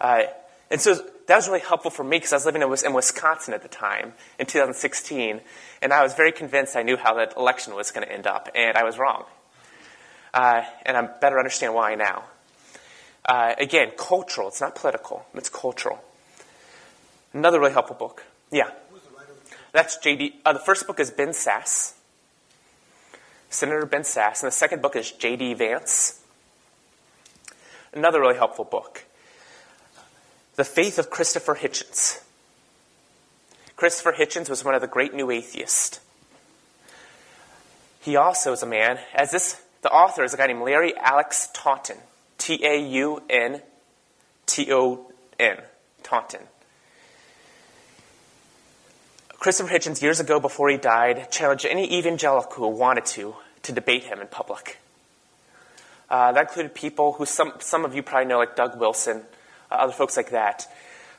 Uh, 0.00 0.22
and 0.70 0.80
so 0.80 0.94
that 1.26 1.36
was 1.36 1.48
really 1.48 1.60
helpful 1.60 1.90
for 1.90 2.04
me 2.04 2.16
because 2.16 2.32
I 2.32 2.36
was 2.36 2.46
living 2.46 2.62
in 2.62 2.92
Wisconsin 2.94 3.54
at 3.54 3.62
the 3.62 3.68
time 3.68 4.14
in 4.38 4.46
2016, 4.46 5.40
and 5.82 5.92
I 5.92 6.02
was 6.02 6.14
very 6.14 6.32
convinced 6.32 6.76
I 6.76 6.82
knew 6.82 6.96
how 6.96 7.14
that 7.14 7.36
election 7.36 7.74
was 7.74 7.90
going 7.90 8.06
to 8.06 8.12
end 8.12 8.26
up, 8.26 8.48
and 8.54 8.76
I 8.76 8.84
was 8.84 8.98
wrong. 8.98 9.24
Uh, 10.32 10.62
and 10.86 10.96
I 10.96 11.02
better 11.02 11.38
understand 11.38 11.74
why 11.74 11.96
now. 11.96 12.24
Uh, 13.24 13.54
again, 13.58 13.92
cultural. 13.96 14.48
It's 14.48 14.60
not 14.60 14.74
political. 14.74 15.26
It's 15.34 15.48
cultural. 15.48 15.98
Another 17.32 17.60
really 17.60 17.72
helpful 17.72 17.96
book. 17.96 18.24
Yeah. 18.50 18.70
That's 19.72 19.98
J.D. 19.98 20.40
Uh, 20.44 20.52
the 20.54 20.58
first 20.58 20.86
book 20.86 20.98
is 20.98 21.10
Ben 21.10 21.28
Sasse, 21.28 21.94
Senator 23.50 23.86
Ben 23.86 24.02
Sasse, 24.02 24.42
and 24.42 24.48
the 24.48 24.56
second 24.56 24.82
book 24.82 24.96
is 24.96 25.12
J.D. 25.12 25.54
Vance. 25.54 26.19
Another 27.92 28.20
really 28.20 28.36
helpful 28.36 28.64
book. 28.64 29.04
The 30.56 30.64
Faith 30.64 30.98
of 30.98 31.10
Christopher 31.10 31.54
Hitchens. 31.54 32.22
Christopher 33.76 34.12
Hitchens 34.12 34.48
was 34.48 34.64
one 34.64 34.74
of 34.74 34.80
the 34.80 34.86
great 34.86 35.14
new 35.14 35.30
atheists. 35.30 36.00
He 38.00 38.16
also 38.16 38.52
is 38.52 38.62
a 38.62 38.66
man, 38.66 38.98
as 39.14 39.30
this, 39.30 39.60
the 39.82 39.90
author 39.90 40.24
is 40.24 40.34
a 40.34 40.36
guy 40.36 40.46
named 40.46 40.62
Larry 40.62 40.96
Alex 40.96 41.48
Taunton. 41.52 41.96
T 42.40 42.64
A 42.64 42.80
U 42.80 43.22
N 43.28 43.60
T 44.46 44.72
O 44.72 45.12
N. 45.38 45.58
Taunton. 46.02 46.40
Christopher 49.38 49.72
Hitchens, 49.72 50.02
years 50.02 50.20
ago 50.20 50.40
before 50.40 50.68
he 50.68 50.76
died, 50.76 51.30
challenged 51.30 51.64
any 51.66 51.98
evangelical 51.98 52.70
who 52.70 52.76
wanted 52.76 53.06
to 53.06 53.36
to 53.62 53.72
debate 53.72 54.04
him 54.04 54.20
in 54.20 54.26
public. 54.26 54.78
Uh, 56.10 56.32
that 56.32 56.48
included 56.48 56.74
people 56.74 57.12
who 57.12 57.24
some, 57.24 57.52
some 57.60 57.84
of 57.84 57.94
you 57.94 58.02
probably 58.02 58.26
know, 58.26 58.38
like 58.38 58.56
Doug 58.56 58.78
Wilson, 58.78 59.22
uh, 59.70 59.76
other 59.76 59.92
folks 59.92 60.16
like 60.16 60.30
that. 60.30 60.66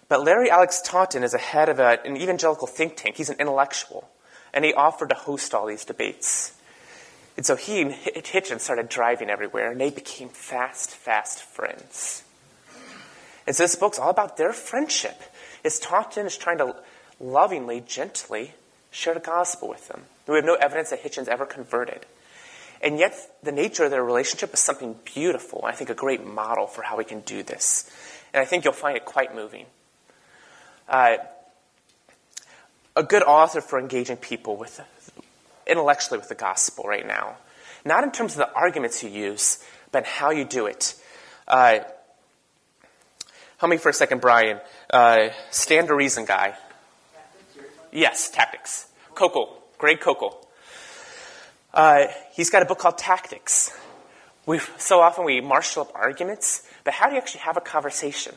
But 0.09 0.25
Larry 0.25 0.51
Alex 0.51 0.81
Taunton 0.81 1.23
is 1.23 1.33
a 1.33 1.37
head 1.37 1.69
of 1.69 1.79
a, 1.79 1.97
an 2.05 2.17
evangelical 2.17 2.67
think 2.67 2.97
tank. 2.97 3.15
He's 3.15 3.29
an 3.29 3.37
intellectual. 3.39 4.09
And 4.53 4.65
he 4.65 4.73
offered 4.73 5.09
to 5.09 5.15
host 5.15 5.53
all 5.53 5.65
these 5.65 5.85
debates. 5.85 6.53
And 7.37 7.45
so 7.45 7.55
he 7.55 7.81
and 7.81 7.93
Hitchens 7.93 8.59
started 8.59 8.89
driving 8.89 9.29
everywhere, 9.29 9.71
and 9.71 9.79
they 9.79 9.89
became 9.89 10.27
fast, 10.27 10.91
fast 10.91 11.41
friends. 11.41 12.23
And 13.47 13.55
so 13.55 13.63
this 13.63 13.75
book's 13.75 13.97
all 13.97 14.09
about 14.09 14.35
their 14.35 14.51
friendship. 14.51 15.19
As 15.63 15.79
Taunton 15.79 16.25
is 16.25 16.37
trying 16.37 16.57
to 16.57 16.75
lovingly, 17.21 17.81
gently 17.81 18.53
share 18.91 19.13
the 19.13 19.21
gospel 19.21 19.69
with 19.69 19.87
them. 19.87 20.01
We 20.27 20.35
have 20.35 20.45
no 20.45 20.55
evidence 20.55 20.89
that 20.89 21.03
Hitchens 21.03 21.27
ever 21.27 21.45
converted. 21.45 22.05
And 22.81 22.97
yet, 22.97 23.15
the 23.43 23.51
nature 23.51 23.83
of 23.83 23.91
their 23.91 24.03
relationship 24.03 24.53
is 24.53 24.59
something 24.59 24.95
beautiful. 25.05 25.63
I 25.63 25.71
think 25.71 25.89
a 25.89 25.95
great 25.95 26.25
model 26.25 26.65
for 26.65 26.81
how 26.81 26.97
we 26.97 27.03
can 27.03 27.21
do 27.21 27.43
this. 27.43 27.89
And 28.33 28.41
I 28.41 28.45
think 28.45 28.63
you'll 28.63 28.73
find 28.73 28.97
it 28.97 29.05
quite 29.05 29.35
moving. 29.35 29.67
Uh, 30.89 31.17
a 32.95 33.03
good 33.03 33.23
author 33.23 33.61
for 33.61 33.79
engaging 33.79 34.17
people 34.17 34.57
with 34.57 34.81
intellectually 35.67 36.17
with 36.17 36.27
the 36.27 36.35
gospel 36.35 36.85
right 36.85 37.05
now. 37.05 37.37
Not 37.85 38.03
in 38.03 38.11
terms 38.11 38.33
of 38.33 38.39
the 38.39 38.53
arguments 38.53 39.03
you 39.03 39.09
use, 39.09 39.63
but 39.91 40.05
how 40.05 40.31
you 40.31 40.43
do 40.43 40.65
it. 40.65 40.95
Uh, 41.47 41.79
help 43.57 43.69
me 43.69 43.77
for 43.77 43.89
a 43.89 43.93
second, 43.93 44.21
Brian. 44.21 44.59
Uh, 44.89 45.29
stand 45.51 45.87
to 45.87 45.95
reason 45.95 46.25
guy. 46.25 46.55
Yes, 47.91 48.29
tactics. 48.29 48.87
Koukl, 49.13 49.49
Greg 49.77 49.99
Koukl. 49.99 50.35
Uh, 51.73 52.07
he's 52.33 52.49
got 52.49 52.61
a 52.61 52.65
book 52.65 52.79
called 52.79 52.97
Tactics. 52.97 53.71
We 54.45 54.59
so 54.77 54.99
often 54.99 55.23
we 55.25 55.39
marshal 55.39 55.83
up 55.83 55.91
arguments, 55.95 56.67
but 56.83 56.93
how 56.93 57.07
do 57.07 57.13
you 57.13 57.21
actually 57.21 57.41
have 57.41 57.57
a 57.57 57.61
conversation? 57.61 58.35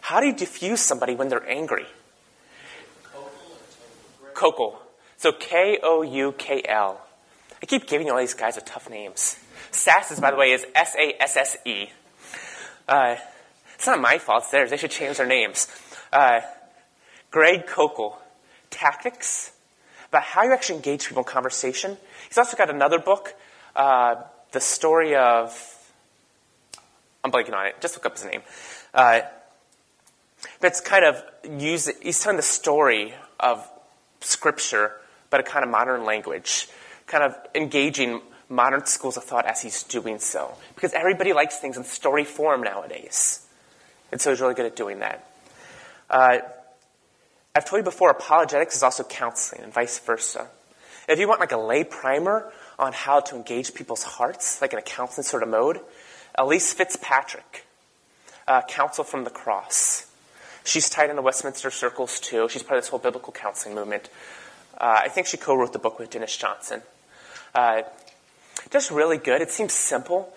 How 0.00 0.20
do 0.20 0.26
you 0.26 0.34
diffuse 0.34 0.80
somebody 0.80 1.14
when 1.14 1.28
they're 1.28 1.48
angry? 1.48 1.86
Koukl. 4.34 4.76
So 5.16 5.32
K 5.32 5.78
O 5.82 6.02
U 6.02 6.32
K 6.36 6.62
L. 6.68 7.00
I 7.62 7.66
keep 7.66 7.86
giving 7.86 8.10
all 8.10 8.18
these 8.18 8.34
guys 8.34 8.58
a 8.58 8.60
tough 8.60 8.90
names. 8.90 9.38
Sasse's, 9.70 10.20
by 10.20 10.30
the 10.30 10.36
way, 10.36 10.52
is 10.52 10.66
S 10.74 10.94
A 10.98 11.22
S 11.22 11.36
S 11.36 11.56
E. 11.64 11.86
Uh, 12.86 13.16
it's 13.74 13.86
not 13.86 14.00
my 14.00 14.18
fault, 14.18 14.42
it's 14.42 14.50
theirs. 14.50 14.70
They 14.70 14.76
should 14.76 14.90
change 14.90 15.16
their 15.16 15.26
names. 15.26 15.68
Uh, 16.12 16.40
Greg 17.30 17.66
Koukl, 17.66 18.16
Tactics, 18.70 19.52
about 20.14 20.22
how 20.22 20.44
you 20.44 20.52
actually 20.52 20.76
engage 20.76 21.08
people 21.08 21.24
in 21.24 21.28
conversation. 21.28 21.96
He's 22.28 22.38
also 22.38 22.56
got 22.56 22.70
another 22.70 23.00
book, 23.00 23.34
uh, 23.74 24.14
The 24.52 24.60
Story 24.60 25.16
of. 25.16 25.52
I'm 27.24 27.32
blanking 27.32 27.52
on 27.52 27.66
it. 27.66 27.80
Just 27.80 27.96
look 27.96 28.06
up 28.06 28.12
his 28.12 28.24
name. 28.24 28.42
Uh, 28.92 29.22
but 30.60 30.68
it's 30.68 30.80
kind 30.80 31.04
of 31.04 31.20
use, 31.60 31.90
he's 32.00 32.20
telling 32.20 32.36
the 32.36 32.42
story 32.44 33.14
of 33.40 33.66
Scripture, 34.20 34.92
but 35.30 35.40
a 35.40 35.42
kind 35.42 35.64
of 35.64 35.70
modern 35.70 36.04
language, 36.04 36.68
kind 37.06 37.24
of 37.24 37.34
engaging 37.52 38.20
modern 38.48 38.86
schools 38.86 39.16
of 39.16 39.24
thought 39.24 39.46
as 39.46 39.62
he's 39.62 39.82
doing 39.82 40.20
so. 40.20 40.54
Because 40.76 40.92
everybody 40.92 41.32
likes 41.32 41.58
things 41.58 41.76
in 41.76 41.82
story 41.82 42.24
form 42.24 42.62
nowadays. 42.62 43.44
And 44.12 44.20
so 44.20 44.30
he's 44.30 44.40
really 44.40 44.54
good 44.54 44.66
at 44.66 44.76
doing 44.76 45.00
that. 45.00 45.28
Uh, 46.08 46.38
I've 47.56 47.64
told 47.64 47.78
you 47.78 47.84
before, 47.84 48.10
apologetics 48.10 48.74
is 48.74 48.82
also 48.82 49.04
counseling 49.04 49.62
and 49.62 49.72
vice 49.72 49.98
versa. 50.00 50.48
If 51.08 51.20
you 51.20 51.28
want 51.28 51.38
like 51.38 51.52
a 51.52 51.56
lay 51.56 51.84
primer 51.84 52.50
on 52.78 52.92
how 52.92 53.20
to 53.20 53.36
engage 53.36 53.74
people's 53.74 54.02
hearts, 54.02 54.60
like 54.60 54.72
in 54.72 54.78
a 54.78 54.82
counseling 54.82 55.24
sort 55.24 55.44
of 55.44 55.48
mode, 55.48 55.80
Elyse 56.36 56.74
Fitzpatrick, 56.74 57.64
uh, 58.48 58.62
Counsel 58.62 59.04
from 59.04 59.22
the 59.22 59.30
Cross. 59.30 60.10
She's 60.64 60.90
tied 60.90 61.10
into 61.10 61.22
Westminster 61.22 61.70
circles 61.70 62.18
too. 62.18 62.48
She's 62.48 62.62
part 62.62 62.78
of 62.78 62.84
this 62.84 62.88
whole 62.88 62.98
biblical 62.98 63.32
counseling 63.32 63.76
movement. 63.76 64.08
Uh, 64.76 65.02
I 65.04 65.08
think 65.08 65.28
she 65.28 65.36
co-wrote 65.36 65.72
the 65.72 65.78
book 65.78 66.00
with 66.00 66.10
Dennis 66.10 66.36
Johnson. 66.36 66.82
Uh, 67.54 67.82
just 68.70 68.90
really 68.90 69.18
good. 69.18 69.40
It 69.42 69.52
seems 69.52 69.72
simple, 69.72 70.34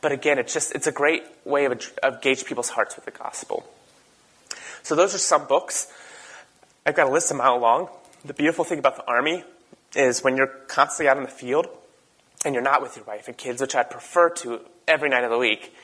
but 0.00 0.12
again, 0.12 0.38
it's 0.38 0.54
just 0.54 0.74
it's 0.74 0.86
a 0.86 0.92
great 0.92 1.24
way 1.44 1.66
of, 1.66 1.92
of 2.02 2.22
gauge 2.22 2.46
people's 2.46 2.70
hearts 2.70 2.96
with 2.96 3.04
the 3.04 3.10
gospel. 3.10 3.68
So 4.82 4.94
those 4.94 5.14
are 5.14 5.18
some 5.18 5.46
books. 5.46 5.92
I've 6.86 6.94
got 6.94 7.08
a 7.08 7.10
list 7.10 7.32
a 7.32 7.34
mile 7.34 7.58
long. 7.58 7.88
The 8.24 8.32
beautiful 8.32 8.64
thing 8.64 8.78
about 8.78 8.94
the 8.94 9.04
army 9.08 9.42
is 9.96 10.22
when 10.22 10.36
you're 10.36 10.46
constantly 10.46 11.10
out 11.10 11.16
in 11.16 11.24
the 11.24 11.28
field 11.28 11.66
and 12.44 12.54
you're 12.54 12.62
not 12.62 12.80
with 12.80 12.94
your 12.94 13.04
wife 13.04 13.26
and 13.26 13.36
kids, 13.36 13.60
which 13.60 13.74
I'd 13.74 13.90
prefer 13.90 14.30
to 14.30 14.60
every 14.86 15.08
night 15.08 15.24
of 15.24 15.32
the 15.32 15.38
week, 15.38 15.74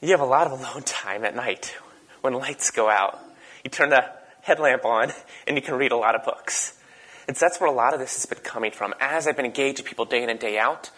you 0.00 0.10
have 0.10 0.20
a 0.20 0.24
lot 0.24 0.46
of 0.46 0.52
alone 0.52 0.82
time 0.84 1.24
at 1.24 1.34
night 1.34 1.74
when 2.20 2.32
lights 2.34 2.70
go 2.70 2.88
out. 2.88 3.18
You 3.64 3.70
turn 3.70 3.90
the 3.90 4.04
headlamp 4.42 4.84
on 4.84 5.10
and 5.48 5.56
you 5.56 5.62
can 5.62 5.74
read 5.74 5.90
a 5.90 5.96
lot 5.96 6.14
of 6.14 6.22
books. 6.24 6.78
And 7.26 7.36
so 7.36 7.46
that's 7.46 7.60
where 7.60 7.68
a 7.68 7.74
lot 7.74 7.92
of 7.92 7.98
this 7.98 8.14
has 8.14 8.24
been 8.24 8.38
coming 8.38 8.70
from. 8.70 8.94
As 9.00 9.26
I've 9.26 9.34
been 9.36 9.46
engaged 9.46 9.78
with 9.80 9.88
people 9.88 10.04
day 10.04 10.22
in 10.22 10.30
and 10.30 10.38
day 10.38 10.58
out, 10.58 10.92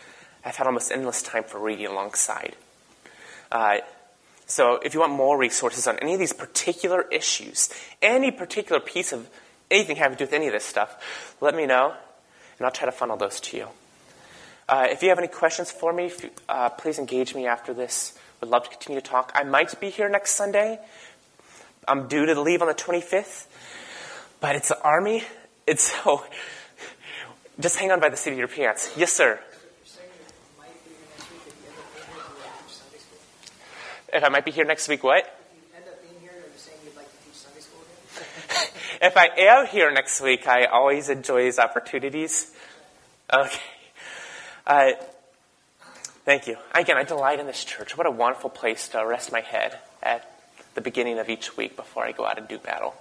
I've 0.44 0.56
had 0.56 0.66
almost 0.66 0.92
endless 0.92 1.22
time 1.22 1.44
for 1.44 1.58
reading 1.58 1.86
alongside. 1.86 2.54
Uh, 3.50 3.78
so 4.50 4.80
if 4.82 4.94
you 4.94 5.00
want 5.00 5.12
more 5.12 5.38
resources 5.38 5.86
on 5.86 5.98
any 6.00 6.14
of 6.14 6.18
these 6.18 6.32
particular 6.32 7.02
issues, 7.12 7.70
any 8.02 8.32
particular 8.32 8.80
piece 8.80 9.12
of 9.12 9.28
anything 9.70 9.94
having 9.96 10.18
to 10.18 10.24
do 10.24 10.28
with 10.28 10.34
any 10.34 10.48
of 10.48 10.52
this 10.52 10.64
stuff, 10.64 11.36
let 11.40 11.54
me 11.54 11.66
know, 11.66 11.94
and 12.58 12.66
I'll 12.66 12.72
try 12.72 12.86
to 12.86 12.92
funnel 12.92 13.16
those 13.16 13.40
to 13.42 13.56
you. 13.56 13.68
Uh, 14.68 14.88
if 14.90 15.02
you 15.02 15.08
have 15.08 15.18
any 15.18 15.28
questions 15.28 15.70
for 15.70 15.92
me, 15.92 16.10
you, 16.22 16.30
uh, 16.48 16.68
please 16.68 16.98
engage 16.98 17.32
me 17.34 17.46
after 17.46 17.72
this. 17.72 18.18
Would 18.40 18.50
love 18.50 18.64
to 18.64 18.70
continue 18.70 19.00
to 19.00 19.06
talk. 19.06 19.30
I 19.36 19.44
might 19.44 19.78
be 19.80 19.90
here 19.90 20.08
next 20.08 20.32
Sunday. 20.32 20.80
I'm 21.86 22.08
due 22.08 22.26
to 22.26 22.40
leave 22.40 22.60
on 22.60 22.68
the 22.68 22.74
25th, 22.74 23.46
but 24.40 24.56
it's 24.56 24.68
the 24.68 24.80
Army. 24.82 25.22
It's 25.66 25.92
so. 25.92 26.24
Just 27.60 27.76
hang 27.76 27.92
on 27.92 28.00
by 28.00 28.08
the 28.08 28.16
seat 28.16 28.32
of 28.32 28.38
your 28.38 28.48
pants. 28.48 28.92
Yes, 28.96 29.12
sir. 29.12 29.38
If 34.12 34.24
I 34.24 34.28
might 34.28 34.44
be 34.44 34.50
here 34.50 34.64
next 34.64 34.88
week, 34.88 35.04
what? 35.04 35.24
if 39.02 39.16
I 39.16 39.28
am 39.38 39.66
here 39.66 39.90
next 39.92 40.20
week, 40.20 40.46
I 40.48 40.64
always 40.64 41.08
enjoy 41.08 41.44
these 41.44 41.58
opportunities. 41.58 42.52
Okay. 43.32 43.60
Uh, 44.66 44.90
thank 46.24 46.46
you. 46.48 46.56
Again, 46.74 46.96
I 46.96 47.04
delight 47.04 47.38
in 47.38 47.46
this 47.46 47.64
church. 47.64 47.96
What 47.96 48.06
a 48.06 48.10
wonderful 48.10 48.50
place 48.50 48.88
to 48.88 49.06
rest 49.06 49.32
my 49.32 49.40
head 49.40 49.78
at 50.02 50.28
the 50.74 50.80
beginning 50.80 51.18
of 51.18 51.28
each 51.28 51.56
week 51.56 51.76
before 51.76 52.04
I 52.04 52.12
go 52.12 52.26
out 52.26 52.38
and 52.38 52.48
do 52.48 52.58
battle. 52.58 52.94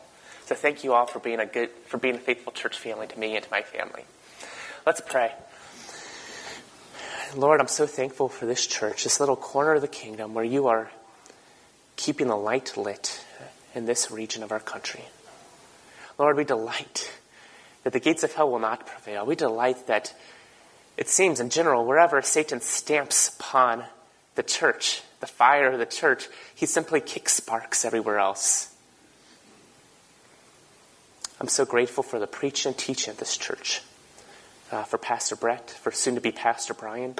So 0.45 0.55
thank 0.55 0.84
you 0.84 0.93
all 0.93 1.05
for 1.05 1.20
being 1.20 1.39
a 1.39 1.45
good, 1.45 1.70
for 1.88 1.97
being 1.97 2.16
a 2.16 2.20
faithful 2.20 2.51
church 2.51 2.78
family 2.78 3.07
to 3.07 3.20
me 3.20 3.36
and 3.36 3.43
to 3.43 3.51
my 3.51 3.62
family. 3.62 4.03
Let's 4.86 5.01
pray. 5.01 5.34
Lord, 7.36 7.60
I'm 7.62 7.68
so 7.68 7.86
thankful 7.86 8.30
for 8.30 8.45
this 8.45 8.66
church, 8.66 9.03
this 9.03 9.20
little 9.20 9.36
corner 9.36 9.74
of 9.74 9.82
the 9.82 9.88
kingdom 9.88 10.34
where 10.34 10.45
you 10.45 10.68
are 10.68 10.91
keeping 12.00 12.28
the 12.28 12.36
light 12.36 12.78
lit 12.78 13.26
in 13.76 13.86
this 13.86 14.10
region 14.10 14.41
of 14.41 14.54
our 14.54 14.60
country. 14.62 15.04
Lord, 16.18 16.38
we 16.38 16.45
delight 16.45 17.12
that 17.84 17.91
the 17.91 18.00
gates 18.00 18.24
of 18.24 18.34
hell 18.34 18.50
will 18.50 18.60
not 18.60 18.88
prevail. 18.88 19.26
We 19.26 19.36
delight 19.36 19.88
that 19.88 20.14
it 20.95 21.10
seems 21.10 21.41
in 21.41 21.50
general, 21.50 21.86
wherever 21.86 22.22
Satan 22.22 22.62
stamps 22.62 23.36
upon 23.36 23.84
the 24.36 24.43
church, 24.43 25.02
the 25.20 25.28
fire 25.28 25.74
of 25.74 25.80
the 25.80 25.86
church, 25.86 26.30
he 26.56 26.66
simply 26.66 27.02
kicks 27.02 27.34
sparks 27.34 27.84
everywhere 27.84 28.18
else. 28.18 28.74
I'm 31.41 31.50
so 31.50 31.66
grateful 31.66 32.04
for 32.04 32.18
the 32.18 32.28
preaching 32.28 32.70
and 32.70 32.78
teaching 32.78 33.12
of 33.12 33.18
this 33.18 33.36
church, 33.36 33.82
uh, 34.72 34.84
for 34.84 34.97
Pastor 34.97 35.36
Brett, 35.36 35.70
for 35.70 35.91
soon 35.91 36.16
to 36.16 36.22
be 36.22 36.32
Pastor 36.32 36.74
Brian, 36.74 37.16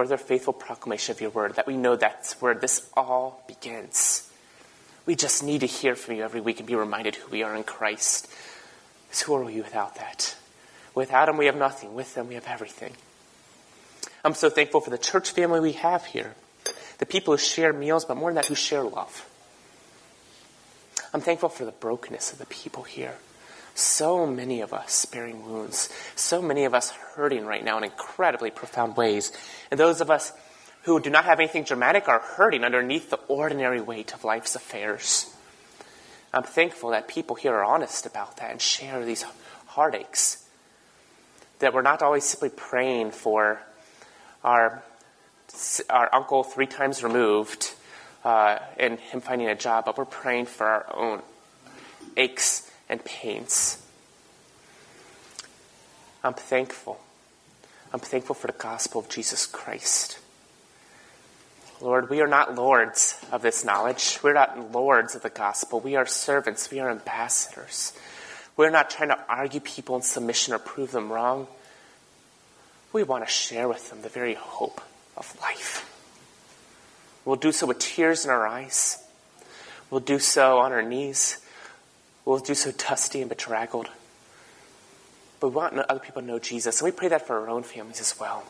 for 0.00 0.06
their 0.06 0.16
faithful 0.16 0.54
proclamation 0.54 1.12
of 1.14 1.20
your 1.20 1.28
word, 1.28 1.56
that 1.56 1.66
we 1.66 1.76
know 1.76 1.94
that's 1.94 2.40
where 2.40 2.54
this 2.54 2.88
all 2.96 3.44
begins. 3.46 4.32
We 5.04 5.14
just 5.14 5.44
need 5.44 5.60
to 5.60 5.66
hear 5.66 5.94
from 5.94 6.14
you 6.14 6.22
every 6.22 6.40
week 6.40 6.58
and 6.58 6.66
be 6.66 6.74
reminded 6.74 7.16
who 7.16 7.30
we 7.30 7.42
are 7.42 7.54
in 7.54 7.64
Christ. 7.64 8.26
Who 9.26 9.34
are 9.34 9.44
we 9.44 9.60
without 9.60 9.96
that? 9.96 10.34
Without 10.94 11.28
Him, 11.28 11.36
we 11.36 11.44
have 11.44 11.56
nothing. 11.56 11.94
With 11.94 12.16
Him, 12.16 12.28
we 12.28 12.34
have 12.34 12.46
everything. 12.46 12.94
I'm 14.24 14.32
so 14.32 14.48
thankful 14.48 14.80
for 14.80 14.88
the 14.88 14.96
church 14.96 15.32
family 15.32 15.60
we 15.60 15.72
have 15.72 16.06
here, 16.06 16.34
the 16.96 17.04
people 17.04 17.34
who 17.34 17.38
share 17.38 17.74
meals, 17.74 18.06
but 18.06 18.16
more 18.16 18.30
than 18.30 18.36
that, 18.36 18.46
who 18.46 18.54
share 18.54 18.82
love. 18.82 19.28
I'm 21.12 21.20
thankful 21.20 21.50
for 21.50 21.66
the 21.66 21.72
brokenness 21.72 22.32
of 22.32 22.38
the 22.38 22.46
people 22.46 22.84
here. 22.84 23.16
So 23.74 24.26
many 24.26 24.60
of 24.60 24.72
us 24.72 25.06
bearing 25.06 25.44
wounds, 25.44 25.88
so 26.16 26.42
many 26.42 26.64
of 26.64 26.74
us 26.74 26.90
hurting 26.90 27.46
right 27.46 27.64
now 27.64 27.78
in 27.78 27.84
incredibly 27.84 28.50
profound 28.50 28.96
ways. 28.96 29.32
And 29.70 29.78
those 29.78 30.00
of 30.00 30.10
us 30.10 30.32
who 30.82 31.00
do 31.00 31.10
not 31.10 31.24
have 31.24 31.38
anything 31.38 31.64
dramatic 31.64 32.08
are 32.08 32.20
hurting 32.20 32.64
underneath 32.64 33.10
the 33.10 33.20
ordinary 33.28 33.80
weight 33.80 34.14
of 34.14 34.24
life's 34.24 34.54
affairs. 34.54 35.34
I'm 36.32 36.42
thankful 36.42 36.90
that 36.90 37.08
people 37.08 37.36
here 37.36 37.54
are 37.54 37.64
honest 37.64 38.06
about 38.06 38.36
that 38.38 38.52
and 38.52 38.60
share 38.60 39.04
these 39.04 39.24
heartaches. 39.66 40.44
That 41.58 41.74
we're 41.74 41.82
not 41.82 42.02
always 42.02 42.24
simply 42.24 42.50
praying 42.50 43.10
for 43.10 43.60
our, 44.44 44.82
our 45.90 46.14
uncle 46.14 46.44
three 46.44 46.66
times 46.66 47.02
removed 47.02 47.74
uh, 48.24 48.58
and 48.78 48.98
him 48.98 49.20
finding 49.20 49.48
a 49.48 49.54
job, 49.54 49.84
but 49.84 49.98
we're 49.98 50.04
praying 50.04 50.46
for 50.46 50.66
our 50.66 50.96
own 50.96 51.22
aches 52.16 52.69
and 52.90 53.02
pains. 53.04 53.80
I'm 56.22 56.34
thankful. 56.34 57.00
I'm 57.94 58.00
thankful 58.00 58.34
for 58.34 58.48
the 58.48 58.52
gospel 58.52 59.00
of 59.00 59.08
Jesus 59.08 59.46
Christ. 59.46 60.18
Lord, 61.80 62.10
we 62.10 62.20
are 62.20 62.26
not 62.26 62.54
lords 62.54 63.18
of 63.32 63.40
this 63.40 63.64
knowledge. 63.64 64.18
We're 64.22 64.34
not 64.34 64.72
lords 64.72 65.14
of 65.14 65.22
the 65.22 65.30
gospel. 65.30 65.80
We 65.80 65.96
are 65.96 66.04
servants. 66.04 66.70
We 66.70 66.80
are 66.80 66.90
ambassadors. 66.90 67.94
We're 68.56 68.70
not 68.70 68.90
trying 68.90 69.08
to 69.08 69.18
argue 69.28 69.60
people 69.60 69.96
in 69.96 70.02
submission 70.02 70.52
or 70.52 70.58
prove 70.58 70.90
them 70.90 71.10
wrong. 71.10 71.46
We 72.92 73.02
want 73.02 73.24
to 73.24 73.30
share 73.30 73.66
with 73.66 73.88
them 73.88 74.02
the 74.02 74.10
very 74.10 74.34
hope 74.34 74.82
of 75.16 75.34
life. 75.40 75.86
We'll 77.24 77.36
do 77.36 77.52
so 77.52 77.66
with 77.66 77.78
tears 77.78 78.24
in 78.24 78.30
our 78.30 78.46
eyes. 78.46 79.02
We'll 79.90 80.00
do 80.00 80.18
so 80.18 80.58
on 80.58 80.72
our 80.72 80.82
knees. 80.82 81.38
We'll 82.24 82.38
do 82.38 82.54
so 82.54 82.72
dusty 82.72 83.20
and 83.20 83.28
bedraggled. 83.28 83.88
But 85.40 85.48
we 85.48 85.54
want 85.54 85.78
other 85.78 86.00
people 86.00 86.20
to 86.20 86.28
know 86.28 86.38
Jesus, 86.38 86.80
and 86.80 86.84
we 86.84 86.96
pray 86.96 87.08
that 87.08 87.26
for 87.26 87.38
our 87.40 87.48
own 87.48 87.62
families 87.62 88.00
as 88.00 88.18
well. 88.20 88.44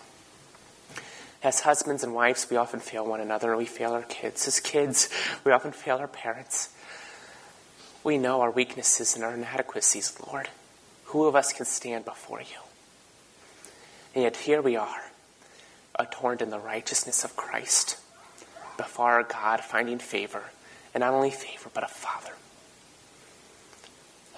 As 1.42 1.60
husbands 1.60 2.02
and 2.02 2.14
wives, 2.14 2.48
we 2.50 2.56
often 2.56 2.80
fail 2.80 3.06
one 3.06 3.20
another, 3.20 3.50
and 3.50 3.58
we 3.58 3.64
fail 3.64 3.92
our 3.92 4.02
kids. 4.02 4.46
As 4.46 4.60
kids, 4.60 5.08
we 5.44 5.52
often 5.52 5.72
fail 5.72 5.96
our 5.96 6.08
parents. 6.08 6.68
We 8.02 8.18
know 8.18 8.40
our 8.40 8.50
weaknesses 8.50 9.14
and 9.14 9.24
our 9.24 9.34
inadequacies, 9.34 10.18
Lord. 10.26 10.48
Who 11.04 11.26
of 11.26 11.36
us 11.36 11.52
can 11.52 11.64
stand 11.64 12.04
before 12.04 12.40
you? 12.40 12.58
And 14.14 14.24
yet 14.24 14.36
here 14.36 14.60
we 14.60 14.76
are, 14.76 15.02
adorned 15.94 16.42
in 16.42 16.50
the 16.50 16.58
righteousness 16.58 17.24
of 17.24 17.36
Christ, 17.36 17.98
before 18.76 19.12
our 19.12 19.22
God, 19.22 19.60
finding 19.60 19.98
favor, 19.98 20.44
and 20.92 21.02
not 21.02 21.14
only 21.14 21.30
favor, 21.30 21.70
but 21.72 21.84
a 21.84 21.88
Father. 21.88 22.32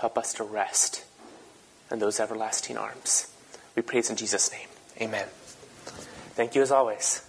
Help 0.02 0.18
us 0.18 0.32
to 0.32 0.42
rest 0.42 1.04
in 1.88 2.00
those 2.00 2.18
everlasting 2.18 2.76
arms. 2.76 3.32
We 3.76 3.82
praise 3.82 4.10
in 4.10 4.16
Jesus' 4.16 4.50
name. 4.50 4.66
Amen. 5.00 5.28
Thank 6.34 6.56
you 6.56 6.62
as 6.62 6.72
always. 6.72 7.22